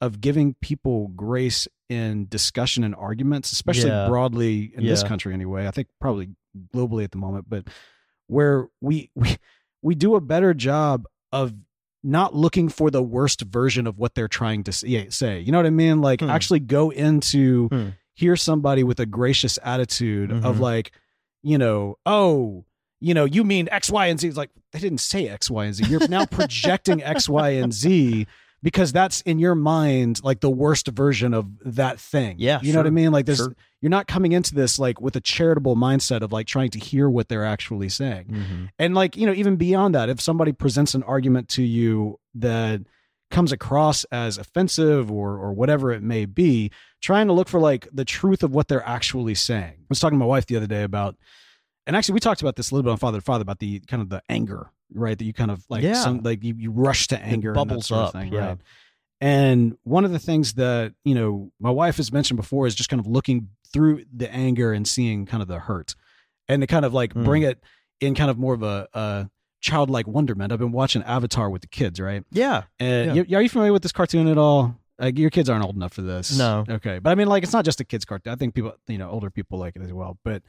of 0.00 0.20
giving 0.22 0.54
people 0.62 1.08
grace 1.08 1.68
in 1.90 2.26
discussion 2.28 2.84
and 2.84 2.94
arguments, 2.94 3.52
especially 3.52 3.90
Yeah. 3.90 4.08
broadly 4.08 4.72
in 4.74 4.84
this 4.86 5.02
country 5.02 5.34
anyway. 5.34 5.66
I 5.66 5.70
think 5.72 5.88
probably 6.00 6.30
globally 6.74 7.04
at 7.04 7.10
the 7.10 7.18
moment, 7.18 7.46
but 7.48 7.68
where 8.32 8.66
we 8.80 9.10
we 9.14 9.36
we 9.82 9.94
do 9.94 10.14
a 10.16 10.20
better 10.20 10.54
job 10.54 11.04
of 11.32 11.52
not 12.02 12.34
looking 12.34 12.68
for 12.68 12.90
the 12.90 13.02
worst 13.02 13.42
version 13.42 13.86
of 13.86 13.98
what 13.98 14.14
they're 14.14 14.26
trying 14.28 14.64
to 14.64 14.72
say. 14.72 15.38
You 15.40 15.52
know 15.52 15.58
what 15.58 15.66
I 15.66 15.70
mean? 15.70 16.00
Like 16.00 16.20
Hmm. 16.20 16.30
actually 16.30 16.60
go 16.60 16.90
into 16.90 17.68
Hmm. 17.68 17.88
hear 18.14 18.34
somebody 18.36 18.82
with 18.84 18.98
a 19.00 19.06
gracious 19.06 19.58
attitude 19.62 20.30
of 20.32 20.56
Mhm. 20.56 20.60
like, 20.60 20.92
you 21.42 21.58
know, 21.58 21.96
oh, 22.04 22.64
you 23.00 23.14
know, 23.14 23.24
you 23.24 23.42
mean 23.44 23.68
X, 23.70 23.90
Y, 23.90 24.06
and 24.06 24.18
Z. 24.20 24.28
It's 24.28 24.36
like 24.36 24.50
they 24.72 24.78
didn't 24.80 24.98
say 25.00 25.28
X, 25.28 25.50
Y, 25.50 25.64
and 25.64 25.74
Z. 25.74 25.84
You're 25.86 26.06
now 26.08 26.26
projecting 26.26 27.02
X, 27.02 27.28
Y, 27.28 27.50
and 27.50 27.72
Z 27.72 28.26
because 28.62 28.92
that's 28.92 29.20
in 29.22 29.38
your 29.38 29.54
mind 29.54 30.20
like 30.22 30.40
the 30.40 30.50
worst 30.50 30.88
version 30.88 31.34
of 31.34 31.46
that 31.64 31.98
thing. 31.98 32.36
Yeah, 32.38 32.60
You 32.62 32.72
know 32.72 32.78
what 32.78 32.86
I 32.86 32.90
mean? 32.90 33.12
Like 33.12 33.26
this 33.26 33.38
sure. 33.38 33.56
you're 33.80 33.90
not 33.90 34.06
coming 34.06 34.32
into 34.32 34.54
this 34.54 34.78
like 34.78 35.00
with 35.00 35.16
a 35.16 35.20
charitable 35.20 35.76
mindset 35.76 36.22
of 36.22 36.32
like 36.32 36.46
trying 36.46 36.70
to 36.70 36.78
hear 36.78 37.10
what 37.10 37.28
they're 37.28 37.44
actually 37.44 37.88
saying. 37.88 38.26
Mm-hmm. 38.26 38.64
And 38.78 38.94
like, 38.94 39.16
you 39.16 39.26
know, 39.26 39.32
even 39.32 39.56
beyond 39.56 39.94
that, 39.94 40.08
if 40.08 40.20
somebody 40.20 40.52
presents 40.52 40.94
an 40.94 41.02
argument 41.02 41.48
to 41.50 41.62
you 41.62 42.18
that 42.34 42.82
comes 43.30 43.50
across 43.50 44.04
as 44.04 44.38
offensive 44.38 45.10
or 45.10 45.38
or 45.38 45.52
whatever 45.52 45.90
it 45.90 46.02
may 46.02 46.26
be, 46.26 46.70
trying 47.00 47.26
to 47.26 47.32
look 47.32 47.48
for 47.48 47.58
like 47.58 47.88
the 47.92 48.04
truth 48.04 48.42
of 48.42 48.54
what 48.54 48.68
they're 48.68 48.86
actually 48.86 49.34
saying. 49.34 49.74
I 49.78 49.86
was 49.88 49.98
talking 49.98 50.18
to 50.18 50.22
my 50.22 50.26
wife 50.26 50.46
the 50.46 50.56
other 50.56 50.66
day 50.66 50.82
about 50.82 51.16
and 51.86 51.96
actually 51.96 52.14
we 52.14 52.20
talked 52.20 52.42
about 52.42 52.56
this 52.56 52.70
a 52.70 52.74
little 52.74 52.84
bit 52.84 52.92
on 52.92 52.98
Father 52.98 53.18
to 53.18 53.24
Father 53.24 53.42
about 53.42 53.58
the 53.58 53.80
kind 53.80 54.02
of 54.02 54.08
the 54.08 54.22
anger, 54.28 54.70
right? 54.94 55.16
That 55.18 55.24
you 55.24 55.32
kind 55.32 55.50
of 55.50 55.64
like 55.68 55.82
Yeah. 55.82 55.94
some 55.94 56.20
like 56.22 56.42
you, 56.44 56.54
you 56.56 56.70
rush 56.70 57.08
to 57.08 57.18
anger 57.20 57.50
and 57.50 57.56
that 57.56 57.66
bubbles 57.68 57.86
sort 57.86 58.00
of 58.02 58.06
up, 58.08 58.12
thing, 58.14 58.32
yeah. 58.32 58.46
right? 58.48 58.58
And 59.20 59.76
one 59.84 60.04
of 60.04 60.10
the 60.10 60.18
things 60.18 60.54
that, 60.54 60.94
you 61.04 61.14
know, 61.14 61.52
my 61.60 61.70
wife 61.70 61.96
has 61.98 62.12
mentioned 62.12 62.36
before 62.38 62.66
is 62.66 62.74
just 62.74 62.88
kind 62.90 62.98
of 63.00 63.06
looking 63.06 63.48
through 63.72 64.04
the 64.14 64.32
anger 64.32 64.72
and 64.72 64.86
seeing 64.86 65.26
kind 65.26 65.42
of 65.42 65.48
the 65.48 65.60
hurt 65.60 65.94
and 66.48 66.60
to 66.60 66.66
kind 66.66 66.84
of 66.84 66.92
like 66.92 67.14
Mm. 67.14 67.24
bring 67.24 67.42
it 67.42 67.62
in 68.00 68.14
kind 68.14 68.30
of 68.30 68.38
more 68.38 68.52
of 68.54 68.62
a, 68.64 68.88
a 68.94 69.30
childlike 69.60 70.08
wonderment. 70.08 70.52
I've 70.52 70.58
been 70.58 70.72
watching 70.72 71.02
Avatar 71.04 71.48
with 71.50 71.62
the 71.62 71.68
kids, 71.68 72.00
right? 72.00 72.24
Yeah. 72.32 72.64
And 72.80 73.14
Yeah. 73.16 73.22
you, 73.28 73.36
are 73.36 73.42
you 73.42 73.48
familiar 73.48 73.72
with 73.72 73.82
this 73.82 73.92
cartoon 73.92 74.26
at 74.26 74.38
all? 74.38 74.76
Like 74.98 75.16
your 75.18 75.30
kids 75.30 75.48
aren't 75.48 75.64
old 75.64 75.76
enough 75.76 75.92
for 75.92 76.02
this. 76.02 76.36
No. 76.36 76.64
Okay. 76.68 76.98
But 76.98 77.10
I 77.10 77.14
mean, 77.14 77.26
like, 77.28 77.42
it's 77.44 77.52
not 77.52 77.64
just 77.64 77.80
a 77.80 77.84
kids 77.84 78.04
cartoon. 78.04 78.32
I 78.32 78.36
think 78.36 78.54
people, 78.54 78.74
you 78.88 78.98
know, 78.98 79.08
older 79.08 79.30
people 79.30 79.58
like 79.58 79.76
it 79.76 79.82
as 79.82 79.92
well. 79.92 80.18
But 80.24 80.42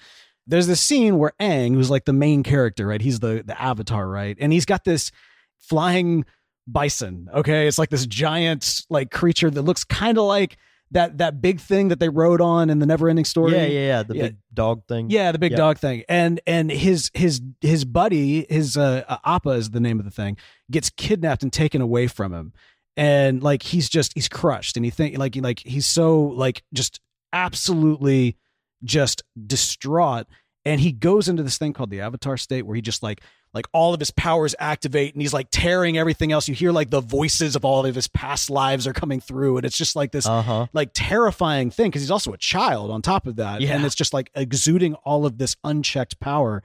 there's 0.47 0.67
this 0.67 0.81
scene 0.81 1.17
where 1.17 1.33
Aang, 1.39 1.73
who's 1.73 1.89
like 1.89 2.05
the 2.05 2.13
main 2.13 2.43
character, 2.43 2.87
right? 2.87 3.01
He's 3.01 3.19
the 3.19 3.43
the 3.45 3.59
avatar, 3.61 4.07
right? 4.07 4.35
And 4.39 4.51
he's 4.51 4.65
got 4.65 4.83
this 4.83 5.11
flying 5.59 6.25
bison. 6.67 7.29
Okay. 7.33 7.67
It's 7.67 7.77
like 7.77 7.89
this 7.89 8.05
giant 8.05 8.83
like 8.89 9.11
creature 9.11 9.49
that 9.49 9.61
looks 9.61 9.83
kind 9.83 10.17
of 10.17 10.25
like 10.25 10.57
that 10.91 11.17
that 11.17 11.41
big 11.41 11.59
thing 11.59 11.87
that 11.87 11.99
they 11.99 12.09
rode 12.09 12.39
on 12.41 12.69
in 12.69 12.79
the 12.79 12.85
never 12.85 13.09
ending 13.09 13.25
story. 13.25 13.53
Yeah, 13.53 13.65
yeah, 13.65 13.79
yeah. 13.87 14.03
The 14.03 14.15
Yeah. 14.15 14.23
big 14.23 14.37
dog 14.53 14.83
thing. 14.87 15.09
Yeah, 15.09 15.31
the 15.31 15.39
big 15.39 15.51
Yeah. 15.51 15.57
dog 15.57 15.77
thing, 15.79 16.03
and 16.07 16.39
and 16.45 16.69
his 16.71 17.09
his 17.13 17.41
his 17.61 17.83
buddy, 17.83 18.45
his 18.49 18.77
uh, 18.77 19.03
uh, 19.07 19.17
Appa 19.25 19.49
is 19.51 19.71
the 19.71 19.79
name 19.79 19.97
of 19.99 20.05
the 20.05 20.11
thing, 20.11 20.37
gets 20.69 20.89
kidnapped 20.91 21.41
and 21.41 21.51
taken 21.51 21.81
away 21.81 22.05
from 22.07 22.31
him, 22.31 22.53
and 22.95 23.41
like 23.41 23.63
he's 23.63 23.89
just 23.89 24.11
he's 24.13 24.29
crushed, 24.29 24.75
and 24.77 24.85
he 24.85 24.91
think 24.91 25.17
like 25.17 25.35
like 25.37 25.59
he's 25.65 25.87
so 25.87 26.21
like 26.21 26.61
just 26.73 26.99
absolutely 27.33 28.37
just 28.83 29.23
distraught, 29.47 30.27
and 30.65 30.79
he 30.81 30.91
goes 30.91 31.27
into 31.29 31.43
this 31.43 31.57
thing 31.57 31.73
called 31.73 31.89
the 31.89 32.01
Avatar 32.01 32.37
state 32.37 32.63
where 32.63 32.75
he 32.75 32.81
just 32.81 33.03
like 33.03 33.21
like 33.53 33.67
all 33.71 33.93
of 33.93 33.99
his 33.99 34.09
powers 34.09 34.55
activate 34.57 35.13
and 35.13 35.21
he's 35.21 35.31
like 35.33 35.47
tearing 35.51 35.95
everything 35.95 36.31
else 36.31 36.47
you 36.47 36.55
hear 36.55 36.71
like 36.71 36.89
the 36.89 36.99
voices 37.01 37.55
of 37.55 37.63
all 37.63 37.85
of 37.85 37.93
his 37.93 38.07
past 38.07 38.49
lives 38.49 38.87
are 38.87 38.93
coming 38.93 39.19
through 39.19 39.57
and 39.57 39.65
it's 39.65 39.77
just 39.77 39.95
like 39.95 40.11
this 40.11 40.25
Uh 40.25 40.41
huh. 40.41 40.65
like 40.73 40.89
terrifying 40.95 41.69
thing 41.69 41.91
because 41.91 42.01
he's 42.01 42.09
also 42.09 42.33
a 42.33 42.37
child 42.37 42.89
on 42.89 43.03
top 43.03 43.27
of 43.27 43.35
that. 43.35 43.61
Yeah. 43.61 43.75
And 43.75 43.85
it's 43.85 43.93
just 43.93 44.11
like 44.11 44.31
exuding 44.33 44.95
all 45.05 45.27
of 45.27 45.37
this 45.37 45.55
unchecked 45.63 46.19
power. 46.19 46.63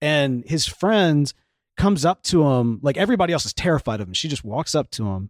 And 0.00 0.42
his 0.46 0.66
friend 0.66 1.30
comes 1.76 2.06
up 2.06 2.22
to 2.22 2.42
him, 2.48 2.78
like 2.82 2.96
everybody 2.96 3.34
else 3.34 3.44
is 3.44 3.52
terrified 3.52 4.00
of 4.00 4.08
him. 4.08 4.14
She 4.14 4.28
just 4.28 4.42
walks 4.42 4.74
up 4.74 4.90
to 4.92 5.08
him 5.08 5.28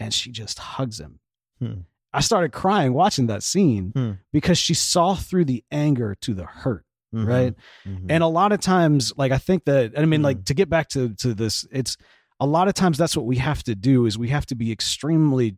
and 0.00 0.14
she 0.14 0.30
just 0.30 0.58
hugs 0.58 0.98
him. 0.98 1.20
Hmm. 1.60 1.80
I 2.16 2.20
started 2.20 2.52
crying 2.52 2.92
watching 2.94 3.26
that 3.28 3.42
scene 3.42 3.92
Hmm. 3.94 4.10
because 4.32 4.58
she 4.58 4.74
saw 4.74 5.14
through 5.14 5.44
the 5.44 5.62
anger 5.70 6.14
to 6.22 6.34
the 6.34 6.44
hurt, 6.44 6.84
Mhm. 7.14 7.26
right? 7.26 7.54
Mhm. 7.86 8.06
And 8.08 8.22
a 8.22 8.26
lot 8.26 8.52
of 8.52 8.60
times, 8.60 9.12
like 9.16 9.32
I 9.32 9.38
think 9.38 9.64
that 9.66 9.92
I 9.98 10.04
mean, 10.04 10.20
Mhm. 10.20 10.24
like 10.24 10.44
to 10.46 10.54
get 10.54 10.68
back 10.70 10.88
to 10.90 11.10
to 11.14 11.34
this, 11.34 11.66
it's 11.70 11.96
a 12.40 12.46
lot 12.46 12.68
of 12.68 12.74
times 12.74 12.98
that's 12.98 13.16
what 13.16 13.26
we 13.26 13.36
have 13.36 13.62
to 13.64 13.74
do 13.74 14.06
is 14.06 14.18
we 14.18 14.28
have 14.28 14.46
to 14.46 14.54
be 14.54 14.72
extremely 14.72 15.56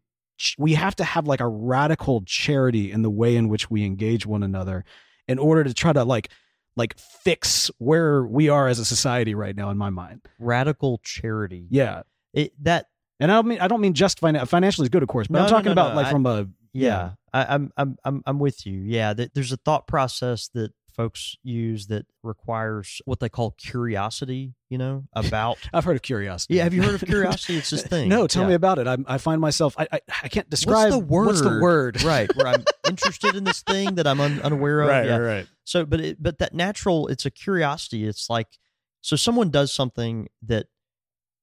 we 0.56 0.74
have 0.74 0.94
to 0.96 1.02
have 1.04 1.26
like 1.26 1.40
a 1.40 1.48
radical 1.48 2.22
charity 2.24 2.92
in 2.92 3.02
the 3.02 3.10
way 3.10 3.34
in 3.34 3.48
which 3.48 3.68
we 3.70 3.84
engage 3.84 4.24
one 4.24 4.44
another 4.44 4.84
in 5.26 5.36
order 5.38 5.64
to 5.64 5.74
try 5.74 5.92
to 5.92 6.04
like 6.04 6.28
like 6.76 6.96
fix 6.96 7.72
where 7.78 8.24
we 8.24 8.48
are 8.48 8.68
as 8.68 8.78
a 8.78 8.84
society 8.84 9.34
right 9.34 9.56
now 9.56 9.68
in 9.70 9.76
my 9.76 9.90
mind. 9.90 10.20
radical 10.38 11.00
charity. 11.02 11.66
Yeah. 11.70 12.02
It 12.32 12.52
that 12.62 12.86
And 13.20 13.30
I 13.32 13.34
don't 13.34 13.46
mean 13.48 13.60
I 13.60 13.68
don't 13.68 13.80
mean 13.80 13.94
just 13.94 14.20
finan- 14.20 14.46
financially 14.48 14.84
is 14.86 14.90
good 14.90 15.02
of 15.02 15.08
course, 15.08 15.26
but 15.28 15.38
No, 15.38 15.44
I'm 15.44 15.50
talking 15.50 15.66
no, 15.66 15.72
about 15.72 15.90
no. 15.90 15.96
like 15.96 16.06
I- 16.06 16.10
from 16.10 16.26
a 16.26 16.46
yeah, 16.72 17.12
I, 17.32 17.54
I'm 17.54 17.72
I'm 17.76 17.96
I'm 18.04 18.22
I'm 18.26 18.38
with 18.38 18.66
you. 18.66 18.80
Yeah, 18.80 19.12
that 19.14 19.34
there's 19.34 19.52
a 19.52 19.56
thought 19.56 19.86
process 19.86 20.48
that 20.54 20.72
folks 20.92 21.36
use 21.44 21.86
that 21.86 22.04
requires 22.24 23.00
what 23.04 23.20
they 23.20 23.28
call 23.28 23.52
curiosity. 23.52 24.54
You 24.68 24.78
know 24.78 25.04
about. 25.14 25.58
I've 25.72 25.84
heard 25.84 25.96
of 25.96 26.02
curiosity. 26.02 26.54
yeah, 26.54 26.64
have 26.64 26.74
you 26.74 26.82
heard 26.82 26.94
of 26.94 27.00
curiosity? 27.08 27.56
It's 27.56 27.70
this 27.70 27.82
thing. 27.82 28.08
No, 28.08 28.26
tell 28.26 28.42
Yeah. 28.42 28.48
me 28.48 28.54
about 28.54 28.78
it. 28.78 28.86
I, 28.86 28.96
I 29.06 29.18
find 29.18 29.40
myself 29.40 29.74
I, 29.78 29.88
I 29.92 30.00
I 30.24 30.28
can't 30.28 30.48
describe 30.50 30.90
What's 30.90 30.92
the 30.92 30.98
word? 30.98 31.26
What's 31.26 31.40
the 31.40 31.58
word? 31.60 32.02
right, 32.04 32.30
where 32.36 32.46
I'm 32.48 32.64
interested 32.88 33.34
in 33.34 33.44
this 33.44 33.62
thing 33.62 33.96
that 33.96 34.06
I'm 34.06 34.20
un- 34.20 34.40
unaware 34.42 34.82
of. 34.82 34.88
yeah. 35.06 35.16
right. 35.16 35.46
So, 35.64 35.84
but 35.86 36.00
it, 36.00 36.22
but 36.22 36.38
that 36.38 36.54
natural, 36.54 37.08
it's 37.08 37.26
a 37.26 37.30
curiosity. 37.30 38.06
It's 38.06 38.28
like 38.30 38.58
so 39.00 39.16
someone 39.16 39.50
does 39.50 39.72
something 39.72 40.28
that 40.42 40.66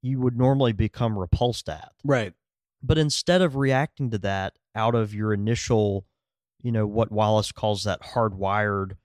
you 0.06 0.20
would 0.20 0.38
normally 0.38 0.72
become 0.72 1.18
repulsed 1.18 1.68
at, 1.68 1.91
Right. 2.04 2.34
but 2.84 2.98
instead 3.00 3.41
of 3.41 3.56
reacting 3.56 4.12
to 4.12 4.20
that 4.20 4.58
out 4.76 4.94
of 4.94 5.15
your 5.15 5.34
initial, 5.34 6.06
you 6.62 6.72
know, 6.72 6.86
what 6.86 7.12
Wallace 7.12 7.52
calls 7.52 7.84
that 7.86 8.02
hardwired 8.02 8.98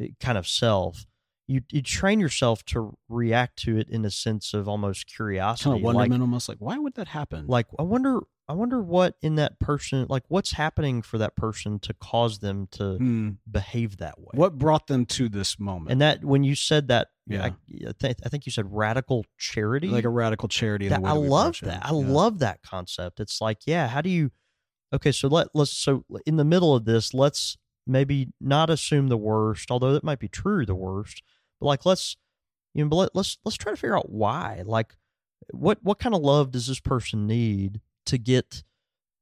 eh, 0.00 0.08
kind 0.18 0.36
of 0.36 0.48
self, 0.48 1.06
you 1.50 1.62
you 1.70 1.82
train 1.82 2.20
yourself 2.20 2.64
to 2.66 2.96
react 3.08 3.56
to 3.64 3.76
it 3.76 3.88
in 3.90 4.04
a 4.04 4.10
sense 4.10 4.54
of 4.54 4.68
almost 4.68 5.06
curiosity, 5.06 5.70
Kind 5.70 5.86
of 5.86 5.94
like 5.94 6.10
almost 6.12 6.48
like 6.48 6.58
why 6.60 6.78
would 6.78 6.94
that 6.94 7.08
happen? 7.08 7.46
like 7.46 7.66
I 7.78 7.82
wonder. 7.82 8.20
I 8.48 8.52
wonder 8.54 8.82
what 8.82 9.14
in 9.22 9.36
that 9.36 9.60
person, 9.60 10.06
like 10.08 10.24
what's 10.26 10.50
happening 10.50 11.02
for 11.02 11.18
that 11.18 11.36
person 11.36 11.78
to 11.80 11.94
cause 11.94 12.40
them 12.40 12.66
to 12.72 12.96
Hmm. 12.96 13.28
behave 13.48 13.98
that 13.98 14.18
way. 14.18 14.32
what 14.34 14.58
brought 14.58 14.88
them 14.88 15.06
to 15.06 15.28
this 15.28 15.60
moment? 15.60 15.92
And 15.92 16.00
that 16.00 16.24
when 16.24 16.42
you 16.42 16.56
said 16.56 16.88
that, 16.88 17.10
Yeah. 17.28 17.44
I, 17.44 17.46
I, 17.88 17.92
th- 17.92 18.16
I 18.24 18.28
think 18.28 18.46
you 18.46 18.50
said 18.50 18.66
radical 18.68 19.24
charity. 19.38 19.86
like 19.86 20.02
a 20.02 20.08
radical 20.08 20.48
charity. 20.48 20.88
That- 20.88 21.04
I 21.04 21.12
love 21.12 21.60
it. 21.62 21.66
that. 21.66 21.86
I 21.86 21.90
Yeah. 21.90 22.08
love 22.08 22.40
that 22.40 22.60
concept. 22.62 23.20
It's 23.20 23.40
like, 23.40 23.58
yeah, 23.66 23.86
how 23.86 24.00
do 24.00 24.10
you? 24.10 24.32
Okay, 24.92 25.12
so 25.12 25.28
let 25.28 25.46
let's 25.54 25.70
so 25.70 26.04
in 26.26 26.34
the 26.36 26.44
middle 26.44 26.74
of 26.74 26.84
this, 26.86 27.14
let's 27.14 27.56
maybe 27.86 28.32
not 28.40 28.68
assume 28.68 29.06
the 29.06 29.16
worst, 29.16 29.70
although 29.70 29.92
that 29.92 30.02
might 30.02 30.18
be 30.18 30.26
true, 30.28 30.66
the 30.66 30.74
worst. 30.74 31.22
But 31.60 31.66
like, 31.66 31.86
let's 31.86 32.16
you 32.74 32.84
know, 32.84 32.88
but 32.88 32.96
let, 32.96 33.16
let's 33.16 33.38
let's 33.44 33.56
try 33.56 33.72
to 33.72 33.76
figure 33.76 33.96
out 33.96 34.10
why. 34.10 34.62
Like, 34.64 34.94
what 35.50 35.78
what 35.82 35.98
kind 35.98 36.14
of 36.14 36.22
love 36.22 36.50
does 36.50 36.66
this 36.66 36.80
person 36.80 37.26
need 37.26 37.80
to 38.06 38.18
get 38.18 38.62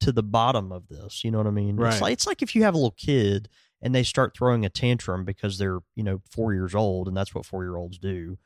to 0.00 0.12
the 0.12 0.22
bottom 0.22 0.72
of 0.72 0.88
this? 0.88 1.24
You 1.24 1.30
know 1.30 1.38
what 1.38 1.46
I 1.46 1.50
mean? 1.50 1.76
Right. 1.76 1.92
It's 1.92 2.02
like 2.02 2.12
it's 2.12 2.26
like 2.26 2.42
if 2.42 2.54
you 2.54 2.62
have 2.62 2.74
a 2.74 2.78
little 2.78 2.92
kid 2.92 3.48
and 3.80 3.94
they 3.94 4.02
start 4.02 4.36
throwing 4.36 4.64
a 4.64 4.68
tantrum 4.68 5.24
because 5.24 5.58
they're 5.58 5.80
you 5.94 6.02
know 6.02 6.20
four 6.30 6.52
years 6.52 6.74
old 6.74 7.08
and 7.08 7.16
that's 7.16 7.34
what 7.34 7.46
four 7.46 7.64
year 7.64 7.76
olds 7.76 7.98
do 7.98 8.38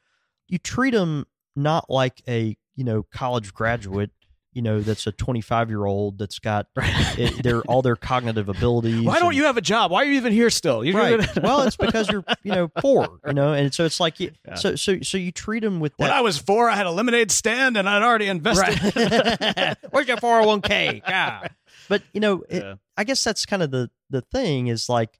you 0.49 0.59
treat 0.59 0.91
them 0.91 1.27
not 1.57 1.89
like 1.89 2.23
a 2.29 2.57
you 2.77 2.85
know 2.85 3.03
college 3.03 3.53
graduate 3.55 4.11
you 4.53 4.63
know 4.63 4.81
that's 4.81 5.07
a 5.07 5.13
25 5.13 5.71
year 5.71 5.85
old 5.87 6.19
that's 6.19 6.39
got 6.39 6.67
it, 6.77 7.43
their 7.43 7.61
all 7.63 7.83
their 7.83 7.97
cognitive 7.97 8.49
abilities 8.49 9.01
Why 9.03 9.19
don't 9.19 9.29
and- 9.29 9.37
you 9.37 9.45
have 9.45 9.57
a 9.57 9.61
job? 9.63 9.91
Why 9.91 10.03
are 10.03 10.05
you 10.05 10.15
even 10.15 10.33
here 10.33 10.51
still? 10.51 10.85
You're 10.85 10.99
right 10.99 11.27
well 11.43 11.63
it's 11.63 11.77
because 11.77 12.11
you're 12.11 12.25
you 12.43 12.53
know 12.53 12.69
poor 12.77 13.19
you 13.27 13.33
know 13.33 13.53
and 13.53 13.73
so 13.73 13.85
it's 13.85 13.99
like 14.01 14.21
you, 14.21 14.31
Yeah. 14.47 14.55
so 14.55 14.75
so 14.77 15.01
so 15.01 15.17
you 15.19 15.33
treat 15.33 15.61
them 15.63 15.81
with 15.81 15.93
when 15.97 16.11
I 16.11 16.21
was 16.21 16.39
four, 16.39 16.69
I 16.69 16.77
had 16.77 16.87
a 16.87 16.91
lemonade 16.91 17.31
stand 17.31 17.77
and 17.77 17.89
I'd 17.89 18.03
already 18.03 18.29
invested. 18.29 18.95
Right. 18.97 19.77
Where's 19.91 20.09
your 20.09 20.17
401k? 20.19 21.03
Yeah. 21.07 21.49
But 21.89 22.03
you 22.13 22.21
know, 22.21 22.43
it, 22.49 22.63
Yeah. 22.63 22.75
I 22.97 23.05
guess 23.05 23.23
that's 23.25 23.47
kind 23.47 23.63
of 23.63 23.71
the 23.71 23.91
the 24.11 24.21
thing 24.21 24.67
is 24.67 24.89
like, 24.89 25.19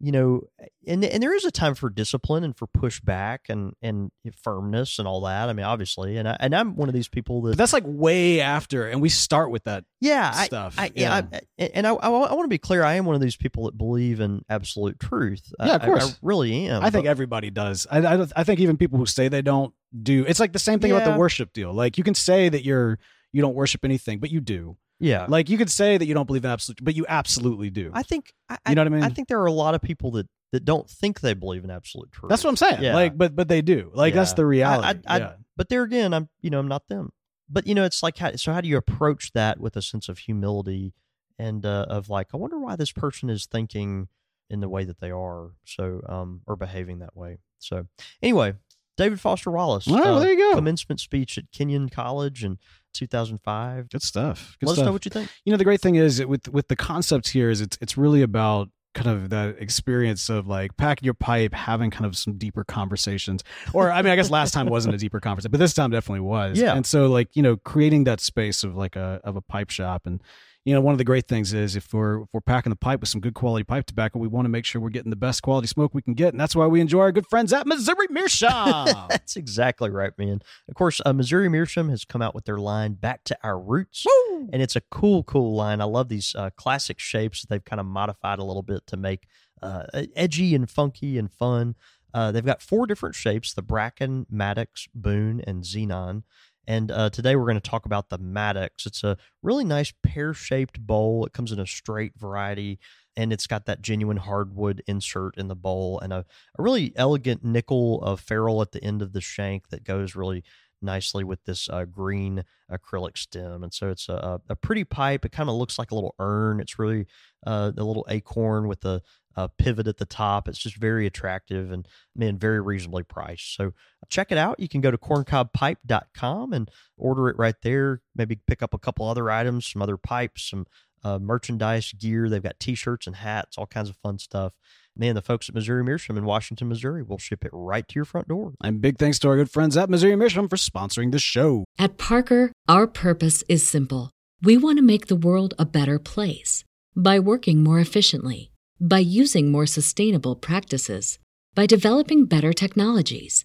you 0.00 0.12
know, 0.12 0.42
and 0.86 1.04
and 1.04 1.22
there 1.22 1.34
is 1.34 1.44
a 1.44 1.50
time 1.50 1.74
for 1.74 1.88
discipline 1.88 2.44
and 2.44 2.56
for 2.56 2.66
pushback 2.66 3.38
and 3.48 3.74
and 3.80 4.10
firmness 4.42 4.98
and 4.98 5.08
all 5.08 5.22
that. 5.22 5.48
I 5.48 5.52
mean, 5.52 5.64
obviously, 5.64 6.16
and 6.16 6.28
I 6.28 6.36
and 6.40 6.54
I'm 6.54 6.76
one 6.76 6.88
of 6.88 6.94
these 6.94 7.08
people 7.08 7.40
But 7.40 7.50
that 7.50 7.56
that's 7.56 7.72
like 7.72 7.84
way 7.86 8.40
after, 8.40 8.86
and 8.88 9.00
we 9.00 9.08
start 9.08 9.50
with 9.50 9.64
that 9.64 9.84
yeah, 10.00 10.32
stuff. 10.32 10.74
I, 10.76 10.90
yeah, 10.94 11.22
I, 11.32 11.40
and 11.58 11.86
I, 11.86 11.90
I, 11.94 12.08
want 12.08 12.44
to 12.44 12.48
be 12.48 12.58
clear. 12.58 12.82
I 12.82 12.94
am 12.94 13.04
one 13.06 13.14
of 13.14 13.20
these 13.20 13.36
people 13.36 13.64
that 13.64 13.78
believe 13.78 14.20
in 14.20 14.44
absolute 14.48 14.98
truth. 14.98 15.52
I- 15.58 15.66
Yeah, 15.68 15.76
of 15.76 15.82
course. 15.82 16.12
I, 16.12 16.16
really 16.22 16.66
am. 16.66 16.82
I 16.84 16.90
think 16.90 17.04
but- 17.04 17.10
everybody 17.10 17.50
does. 17.50 17.86
I, 17.90 17.98
I, 17.98 18.26
I 18.36 18.44
think 18.44 18.60
even 18.60 18.76
people 18.76 18.98
who 18.98 19.06
say 19.06 19.28
they 19.28 19.42
don't 19.42 19.72
do. 20.02 20.24
It's 20.26 20.40
like 20.40 20.52
the 20.52 20.58
same 20.58 20.80
thing 20.80 20.90
about 20.92 21.10
the 21.10 21.18
worship 21.18 21.52
deal. 21.52 21.72
Like 21.72 21.96
you 21.98 22.04
can 22.04 22.14
say 22.14 22.48
that 22.48 22.64
you're 22.64 22.98
you 23.32 23.42
don't 23.42 23.54
worship 23.54 23.84
anything, 23.84 24.18
but 24.18 24.30
you 24.30 24.40
do. 24.40 24.76
Yeah. 25.00 25.26
Like 25.28 25.48
you 25.50 25.58
could 25.58 25.70
say 25.70 25.98
that 25.98 26.06
you 26.06 26.14
don't 26.14 26.26
believe 26.26 26.44
in 26.44 26.50
absolute, 26.50 26.78
but 26.82 26.94
you 26.94 27.04
absolutely 27.08 27.70
do. 27.70 27.90
I 27.94 28.02
think 28.02 28.32
I, 28.48 28.58
You 28.68 28.74
know 28.74 28.82
what 28.82 28.86
I 28.92 28.96
mean? 28.96 29.04
I 29.04 29.08
think 29.08 29.28
there 29.28 29.40
are 29.40 29.46
a 29.46 29.52
lot 29.52 29.74
of 29.74 29.82
people 29.82 30.12
that 30.12 30.28
that 30.52 30.64
don't 30.64 30.88
think 30.88 31.20
they 31.20 31.34
believe 31.34 31.64
in 31.64 31.70
absolute 31.70 32.12
truth. 32.12 32.30
That's 32.30 32.44
what 32.44 32.50
I'm 32.50 32.56
saying. 32.56 32.80
Yeah. 32.82 32.94
Like, 32.94 33.18
but 33.18 33.34
but 33.34 33.48
they 33.48 33.60
do. 33.60 33.90
Like 33.94 34.14
that's 34.14 34.34
the 34.34 34.46
reality. 34.46 35.00
I- 35.06 35.14
I- 35.14 35.18
yeah. 35.18 35.32
but 35.56 35.68
there 35.68 35.82
again 35.82 36.12
i'm 36.14 36.28
you 36.40 36.50
know 36.50 36.58
i'm 36.58 36.68
not 36.68 36.86
them 36.88 37.10
but 37.48 37.66
you 37.66 37.74
know 37.74 37.84
it's 37.84 38.02
like 38.02 38.16
how, 38.18 38.34
so 38.36 38.52
how 38.52 38.60
do 38.60 38.68
you 38.68 38.76
approach 38.76 39.32
that 39.32 39.60
with 39.60 39.76
a 39.76 39.82
sense 39.82 40.08
of 40.08 40.18
humility 40.18 40.94
and 41.38 41.64
uh, 41.66 41.86
of 41.88 42.08
like 42.08 42.28
i 42.34 42.36
wonder 42.36 42.58
why 42.58 42.74
this 42.76 42.90
person 42.92 43.28
is 43.30 43.46
thinking 43.46 44.08
in 44.50 44.60
the 44.60 44.68
way 44.68 44.84
that 44.84 44.98
they 45.00 45.10
are 45.10 45.50
so 45.64 46.00
um 46.08 46.40
or 46.46 46.56
behaving 46.56 46.98
that 47.00 47.16
way 47.16 47.38
so 47.58 47.86
anyway 48.22 48.54
david 48.96 49.20
foster 49.20 49.50
wallace 49.50 49.86
well, 49.86 50.16
uh, 50.16 50.20
there 50.20 50.32
you 50.32 50.38
go. 50.38 50.54
commencement 50.56 51.00
speech 51.00 51.36
at 51.38 51.44
kenyon 51.52 51.88
college 51.88 52.44
in 52.44 52.58
2005 52.92 53.88
Good 53.90 54.02
stuff. 54.02 54.56
Good 54.60 54.66
let 54.68 54.74
stuff. 54.74 54.82
us 54.82 54.86
know 54.86 54.92
what 54.92 55.04
you 55.04 55.10
think 55.10 55.28
you 55.44 55.50
know 55.52 55.56
the 55.56 55.64
great 55.64 55.80
thing 55.80 55.96
is 55.96 56.24
with 56.24 56.48
with 56.48 56.68
the 56.68 56.76
concepts 56.76 57.30
here 57.30 57.50
is 57.50 57.60
it's 57.60 57.76
it's 57.80 57.96
really 57.96 58.22
about 58.22 58.68
kind 58.94 59.08
of 59.08 59.30
that 59.30 59.56
experience 59.58 60.28
of 60.28 60.46
like 60.46 60.76
packing 60.76 61.04
your 61.04 61.14
pipe 61.14 61.52
having 61.52 61.90
kind 61.90 62.06
of 62.06 62.16
some 62.16 62.38
deeper 62.38 62.62
conversations 62.62 63.42
or 63.72 63.90
i 63.90 64.00
mean 64.00 64.12
i 64.12 64.16
guess 64.16 64.30
last 64.30 64.54
time 64.54 64.66
wasn't 64.66 64.94
a 64.94 64.98
deeper 64.98 65.18
conversation 65.18 65.50
but 65.50 65.58
this 65.58 65.74
time 65.74 65.90
definitely 65.90 66.20
was 66.20 66.60
Yeah. 66.60 66.76
and 66.76 66.86
so 66.86 67.08
like 67.08 67.34
you 67.34 67.42
know 67.42 67.56
creating 67.56 68.04
that 68.04 68.20
space 68.20 68.62
of 68.62 68.76
like 68.76 68.94
a 68.94 69.20
of 69.24 69.34
a 69.34 69.40
pipe 69.40 69.70
shop 69.70 70.02
and 70.06 70.22
you 70.64 70.74
know 70.74 70.80
one 70.80 70.92
of 70.92 70.98
the 70.98 71.04
great 71.04 71.28
things 71.28 71.52
is 71.52 71.76
if 71.76 71.92
we're 71.92 72.22
if 72.22 72.28
we're 72.32 72.40
packing 72.40 72.70
the 72.70 72.76
pipe 72.76 73.00
with 73.00 73.08
some 73.08 73.20
good 73.20 73.34
quality 73.34 73.64
pipe 73.64 73.86
tobacco 73.86 74.18
we 74.18 74.28
want 74.28 74.44
to 74.44 74.48
make 74.48 74.64
sure 74.64 74.80
we're 74.80 74.88
getting 74.88 75.10
the 75.10 75.16
best 75.16 75.42
quality 75.42 75.66
smoke 75.66 75.94
we 75.94 76.02
can 76.02 76.14
get 76.14 76.32
and 76.32 76.40
that's 76.40 76.56
why 76.56 76.66
we 76.66 76.80
enjoy 76.80 77.00
our 77.00 77.12
good 77.12 77.26
friends 77.26 77.52
at 77.52 77.66
missouri 77.66 78.06
meerschaum 78.10 78.88
That's 79.08 79.36
exactly 79.36 79.90
right, 79.90 80.16
man. 80.18 80.40
Of 80.68 80.74
course, 80.74 81.00
uh, 81.04 81.12
Missouri 81.12 81.48
Meerschaum 81.48 81.88
has 81.88 82.04
come 82.04 82.22
out 82.22 82.34
with 82.34 82.44
their 82.44 82.58
line 82.58 82.94
"Back 82.94 83.24
to 83.24 83.38
Our 83.42 83.58
Roots," 83.58 84.04
and 84.52 84.60
it's 84.62 84.76
a 84.76 84.80
cool, 84.80 85.22
cool 85.24 85.54
line. 85.54 85.80
I 85.80 85.84
love 85.84 86.08
these 86.08 86.34
uh, 86.34 86.50
classic 86.56 86.98
shapes 86.98 87.40
that 87.40 87.48
they've 87.48 87.64
kind 87.64 87.80
of 87.80 87.86
modified 87.86 88.38
a 88.38 88.44
little 88.44 88.62
bit 88.62 88.86
to 88.88 88.96
make 88.96 89.26
uh, 89.62 89.84
edgy 90.14 90.54
and 90.54 90.68
funky 90.68 91.18
and 91.18 91.30
fun. 91.32 91.74
Uh, 92.12 92.30
they've 92.32 92.44
got 92.44 92.62
four 92.62 92.86
different 92.86 93.14
shapes: 93.14 93.54
the 93.54 93.62
Bracken, 93.62 94.26
Maddox, 94.30 94.88
Boone, 94.94 95.40
and 95.46 95.64
Xenon. 95.64 96.22
And 96.66 96.90
uh, 96.90 97.10
today 97.10 97.36
we're 97.36 97.44
going 97.44 97.60
to 97.60 97.70
talk 97.70 97.86
about 97.86 98.08
the 98.08 98.18
Maddox. 98.18 98.86
It's 98.86 99.04
a 99.04 99.16
really 99.42 99.64
nice 99.64 99.92
pear-shaped 100.02 100.80
bowl. 100.80 101.24
It 101.26 101.32
comes 101.32 101.52
in 101.52 101.58
a 101.58 101.66
straight 101.66 102.12
variety, 102.16 102.78
and 103.16 103.32
it's 103.32 103.46
got 103.46 103.66
that 103.66 103.82
genuine 103.82 104.16
hardwood 104.16 104.82
insert 104.86 105.36
in 105.36 105.48
the 105.48 105.54
bowl 105.54 106.00
and 106.00 106.12
a 106.12 106.24
a 106.58 106.62
really 106.62 106.92
elegant 106.96 107.44
nickel 107.44 108.02
uh, 108.04 108.16
ferrule 108.16 108.62
at 108.62 108.72
the 108.72 108.82
end 108.82 109.02
of 109.02 109.12
the 109.12 109.20
shank 109.20 109.68
that 109.68 109.84
goes 109.84 110.16
really 110.16 110.42
nicely 110.82 111.24
with 111.24 111.44
this 111.44 111.68
uh, 111.70 111.84
green 111.84 112.44
acrylic 112.70 113.16
stem. 113.16 113.62
And 113.62 113.72
so 113.72 113.90
it's 113.90 114.08
a, 114.08 114.40
a 114.48 114.56
pretty 114.56 114.84
pipe. 114.84 115.24
It 115.24 115.32
kind 115.32 115.48
of 115.48 115.56
looks 115.56 115.78
like 115.78 115.90
a 115.90 115.94
little 115.94 116.14
urn. 116.18 116.60
It's 116.60 116.78
really 116.78 117.06
uh, 117.46 117.72
a 117.76 117.84
little 117.84 118.04
acorn 118.08 118.68
with 118.68 118.84
a, 118.84 119.00
a 119.34 119.48
pivot 119.48 119.88
at 119.88 119.96
the 119.96 120.04
top. 120.04 120.46
It's 120.46 120.58
just 120.58 120.76
very 120.76 121.06
attractive 121.06 121.72
and, 121.72 121.88
man, 122.14 122.38
very 122.38 122.60
reasonably 122.60 123.02
priced. 123.02 123.56
So 123.56 123.72
check 124.08 124.32
it 124.32 124.38
out. 124.38 124.60
You 124.60 124.68
can 124.68 124.80
go 124.80 124.90
to 124.90 124.98
corncobpipe.com 124.98 126.52
and 126.52 126.70
order 126.96 127.28
it 127.28 127.38
right 127.38 127.56
there. 127.62 128.00
Maybe 128.14 128.40
pick 128.46 128.62
up 128.62 128.74
a 128.74 128.78
couple 128.78 129.08
other 129.08 129.30
items, 129.30 129.66
some 129.66 129.82
other 129.82 129.96
pipes, 129.96 130.50
some 130.50 130.66
uh, 131.02 131.18
merchandise 131.18 131.92
gear. 131.92 132.28
They've 132.28 132.42
got 132.42 132.60
t-shirts 132.60 133.06
and 133.06 133.16
hats, 133.16 133.58
all 133.58 133.66
kinds 133.66 133.88
of 133.88 133.96
fun 133.96 134.18
stuff 134.18 134.54
man, 134.96 135.14
the 135.14 135.22
folks 135.22 135.48
at 135.48 135.54
Missouri 135.54 135.82
Meerschaum 135.82 136.16
in 136.16 136.24
Washington, 136.24 136.68
Missouri 136.68 137.02
will 137.02 137.18
ship 137.18 137.44
it 137.44 137.50
right 137.52 137.86
to 137.88 137.94
your 137.96 138.04
front 138.04 138.28
door. 138.28 138.54
and 138.62 138.80
big 138.80 138.98
thanks 138.98 139.18
to 139.20 139.28
our 139.28 139.36
good 139.36 139.50
friends 139.50 139.76
at 139.76 139.90
missouri 139.90 140.16
meerschaum 140.16 140.48
for 140.48 140.56
sponsoring 140.56 141.12
the 141.12 141.18
show 141.18 141.64
At 141.78 141.98
Parker, 141.98 142.52
our 142.68 142.86
purpose 142.86 143.42
is 143.48 143.66
simple. 143.66 144.10
We 144.42 144.56
want 144.56 144.78
to 144.78 144.82
make 144.82 145.06
the 145.06 145.16
world 145.16 145.54
a 145.58 145.64
better 145.64 145.98
place 145.98 146.64
by 146.94 147.18
working 147.18 147.62
more 147.62 147.80
efficiently, 147.80 148.50
by 148.80 149.00
using 149.00 149.50
more 149.50 149.66
sustainable 149.66 150.36
practices, 150.36 151.18
by 151.54 151.66
developing 151.66 152.26
better 152.26 152.52
technologies. 152.52 153.44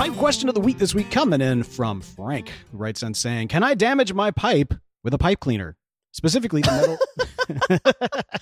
Pipe 0.00 0.16
question 0.16 0.48
of 0.48 0.54
the 0.54 0.62
week 0.62 0.78
this 0.78 0.94
week 0.94 1.10
coming 1.10 1.42
in 1.42 1.62
from 1.62 2.00
Frank, 2.00 2.50
who 2.72 2.78
writes 2.78 3.02
in 3.02 3.12
saying, 3.12 3.48
Can 3.48 3.62
I 3.62 3.74
damage 3.74 4.14
my 4.14 4.30
pipe 4.30 4.72
with 5.04 5.12
a 5.12 5.18
pipe 5.18 5.40
cleaner? 5.40 5.76
Specifically 6.12 6.62
the 6.62 6.98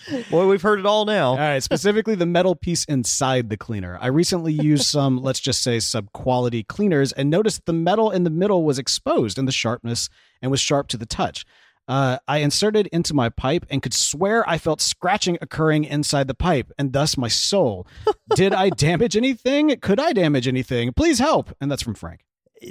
metal 0.06 0.22
Boy, 0.30 0.46
we've 0.46 0.62
heard 0.62 0.78
it 0.78 0.86
all 0.86 1.04
now. 1.04 1.30
All 1.30 1.36
right, 1.36 1.61
specifically 1.61 2.14
the 2.14 2.26
metal 2.26 2.54
piece 2.54 2.84
inside 2.84 3.50
the 3.50 3.56
cleaner. 3.56 3.98
I 4.00 4.06
recently 4.06 4.52
used 4.52 4.84
some, 4.86 5.20
let's 5.20 5.40
just 5.40 5.64
say, 5.64 5.80
sub 5.80 6.12
quality 6.12 6.62
cleaners 6.62 7.11
and 7.11 7.28
noticed 7.28 7.66
the 7.66 7.72
metal 7.72 8.12
in 8.12 8.22
the 8.22 8.30
middle 8.30 8.62
was 8.62 8.78
exposed 8.78 9.36
in 9.36 9.46
the 9.46 9.50
sharpness 9.50 10.09
and 10.40 10.52
was 10.52 10.61
sharp 10.61 10.86
to 10.90 10.96
the 10.96 11.06
touch. 11.06 11.44
Uh, 11.89 12.18
I 12.28 12.39
inserted 12.39 12.86
into 12.89 13.14
my 13.14 13.30
pipe 13.30 13.64
and 13.70 13.82
could 13.82 13.95
swear 13.95 14.49
I 14.49 14.59
felt 14.59 14.82
scratching 14.82 15.39
occurring 15.41 15.84
inside 15.84 16.28
the 16.28 16.34
pipe 16.34 16.70
and 16.78 16.93
thus 16.93 17.16
my 17.16 17.28
soul. 17.28 17.86
Did 18.34 18.53
I 18.53 18.68
damage 18.76 19.16
anything? 19.16 19.74
Could 19.80 19.99
I 19.99 20.12
damage 20.12 20.47
anything? 20.47 20.93
Please 20.93 21.18
help. 21.18 21.57
And 21.61 21.70
that's 21.70 21.82
from 21.82 21.95
Frank. 21.95 22.26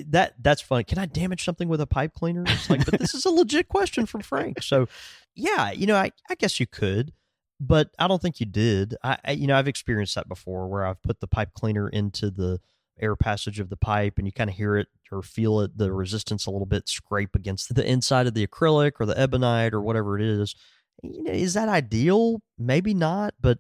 That 0.06 0.36
that's 0.40 0.62
funny. 0.62 0.84
Can 0.84 1.00
I 1.00 1.08
damage 1.08 1.44
something 1.44 1.68
with 1.68 1.82
a 1.82 1.88
pipe 1.88 2.14
cleaner? 2.14 2.44
It's 2.46 2.70
like, 2.70 2.86
but 2.86 3.00
this 3.00 3.16
is 3.16 3.26
a 3.26 3.30
legit 3.30 3.70
question 3.70 4.06
from 4.06 4.22
Frank. 4.22 4.62
So, 4.62 4.88
yeah, 5.34 5.72
you 5.72 5.88
know, 5.88 5.96
I, 5.96 6.12
I 6.30 6.36
guess 6.36 6.60
you 6.60 6.68
could, 6.68 7.14
but 7.60 7.90
I 7.98 8.08
don't 8.08 8.22
think 8.22 8.40
you 8.40 8.46
did. 8.46 8.96
I, 9.02 9.18
I 9.24 9.32
you 9.32 9.48
know 9.48 9.56
I've 9.58 9.68
experienced 9.68 10.16
that 10.16 10.28
before 10.28 10.68
where 10.68 10.86
I've 10.86 11.02
put 11.02 11.22
the 11.22 11.28
pipe 11.28 11.54
cleaner 11.54 11.88
into 11.88 12.30
the 12.30 12.60
air 13.00 13.16
passage 13.16 13.60
of 13.60 13.70
the 13.70 13.78
pipe 13.78 14.14
and 14.18 14.28
you 14.28 14.32
kind 14.32 14.50
of 14.50 14.56
hear 14.56 14.78
it 14.78 14.88
or 15.12 15.22
feel 15.22 15.62
it 15.62 15.78
the 15.78 15.92
resistance 15.92 16.46
a 16.46 16.52
little 16.52 16.66
bit 16.66 16.88
scrape 16.88 17.36
against 17.36 17.74
the 17.74 17.90
inside 17.90 18.28
of 18.28 18.34
the 18.34 18.46
acrylic 18.46 18.94
or 19.00 19.06
the 19.06 19.18
ebonite 19.18 19.74
or 19.74 19.82
whatever 19.82 20.18
it 20.18 20.26
is. 20.26 20.56
You 21.04 21.24
know 21.24 21.32
is 21.32 21.54
that 21.54 21.70
ideal? 21.70 22.42
Maybe 22.58 22.94
not 22.94 23.34
but 23.40 23.60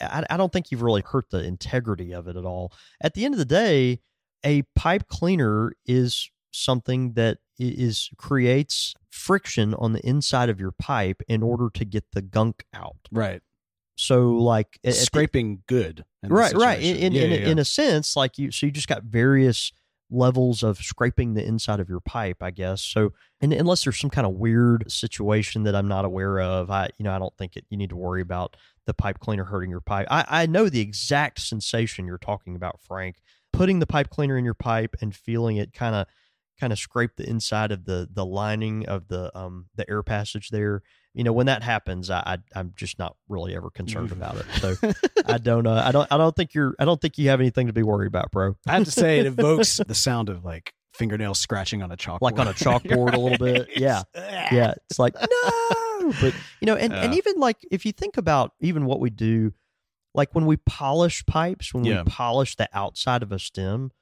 I, 0.00 0.24
I 0.28 0.36
don't 0.36 0.52
think 0.52 0.70
you've 0.70 0.82
really 0.82 1.02
hurt 1.02 1.30
the 1.30 1.42
integrity 1.42 2.12
of 2.12 2.28
it 2.28 2.36
at 2.36 2.44
all. 2.44 2.72
At 3.00 3.14
the 3.14 3.24
end 3.24 3.34
of 3.34 3.38
the 3.38 3.44
day 3.44 4.00
a 4.44 4.62
pipe 4.74 5.08
cleaner 5.08 5.72
is 5.86 6.30
something 6.52 7.14
that 7.14 7.38
is 7.58 8.10
creates 8.16 8.94
friction 9.10 9.74
on 9.74 9.92
the 9.92 10.06
inside 10.06 10.48
of 10.48 10.60
your 10.60 10.72
pipe 10.72 11.22
in 11.28 11.42
order 11.42 11.70
to 11.72 11.84
get 11.84 12.04
the 12.12 12.22
gunk 12.22 12.64
out. 12.74 13.08
Right. 13.10 13.42
So 13.96 14.30
like 14.30 14.78
at 14.84 14.90
the- 14.90 14.92
Scraping 14.92 15.62
good. 15.66 16.04
right 16.24 16.54
right 16.54 16.80
in 16.82 16.96
in, 16.96 17.12
Yeah, 17.12 17.22
in, 17.22 17.30
yeah. 17.30 17.48
in 17.48 17.58
a 17.58 17.64
sense 17.64 18.16
like 18.16 18.38
you 18.38 18.50
so 18.50 18.66
you 18.66 18.72
just 18.72 18.88
got 18.88 19.02
various 19.04 19.72
levels 20.10 20.62
of 20.62 20.78
scraping 20.78 21.34
the 21.34 21.44
inside 21.44 21.80
of 21.80 21.88
your 21.88 21.98
pipe 22.00 22.42
i 22.42 22.50
guess 22.50 22.82
so 22.82 23.12
and 23.40 23.52
unless 23.52 23.84
there's 23.84 23.98
some 23.98 24.10
kind 24.10 24.26
of 24.26 24.34
weird 24.34 24.90
situation 24.90 25.64
that 25.64 25.74
i'm 25.74 25.88
not 25.88 26.04
aware 26.04 26.40
of 26.40 26.70
i 26.70 26.88
you 26.98 27.04
know 27.04 27.12
i 27.14 27.18
don't 27.18 27.36
think 27.36 27.56
it, 27.56 27.64
you 27.70 27.76
need 27.76 27.88
to 27.90 27.96
worry 27.96 28.20
about 28.20 28.54
the 28.86 28.94
pipe 28.94 29.18
cleaner 29.18 29.44
hurting 29.44 29.70
your 29.70 29.80
pipe 29.80 30.06
i 30.10 30.24
i 30.28 30.46
know 30.46 30.68
the 30.68 30.80
exact 30.80 31.40
sensation 31.40 32.06
you're 32.06 32.18
talking 32.18 32.54
about 32.54 32.78
frank 32.80 33.16
putting 33.52 33.78
the 33.78 33.86
pipe 33.86 34.10
cleaner 34.10 34.36
in 34.36 34.44
your 34.44 34.54
pipe 34.54 34.94
and 35.00 35.16
feeling 35.16 35.56
it 35.56 35.72
kind 35.72 35.94
of 35.94 36.06
kind 36.60 36.72
of 36.72 36.78
scrape 36.78 37.16
the 37.16 37.28
inside 37.28 37.72
of 37.72 37.84
the 37.84 38.08
the 38.12 38.24
lining 38.26 38.86
of 38.86 39.08
the 39.08 39.36
um 39.36 39.66
the 39.74 39.88
air 39.90 40.02
passage 40.04 40.50
there. 40.50 40.82
You 41.14 41.22
know, 41.24 41.32
when 41.32 41.46
that 41.46 41.62
happens, 41.62 42.10
I, 42.10 42.18
I 42.26 42.38
I'm 42.58 42.72
just 42.76 42.98
not 42.98 43.16
really 43.28 43.54
ever 43.54 43.70
concerned 43.70 44.10
about 44.12 44.36
it. 44.36 44.46
So 44.60 44.74
I 45.26 45.38
don't 45.38 45.66
uh, 45.66 45.82
I 45.86 45.92
don't 45.92 46.10
I 46.10 46.16
don't 46.16 46.34
think 46.34 46.54
you're 46.54 46.74
I 46.78 46.84
don't 46.84 47.00
think 47.00 47.18
you 47.18 47.28
have 47.28 47.40
anything 47.40 47.68
to 47.68 47.72
be 47.72 47.82
worried 47.84 48.08
about, 48.08 48.30
bro. 48.32 48.56
I 48.66 48.72
have 48.72 48.84
to 48.84 48.90
say, 48.90 49.20
it 49.20 49.26
evokes 49.38 49.76
the 49.86 49.94
sound 49.94 50.28
of 50.28 50.44
like 50.44 50.72
fingernails 50.94 51.38
scratching 51.38 51.82
on 51.82 51.92
a 51.92 51.96
chalkboard, 51.96 52.20
Like 52.22 52.38
on 52.40 52.48
a 52.48 52.52
chalkboard 52.54 53.14
a 53.14 53.18
little 53.18 53.38
bit. 53.38 53.68
Yeah. 53.76 54.02
Yeah. 54.16 54.74
It's 54.90 54.98
like 54.98 55.14
no, 55.20 56.12
but 56.20 56.34
you 56.60 56.66
know, 56.66 56.74
and 56.74 56.92
and 56.92 57.14
even 57.14 57.34
like 57.36 57.58
if 57.70 57.86
you 57.86 57.92
think 57.92 58.16
about 58.16 58.52
even 58.60 58.84
what 58.84 58.98
we 58.98 59.10
do, 59.10 59.52
like 60.14 60.34
when 60.34 60.46
we 60.46 60.56
polish 60.56 61.24
pipes, 61.26 61.72
when 61.72 61.84
Yeah. 61.84 62.02
we 62.02 62.10
polish 62.10 62.56
the 62.56 62.68
outside 62.72 63.22
of 63.22 63.30
a 63.30 63.38
stem, 63.38 63.92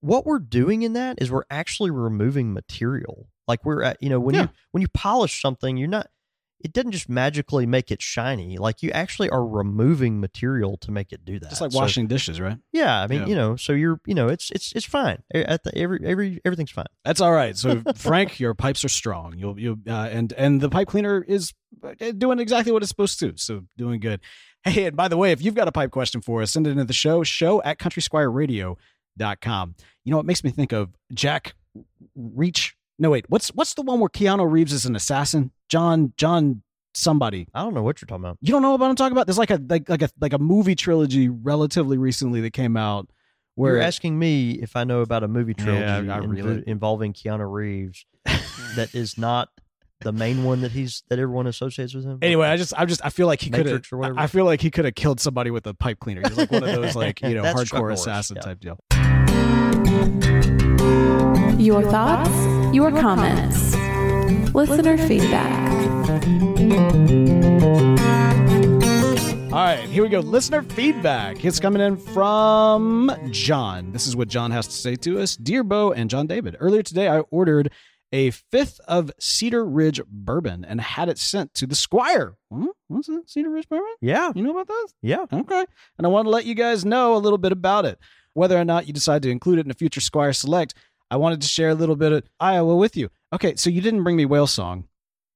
what 0.00 0.26
we're 0.26 0.38
doing 0.40 0.82
in 0.82 0.94
that 0.94 1.22
is 1.22 1.30
we're 1.30 1.42
actually 1.50 1.90
removing 1.90 2.52
material. 2.52 3.28
Like 3.46 3.64
we're 3.64 3.82
at, 3.82 4.02
you 4.02 4.08
know, 4.10 4.18
when 4.20 4.34
Yeah. 4.34 4.42
you 4.42 4.48
when 4.72 4.80
you 4.80 4.88
polish 4.88 5.40
something, 5.40 5.76
you're 5.76 5.88
not 5.88 6.08
it 6.60 6.72
doesn't 6.72 6.90
just 6.92 7.08
magically 7.08 7.66
make 7.66 7.90
it 7.90 8.02
shiny. 8.02 8.58
Like 8.58 8.82
you 8.82 8.90
actually 8.90 9.30
are 9.30 9.46
removing 9.46 10.18
material 10.20 10.76
to 10.78 10.90
make 10.90 11.12
it 11.12 11.24
do 11.24 11.38
that. 11.38 11.50
Just 11.50 11.60
like 11.60 11.70
So- 11.72 11.78
washing 11.78 12.06
dishes, 12.08 12.40
right? 12.40 12.58
yeah, 12.72 13.00
I 13.00 13.06
mean, 13.06 13.20
Yeah. 13.22 13.26
you 13.28 13.34
know, 13.36 13.56
so 13.56 13.72
you're, 13.72 14.00
you 14.06 14.14
know, 14.14 14.28
it's 14.28 14.50
it's 14.50 14.72
it's 14.72 14.86
fine. 14.86 15.22
At 15.32 15.62
the 15.62 15.76
every 15.78 16.00
every 16.04 16.40
everything's 16.44 16.70
fine. 16.72 16.86
That's 17.04 17.20
all 17.20 17.32
right. 17.32 17.56
So, 17.56 17.82
Frank, 17.96 18.40
your 18.40 18.54
pipes 18.54 18.84
are 18.84 18.88
strong. 18.88 19.34
You'll 19.36 19.58
you 19.58 19.78
uh, 19.88 20.08
and 20.10 20.32
and 20.32 20.60
the 20.60 20.68
pipe 20.68 20.88
cleaner 20.88 21.22
is 21.26 21.52
uh, 21.84 21.94
doing 22.16 22.38
exactly 22.40 22.72
what 22.72 22.82
it's 22.82 22.88
supposed 22.90 23.18
to. 23.20 23.34
So, 23.36 23.62
doing 23.76 24.00
good. 24.00 24.20
Hey, 24.64 24.86
and 24.86 24.96
by 24.96 25.06
the 25.06 25.16
way, 25.16 25.30
if 25.30 25.40
you've 25.40 25.54
got 25.54 25.68
a 25.68 25.72
pipe 25.72 25.92
question 25.92 26.20
for 26.20 26.42
us, 26.42 26.50
send 26.50 26.66
it 26.66 26.70
into 26.70 26.84
the 26.84 26.92
show. 26.92 27.22
Show 27.22 27.62
at 27.62 27.78
countrysquireradio.com. 27.78 29.74
You 30.04 30.12
know, 30.12 30.18
it 30.20 30.26
makes 30.26 30.42
me 30.44 30.50
think 30.50 30.72
of 30.72 30.90
Jack 31.12 31.54
Reach. 32.16 32.74
No, 32.98 33.10
wait. 33.10 33.26
What's 33.28 33.48
what's 33.48 33.74
the 33.74 33.82
one 33.82 34.00
where 34.00 34.08
Keanu 34.08 34.50
Reeves 34.50 34.72
is 34.72 34.84
an 34.84 34.96
assassin? 34.96 35.52
John 35.68 36.12
John 36.16 36.62
somebody. 36.94 37.48
I 37.54 37.62
don't 37.62 37.74
know 37.74 37.82
what 37.82 38.00
you're 38.00 38.06
talking 38.06 38.24
about. 38.24 38.38
You 38.40 38.52
don't 38.52 38.62
know 38.62 38.72
what 38.72 38.82
I'm 38.82 38.96
talking 38.96 39.12
about? 39.12 39.26
There's 39.26 39.38
like 39.38 39.50
a 39.50 39.60
like 39.68 39.88
like 39.88 40.02
a 40.02 40.10
like 40.20 40.32
a 40.32 40.38
movie 40.38 40.74
trilogy 40.74 41.28
relatively 41.28 41.96
recently 41.96 42.40
that 42.40 42.52
came 42.52 42.76
out 42.76 43.08
where 43.54 43.74
You're 43.74 43.82
asking 43.82 44.18
me 44.18 44.52
if 44.52 44.76
I 44.76 44.84
know 44.84 45.00
about 45.00 45.22
a 45.22 45.28
movie 45.28 45.54
Yeah, 45.58 45.64
trilogy 45.64 46.08
invo- 46.08 46.44
really- 46.44 46.64
involving 46.66 47.12
Keanu 47.12 47.50
Reeves 47.50 48.04
that 48.76 48.94
is 48.94 49.16
not 49.18 49.50
the 50.00 50.12
main 50.12 50.44
one 50.44 50.60
that 50.60 50.70
he's 50.72 51.02
that 51.08 51.18
everyone 51.18 51.46
associates 51.46 51.94
with 51.94 52.04
him. 52.04 52.18
Anyway, 52.22 52.46
I 52.46 52.56
just, 52.56 52.72
I 52.76 52.84
just, 52.84 53.04
I 53.04 53.10
feel 53.10 53.26
like 53.26 53.40
he 53.40 53.50
could 53.50 53.66
have. 53.66 53.66
Matrix 53.66 53.92
or 53.92 53.96
whatever. 53.96 54.20
I 54.20 54.28
feel 54.28 54.44
like 54.44 54.60
he 54.60 54.70
could 54.70 54.84
have 54.84 54.94
killed 54.94 55.18
somebody 55.18 55.50
with 55.50 55.66
a 55.66 55.74
pipe 55.74 55.98
cleaner. 55.98 56.22
He's 56.22 56.36
like 56.36 56.52
one 56.52 56.62
of 56.62 56.72
those, 56.72 56.94
like 56.94 57.20
you 57.20 57.34
know, 57.34 57.42
hardcore 57.42 57.92
assassin 57.92 58.36
yeah. 58.36 58.42
type 58.42 58.60
deal. 58.60 58.78
Your 61.58 61.82
thoughts, 61.82 62.30
your 62.74 62.90
comments, 62.92 63.74
listener 64.54 64.96
feedback. 64.96 65.68
All 69.52 69.64
right, 69.64 69.80
here 69.88 70.02
we 70.04 70.08
go. 70.08 70.20
Listener 70.20 70.62
feedback. 70.62 71.44
It's 71.44 71.58
coming 71.58 71.82
in 71.82 71.96
from 71.96 73.10
John. 73.32 73.92
This 73.92 74.06
is 74.06 74.14
what 74.14 74.28
John 74.28 74.50
has 74.52 74.66
to 74.68 74.72
say 74.72 74.94
to 74.96 75.18
us. 75.20 75.36
Dear 75.36 75.64
Bo 75.64 75.92
and 75.92 76.08
John 76.08 76.26
David, 76.28 76.56
earlier 76.60 76.82
today 76.82 77.08
I 77.08 77.20
ordered 77.20 77.72
a 78.12 78.30
fifth 78.30 78.80
of 78.86 79.10
Cedar 79.18 79.64
Ridge 79.66 80.00
bourbon 80.06 80.64
and 80.64 80.80
had 80.80 81.08
it 81.08 81.18
sent 81.18 81.54
to 81.54 81.66
the 81.66 81.74
Squire. 81.74 82.36
Hmm? 82.52 82.66
What's 82.86 83.08
it? 83.08 83.28
Cedar 83.28 83.50
Ridge 83.50 83.68
bourbon? 83.68 83.88
yeah, 84.00 84.30
You 84.34 84.42
know 84.44 84.52
about 84.52 84.68
that? 84.68 84.88
yeah. 85.02 85.26
Okay. 85.32 85.64
And 85.98 86.06
I 86.06 86.08
want 86.10 86.26
to 86.26 86.30
let 86.30 86.44
you 86.46 86.54
guys 86.54 86.84
know 86.84 87.16
a 87.16 87.18
little 87.18 87.36
bit 87.38 87.52
about 87.52 87.84
it. 87.84 87.98
Whether 88.34 88.56
or 88.56 88.64
not 88.64 88.86
you 88.86 88.92
decide 88.92 89.22
to 89.22 89.30
include 89.30 89.58
it 89.58 89.64
in 89.66 89.70
a 89.70 89.74
future 89.74 90.00
Squire 90.00 90.32
Select, 90.32 90.74
I 91.10 91.16
wanted 91.16 91.40
to 91.42 91.48
share 91.48 91.70
a 91.70 91.74
little 91.74 91.96
bit 91.96 92.12
of 92.12 92.22
Iowa 92.40 92.76
with 92.76 92.96
you. 92.96 93.10
Okay, 93.32 93.54
so 93.56 93.70
you 93.70 93.80
didn't 93.80 94.02
bring 94.04 94.16
me 94.16 94.24
Whale 94.26 94.46
Song, 94.46 94.84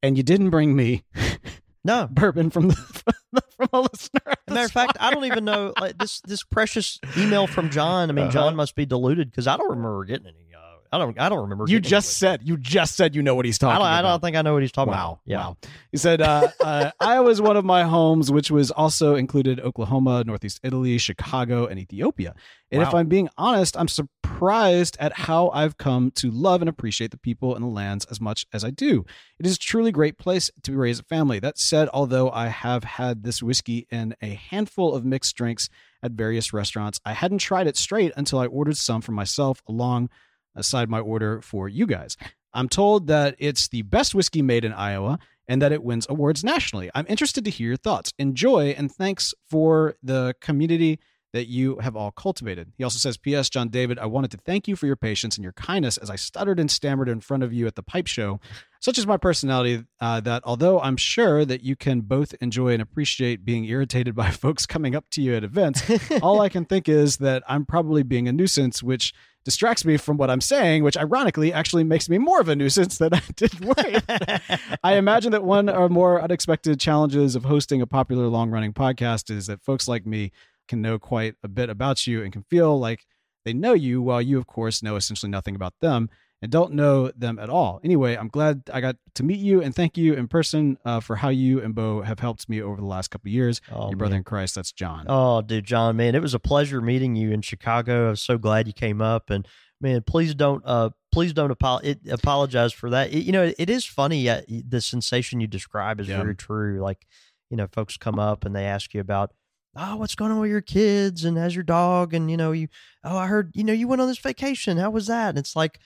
and 0.03 0.16
you 0.16 0.23
didn't 0.23 0.51
bring 0.51 0.75
me 0.77 1.03
No, 1.85 2.07
bourbon 2.11 2.51
from 2.51 2.68
the 2.68 2.75
from 3.57 3.68
a 3.73 3.81
listener. 3.81 4.20
As 4.27 4.37
a 4.49 4.53
matter 4.55 4.66
of 4.66 4.73
fact, 4.73 4.97
I 5.01 5.11
don't 5.11 5.25
even 5.25 5.45
know 5.45 5.73
like 5.81 5.99
this 5.99 6.20
this 6.20 6.45
precious 6.45 7.01
email 7.18 7.47
from 7.49 7.70
John. 7.70 8.09
I 8.09 8.12
mean, 8.12 8.25
Uh-huh. 8.27 8.33
John 8.33 8.57
must 8.57 8.77
be 8.77 8.87
deluded 8.87 9.31
because 9.31 9.47
I 9.49 9.57
don't 9.57 9.68
remember 9.70 10.05
getting 10.05 10.27
any. 10.29 10.55
Uh, 10.57 10.72
I 10.93 10.99
don't. 10.99 11.18
I 11.18 11.28
don't 11.30 11.40
remember. 11.40 11.64
You 11.66 11.80
just 11.80 12.18
said 12.18 12.43
you 12.45 12.59
just 12.59 12.97
said 12.97 13.14
you 13.16 13.22
know 13.22 13.34
what 13.34 13.47
he's 13.47 13.57
I 13.62 13.66
talking 13.66 13.78
don't, 13.78 13.86
I 13.88 14.03
don't 14.03 14.20
think 14.20 14.36
I 14.36 14.43
know 14.43 14.53
what 14.53 14.62
he's 14.62 14.72
talking 14.72 14.93
Wow. 14.93 15.12
about. 15.12 15.20
Yeah. 15.24 15.36
Wow. 15.38 15.57
He 15.90 15.97
said, 15.97 16.20
uh, 16.20 16.49
uh, 16.61 16.90
Iowa 17.01 17.30
is 17.30 17.40
one 17.40 17.57
of 17.57 17.64
my 17.64 17.84
homes, 17.84 18.30
which 18.30 18.51
was 18.51 18.70
also 18.70 19.14
included 19.14 19.59
Oklahoma, 19.59 20.22
Northeast 20.26 20.61
Italy, 20.62 20.99
Chicago, 20.99 21.66
and 21.66 21.80
Ethiopia. 21.80 22.34
And 22.70 22.82
if 22.82 22.95
I'm 22.95 23.07
being 23.09 23.28
honest, 23.36 23.76
I'm 23.76 23.88
surprised 23.88 24.97
at 24.99 25.12
how 25.12 25.51
I've 25.51 25.76
come 25.76 26.11
to 26.12 26.30
love 26.30 26.62
and 26.62 26.68
appreciate 26.70 27.11
the 27.11 27.18
people 27.18 27.55
and 27.55 27.62
the 27.62 27.68
lands 27.68 28.07
as 28.07 28.20
much 28.20 28.47
as 28.53 28.64
I 28.64 28.70
do. 28.70 29.05
It 29.38 29.47
is 29.47 29.57
a 29.57 29.59
truly 29.59 29.93
great 29.93 30.16
place 30.18 30.51
to 30.62 30.76
raise 30.76 30.99
a 30.99 31.03
family. 31.05 31.38
That 31.38 31.59
said, 31.59 31.88
although 31.93 32.30
I 32.30 32.47
have 32.49 32.84
had 32.84 33.24
this 33.24 33.43
whiskey 33.43 33.86
in 33.90 34.14
a 34.22 34.28
handful 34.34 34.95
of 34.95 35.05
mixed 35.05 35.36
drinks 35.36 35.68
at 36.03 36.12
various 36.12 36.53
restaurants, 36.53 36.99
I 37.05 37.12
hadn't 37.12 37.38
tried 37.38 37.66
it 37.66 37.76
straight 37.76 38.12
until 38.16 38.38
I 38.38 38.47
ordered 38.47 38.76
some 38.78 39.03
for 39.03 39.12
myself 39.12 39.62
along 39.68 40.09
aside 40.55 40.88
my 40.88 41.00
order 41.00 41.40
for 41.40 41.68
you 41.68 41.86
guys. 41.86 42.16
I'm 42.55 42.68
told 42.68 43.07
that 43.07 43.34
it's 43.38 43.68
the 43.68 43.82
best 43.82 44.14
whiskey 44.14 44.42
made 44.42 44.64
in 44.64 44.72
Iowa 44.72 45.18
and 45.48 45.61
that 45.62 45.72
it 45.72 45.82
wins 45.82 46.07
awards 46.09 46.44
nationally. 46.44 46.90
I'm 46.94 47.07
interested 47.09 47.44
to 47.44 47.50
hear 47.50 47.68
your 47.68 47.76
thoughts. 47.76 48.12
Enjoy 48.18 48.74
and 48.76 48.92
thanks 48.92 49.34
for 49.48 49.94
the 50.03 50.34
community 50.40 50.98
that 51.32 51.48
you 51.48 51.78
have 51.78 51.96
all 51.96 52.11
cultivated. 52.11 52.72
He 52.76 52.84
also 52.84 52.98
says, 52.98 53.16
P.S. 53.16 53.48
John 53.48 53.68
David, 53.68 53.98
I 53.98 54.07
wanted 54.07 54.30
to 54.32 54.36
thank 54.36 54.68
you 54.68 54.76
for 54.76 54.86
your 54.86 54.96
patience 54.96 55.36
and 55.36 55.42
your 55.42 55.55
kindness 55.55 55.96
as 55.96 56.11
I 56.11 56.16
stuttered 56.16 56.61
and 56.61 56.70
stammered 56.70 57.09
in 57.09 57.20
front 57.20 57.42
of 57.42 57.53
you 57.53 57.66
at 57.66 57.74
the 57.74 57.82
pipe 57.82 58.07
show. 58.07 58.38
Such 58.80 58.98
is 58.98 59.07
my 59.07 59.16
personality 59.16 59.84
uh, 60.00 60.20
that 60.20 60.42
although 60.44 60.80
I'm 60.80 60.98
sure 60.98 61.44
that 61.44 61.62
you 61.62 61.74
can 61.74 62.03
both 62.03 62.34
enjoy 62.42 62.74
and 62.74 62.82
appreciate 62.82 63.44
being 63.44 63.64
irritated 63.64 64.14
by 64.14 64.30
folks 64.30 64.66
coming 64.66 64.94
up 64.94 65.09
to 65.11 65.22
you 65.22 65.34
at 65.34 65.44
events, 65.44 65.82
all 66.22 66.40
I 66.42 66.50
can 66.50 66.66
think 66.66 66.88
is 66.88 67.16
that 67.18 67.42
I'm 67.48 67.64
probably 67.64 68.03
being 68.03 68.28
a 68.28 68.32
nuisance, 68.32 68.82
which 68.82 69.14
distracts 69.45 69.84
me 69.84 69.97
from 69.97 70.16
what 70.16 70.30
I'm 70.30 70.40
saying, 70.40 70.84
which 70.84 70.97
ironically 70.97 71.53
actually 71.53 71.84
makes 71.84 72.09
me 72.09 72.18
more 72.18 72.40
of 72.40 72.49
a 72.49 72.57
nuisance 72.57 72.99
than 72.99 73.14
I 73.14 73.22
did 73.36 73.61
worry. 73.64 73.97
I 74.84 74.97
imagine 74.97 75.32
that 75.32 75.45
one 75.45 75.68
or 75.68 75.88
more 75.88 76.22
unexpected 76.22 76.78
challenges 76.80 77.34
of 77.34 77.45
hosting 77.45 77.82
a 77.82 77.86
popular 77.86 78.26
long 78.26 78.51
running 78.51 78.72
podcast 78.72 79.30
is 79.30 79.47
that 79.47 79.62
folks 79.62 79.88
like 79.88 80.07
me 80.07 80.32
can 80.68 80.80
know 80.80 80.99
quite 80.99 81.34
a 81.43 81.49
bit 81.49 81.70
about 81.70 82.07
you 82.07 82.22
and 82.22 82.32
can 82.32 82.45
feel 82.45 82.78
like 82.78 83.05
they 83.45 83.53
know 83.53 83.72
you 83.72 84.01
while 84.01 84.22
you, 84.22 84.38
of 84.38 84.47
course, 84.47 84.82
know 84.82 84.97
essentially 84.97 85.30
nothing 85.30 85.57
about 85.57 85.74
them 85.80 86.09
and 86.43 86.51
don't 86.51 86.72
know 86.74 87.11
them 87.16 87.38
at 87.38 87.49
all. 87.49 87.80
Anyway, 87.84 88.16
I'm 88.16 88.28
glad 88.28 88.64
I 88.72 88.80
got 88.80 88.97
to 89.14 89.22
meet 89.22 89.38
you 89.38 89.62
and 89.62 89.74
thank 89.74 89.97
you 89.97 90.14
in 90.14 90.26
person 90.28 90.76
uh, 90.84 90.99
for 91.01 91.16
how 91.16 91.28
you 91.28 91.62
and 91.62 91.74
Bo 91.74 92.03
have 92.03 92.18
helped 92.18 92.49
me 92.49 92.61
over 92.61 92.76
the 92.76 92.84
last 92.86 93.11
couple 93.12 93.28
of 93.28 93.32
years. 93.32 93.61
Oh, 93.70 93.88
Your 93.90 93.97
brother 93.97 94.14
man. 94.14 94.18
in 94.18 94.24
Christ, 94.24 94.57
that's 94.57 94.72
John. 94.72 95.07
Oh, 95.09 95.40
dude, 95.40 95.64
John, 95.64 95.97
man, 95.97 96.14
it 96.14 96.20
was 96.22 96.34
a 96.34 96.38
pleasure 96.40 96.80
meeting 96.80 97.14
you 97.16 97.30
in 97.30 97.40
Chicago. 97.43 98.09
I 98.09 98.11
was 98.11 98.20
so 98.22 98.36
glad 98.38 98.66
you 98.66 98.72
came 98.72 99.01
up, 99.01 99.30
and 99.30 99.47
man, 99.80 100.03
please 100.03 100.34
don't, 100.34 100.62
uh, 100.66 100.90
please 101.12 101.32
don't 101.32 101.51
apo- 101.53 101.78
it, 101.78 102.01
apologize 102.11 102.72
for 102.72 102.90
that. 102.90 103.12
It, 103.12 103.24
you 103.24 103.32
know, 103.32 103.53
it 103.57 103.70
is 103.70 103.84
funny. 103.84 104.28
Uh, 104.28 104.43
the 104.49 104.80
sensation 104.80 105.40
you 105.40 105.47
describe 105.47 106.01
is 106.01 106.09
Yeah. 106.09 106.18
very 106.22 106.34
true. 106.34 106.80
Like, 106.80 107.07
you 107.51 107.57
know, 107.57 107.68
folks 107.72 107.97
come 107.97 108.18
up 108.18 108.45
and 108.45 108.55
they 108.57 108.64
ask 108.64 108.95
you 108.95 109.01
about, 109.01 109.32
oh, 109.76 109.97
what's 109.97 110.14
going 110.14 110.30
on 110.32 110.40
with 110.40 110.51
your 110.51 110.61
kids 110.61 111.24
and 111.24 111.38
how's 111.38 111.55
your 111.55 111.62
dog, 111.64 112.14
and 112.14 112.30
you 112.30 112.36
know, 112.36 112.53
you, 112.53 112.68
oh, 113.05 113.16
I 113.16 113.26
heard, 113.28 113.53
you 113.55 113.62
know, 113.64 113.72
you 113.72 113.86
went 113.88 114.03
on 114.03 114.09
this 114.09 114.18
vacation. 114.18 114.76
How 114.78 114.90
was 114.90 115.07
that? 115.07 115.30
And 115.30 115.38
it's 115.38 115.55
like, 115.57 115.78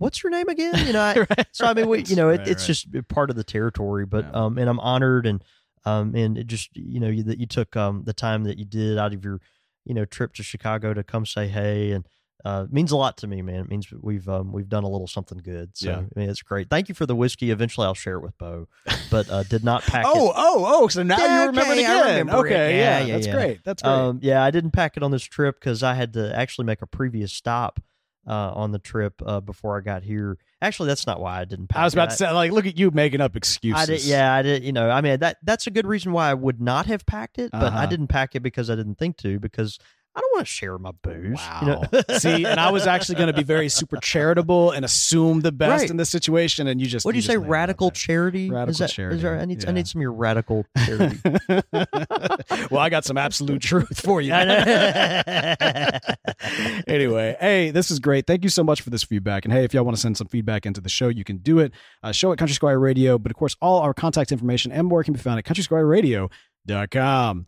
what's 0.00 0.22
your 0.24 0.30
name 0.30 0.48
again? 0.48 0.84
You 0.86 0.92
know, 0.92 1.00
I, 1.12 1.14
Right, 1.18 1.46
so 1.52 1.66
I 1.66 1.74
mean, 1.74 1.88
we, 1.88 2.02
you 2.02 2.16
know, 2.16 2.30
it, 2.30 2.38
right, 2.40 2.48
it's 2.48 2.62
right. 2.62 2.66
just 2.66 3.08
part 3.08 3.30
of 3.30 3.36
the 3.36 3.44
territory. 3.44 4.04
But 4.06 4.24
Yeah. 4.24 4.32
um, 4.46 4.58
and 4.58 4.68
I'm 4.68 4.80
honored 4.80 5.26
and 5.26 5.44
um, 5.84 6.14
and 6.16 6.36
it 6.36 6.46
just 6.48 6.76
you 6.76 6.98
know 7.00 7.08
you, 7.08 7.22
that 7.22 7.38
you 7.38 7.46
took 7.46 7.76
um 7.76 8.02
the 8.04 8.12
time 8.12 8.44
that 8.44 8.58
you 8.58 8.64
did 8.64 8.98
out 8.98 9.14
of 9.14 9.24
your 9.24 9.40
you 9.84 9.94
know 9.94 10.04
trip 10.04 10.34
to 10.34 10.42
Chicago 10.42 10.92
to 10.92 11.02
come 11.04 11.24
say 11.24 11.48
hey 11.48 11.92
and 11.92 12.06
uh 12.44 12.64
it 12.66 12.72
means 12.72 12.90
a 12.92 12.96
lot 12.96 13.16
to 13.18 13.26
me, 13.26 13.40
man. 13.42 13.60
It 13.60 13.68
means 13.68 13.86
we've 14.00 14.28
um 14.28 14.52
we've 14.52 14.68
done 14.68 14.84
a 14.84 14.88
little 14.88 15.06
something 15.06 15.38
good. 15.38 15.70
So 15.76 15.88
Yeah. 15.88 15.96
I 15.98 16.18
mean, 16.20 16.28
it's 16.30 16.42
great. 16.42 16.68
Thank 16.70 16.88
you 16.88 16.94
for 16.94 17.06
the 17.06 17.14
whiskey. 17.16 17.50
Eventually, 17.50 17.86
I'll 17.86 17.94
share 17.94 18.16
it 18.16 18.22
with 18.22 18.36
Bo, 18.38 18.66
but 19.10 19.30
uh, 19.30 19.42
did 19.44 19.64
not 19.64 19.82
pack 19.84 20.04
Oh, 20.08 20.28
it. 20.28 20.32
oh, 20.36 20.64
oh! 20.64 20.64
Oh. 20.84 20.88
So 20.88 21.02
now 21.02 21.18
Yeah, 21.18 21.40
you 21.42 21.46
remember 21.48 21.72
okay, 21.72 21.80
it 21.80 21.84
again. 21.84 22.18
remember 22.18 22.46
it. 22.46 22.52
okay, 22.52 22.78
Yeah, 22.78 22.98
yeah, 23.00 23.04
yeah, 23.06 23.12
that's 23.14 23.26
great. 23.26 23.60
That's 23.64 23.82
great. 23.82 23.92
Um, 23.94 24.18
yeah, 24.22 24.42
I 24.42 24.50
didn't 24.50 24.70
pack 24.72 24.96
it 24.96 25.02
on 25.02 25.10
this 25.10 25.22
trip 25.22 25.60
because 25.60 25.82
I 25.82 25.94
had 25.94 26.12
to 26.14 26.34
actually 26.36 26.64
make 26.66 26.80
a 26.82 26.86
previous 26.86 27.32
stop 27.32 27.80
uh, 28.26 28.52
on 28.54 28.72
the 28.72 28.78
trip 28.78 29.14
uh, 29.24 29.40
before 29.40 29.76
I 29.78 29.80
got 29.80 30.02
here. 30.02 30.38
Actually, 30.62 30.88
that's 30.88 31.06
not 31.06 31.20
why 31.20 31.40
I 31.40 31.44
didn't 31.44 31.68
pack. 31.68 31.80
I 31.80 31.84
was 31.84 31.94
about 31.94 32.10
to 32.10 32.16
say, 32.16 32.30
like, 32.30 32.52
look 32.52 32.66
at 32.66 32.78
you 32.78 32.90
making 32.90 33.20
up 33.20 33.34
excuses. 33.36 33.80
I 33.80 33.86
did, 33.86 34.04
yeah, 34.04 34.34
I 34.34 34.42
did. 34.42 34.62
You 34.62 34.72
know, 34.72 34.90
I 34.90 35.00
mean 35.00 35.18
that 35.20 35.38
that's 35.42 35.66
a 35.66 35.70
good 35.70 35.86
reason 35.86 36.12
why 36.12 36.30
I 36.30 36.34
would 36.34 36.60
not 36.60 36.86
have 36.86 37.06
packed 37.06 37.38
it, 37.38 37.50
but 37.50 37.72
I 37.72 37.76
Uh-huh. 37.78 37.86
didn't 37.86 38.08
pack 38.08 38.34
it 38.34 38.40
because 38.40 38.68
I 38.70 38.76
didn't 38.76 38.96
think 38.96 39.16
to 39.18 39.38
because 39.40 39.78
I 40.20 40.22
don't 40.22 40.34
want 40.34 40.46
to 40.46 40.52
share 40.52 40.76
my 40.76 40.90
booze. 41.02 41.38
Wow. 41.38 41.60
You 41.62 41.66
know? 41.66 41.82
See, 42.18 42.44
and 42.44 42.60
I 42.60 42.70
was 42.70 42.86
actually 42.86 43.14
going 43.14 43.28
to 43.28 43.32
be 43.32 43.42
very 43.42 43.70
super 43.70 43.96
charitable 43.96 44.70
and 44.72 44.84
assume 44.84 45.40
the 45.40 45.50
best 45.50 45.80
Right. 45.82 45.90
in 45.90 45.96
this 45.96 46.10
situation, 46.10 46.66
and 46.66 46.78
you 46.78 46.86
just 46.86 47.06
what 47.06 47.12
do 47.12 47.18
you, 47.18 47.22
say? 47.22 47.32
nailed 47.32 47.44
it 47.44 47.48
right 47.48 47.58
Radical 47.60 47.90
charity? 47.90 48.50
Radical 48.50 48.70
is 48.70 48.78
that, 48.78 48.90
charity, 48.90 49.16
Is 49.16 49.22
there, 49.22 49.38
I 49.38 49.46
need 49.46 49.64
I 49.64 49.68
yeah. 49.68 49.72
need 49.72 49.88
some 49.88 50.00
of 50.00 50.02
your 50.02 50.12
radical 50.12 50.66
charity. 50.84 51.18
well, 52.70 52.80
I 52.80 52.90
got 52.90 53.06
some 53.06 53.16
absolute 53.16 53.62
truth 53.62 53.98
for 54.00 54.20
you. 54.20 54.34
Anyway, 56.86 57.36
hey, 57.40 57.70
this 57.70 57.90
is 57.90 57.98
great. 57.98 58.26
Thank 58.26 58.44
you 58.44 58.50
so 58.50 58.62
much 58.64 58.80
for 58.82 58.90
this 58.90 59.02
feedback. 59.02 59.44
And 59.44 59.52
hey, 59.52 59.64
if 59.64 59.74
y'all 59.74 59.84
want 59.84 59.96
to 59.96 60.00
send 60.00 60.16
some 60.16 60.26
feedback 60.26 60.66
into 60.66 60.80
the 60.80 60.88
show, 60.88 61.08
you 61.08 61.24
can 61.24 61.38
do 61.38 61.58
it. 61.58 61.72
Uh, 62.02 62.12
show 62.12 62.32
at 62.32 62.38
Country 62.38 62.54
Squire 62.54 62.78
Radio. 62.78 63.18
But 63.18 63.30
of 63.30 63.36
course, 63.36 63.56
all 63.60 63.80
our 63.80 63.94
contact 63.94 64.32
information 64.32 64.72
and 64.72 64.86
more 64.86 65.04
can 65.04 65.14
be 65.14 65.20
found 65.20 65.38
at 65.38 65.44
countrysquireradio.com. 65.44 67.46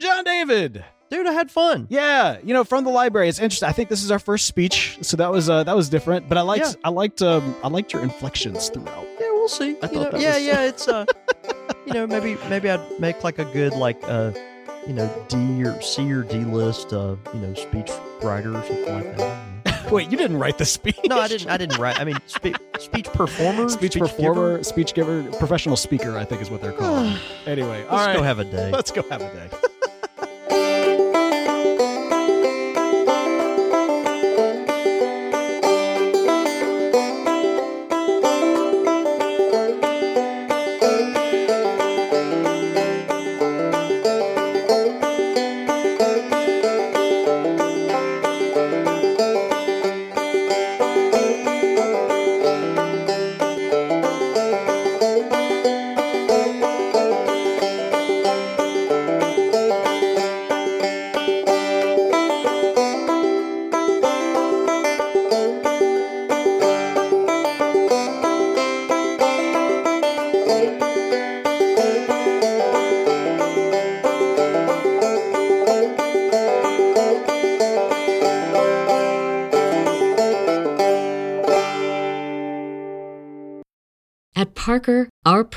John 0.00 0.24
David. 0.24 0.84
Dude, 1.12 1.26
I 1.26 1.32
had 1.32 1.50
fun. 1.50 1.86
Yeah, 1.90 2.38
you 2.42 2.54
know, 2.54 2.64
from 2.64 2.84
the 2.84 2.90
library. 2.90 3.28
It's 3.28 3.38
interesting. 3.38 3.68
I 3.68 3.72
think 3.72 3.90
this 3.90 4.02
is 4.02 4.10
our 4.10 4.18
first 4.18 4.46
speech, 4.46 4.96
so 5.02 5.18
that 5.18 5.30
was 5.30 5.50
uh, 5.50 5.62
that 5.64 5.76
was 5.76 5.90
different. 5.90 6.26
But 6.28 6.38
I 6.38 6.40
liked 6.40 6.64
Yeah. 6.64 6.72
I 6.84 6.88
liked 6.88 7.20
um, 7.20 7.54
I 7.62 7.68
liked 7.68 7.92
your 7.92 8.02
inflections 8.02 8.70
throughout. 8.70 9.04
Yeah, 9.20 9.30
we'll 9.32 9.46
see. 9.48 9.64
I 9.64 9.68
You 9.68 9.76
thought 9.80 9.92
know, 9.92 10.10
that 10.12 10.20
yeah, 10.20 10.34
was- 10.36 10.44
yeah. 10.44 10.62
It's 10.62 10.88
uh, 10.88 11.04
you 11.86 11.92
know, 11.92 12.06
maybe 12.06 12.38
maybe 12.48 12.70
I'd 12.70 12.98
make 12.98 13.22
like 13.22 13.38
a 13.38 13.44
good 13.44 13.74
like 13.74 13.98
uh, 14.04 14.32
you 14.86 14.94
know, 14.94 15.06
D 15.28 15.36
or 15.64 15.80
C 15.82 16.10
or 16.10 16.22
D 16.22 16.38
list, 16.44 16.94
uh, 16.94 17.16
you 17.34 17.40
know, 17.40 17.52
speech 17.54 17.90
writer 18.22 18.56
or 18.56 18.62
something 18.64 18.94
like 18.94 19.16
that. 19.18 19.48
Wait, 19.92 20.10
you 20.10 20.16
didn't 20.16 20.38
write 20.38 20.56
the 20.56 20.64
speech? 20.64 20.98
No, 21.04 21.18
I 21.20 21.28
didn't. 21.28 21.50
I 21.50 21.58
didn't 21.58 21.78
write. 21.78 22.00
I 22.00 22.04
mean, 22.04 22.16
spe- 22.24 22.56
speech 22.78 23.06
performer, 23.12 23.68
Speech, 23.68 23.92
giver? 23.94 24.06
performer, 24.08 24.62
speech 24.64 24.94
giver, 24.94 25.24
professional 25.32 25.76
speaker. 25.76 26.16
I 26.16 26.24
think 26.24 26.40
is 26.40 26.48
what 26.50 26.62
they're 26.62 26.72
called. 26.78 27.18
anyway, 27.46 27.80
Let's 27.82 27.90
right, 27.92 28.16
go 28.16 28.22
have 28.22 28.38
a 28.38 28.44
day. 28.46 28.70
let's 28.70 28.90
go 28.90 29.02
have 29.10 29.20
a 29.20 29.30
day. 29.34 29.50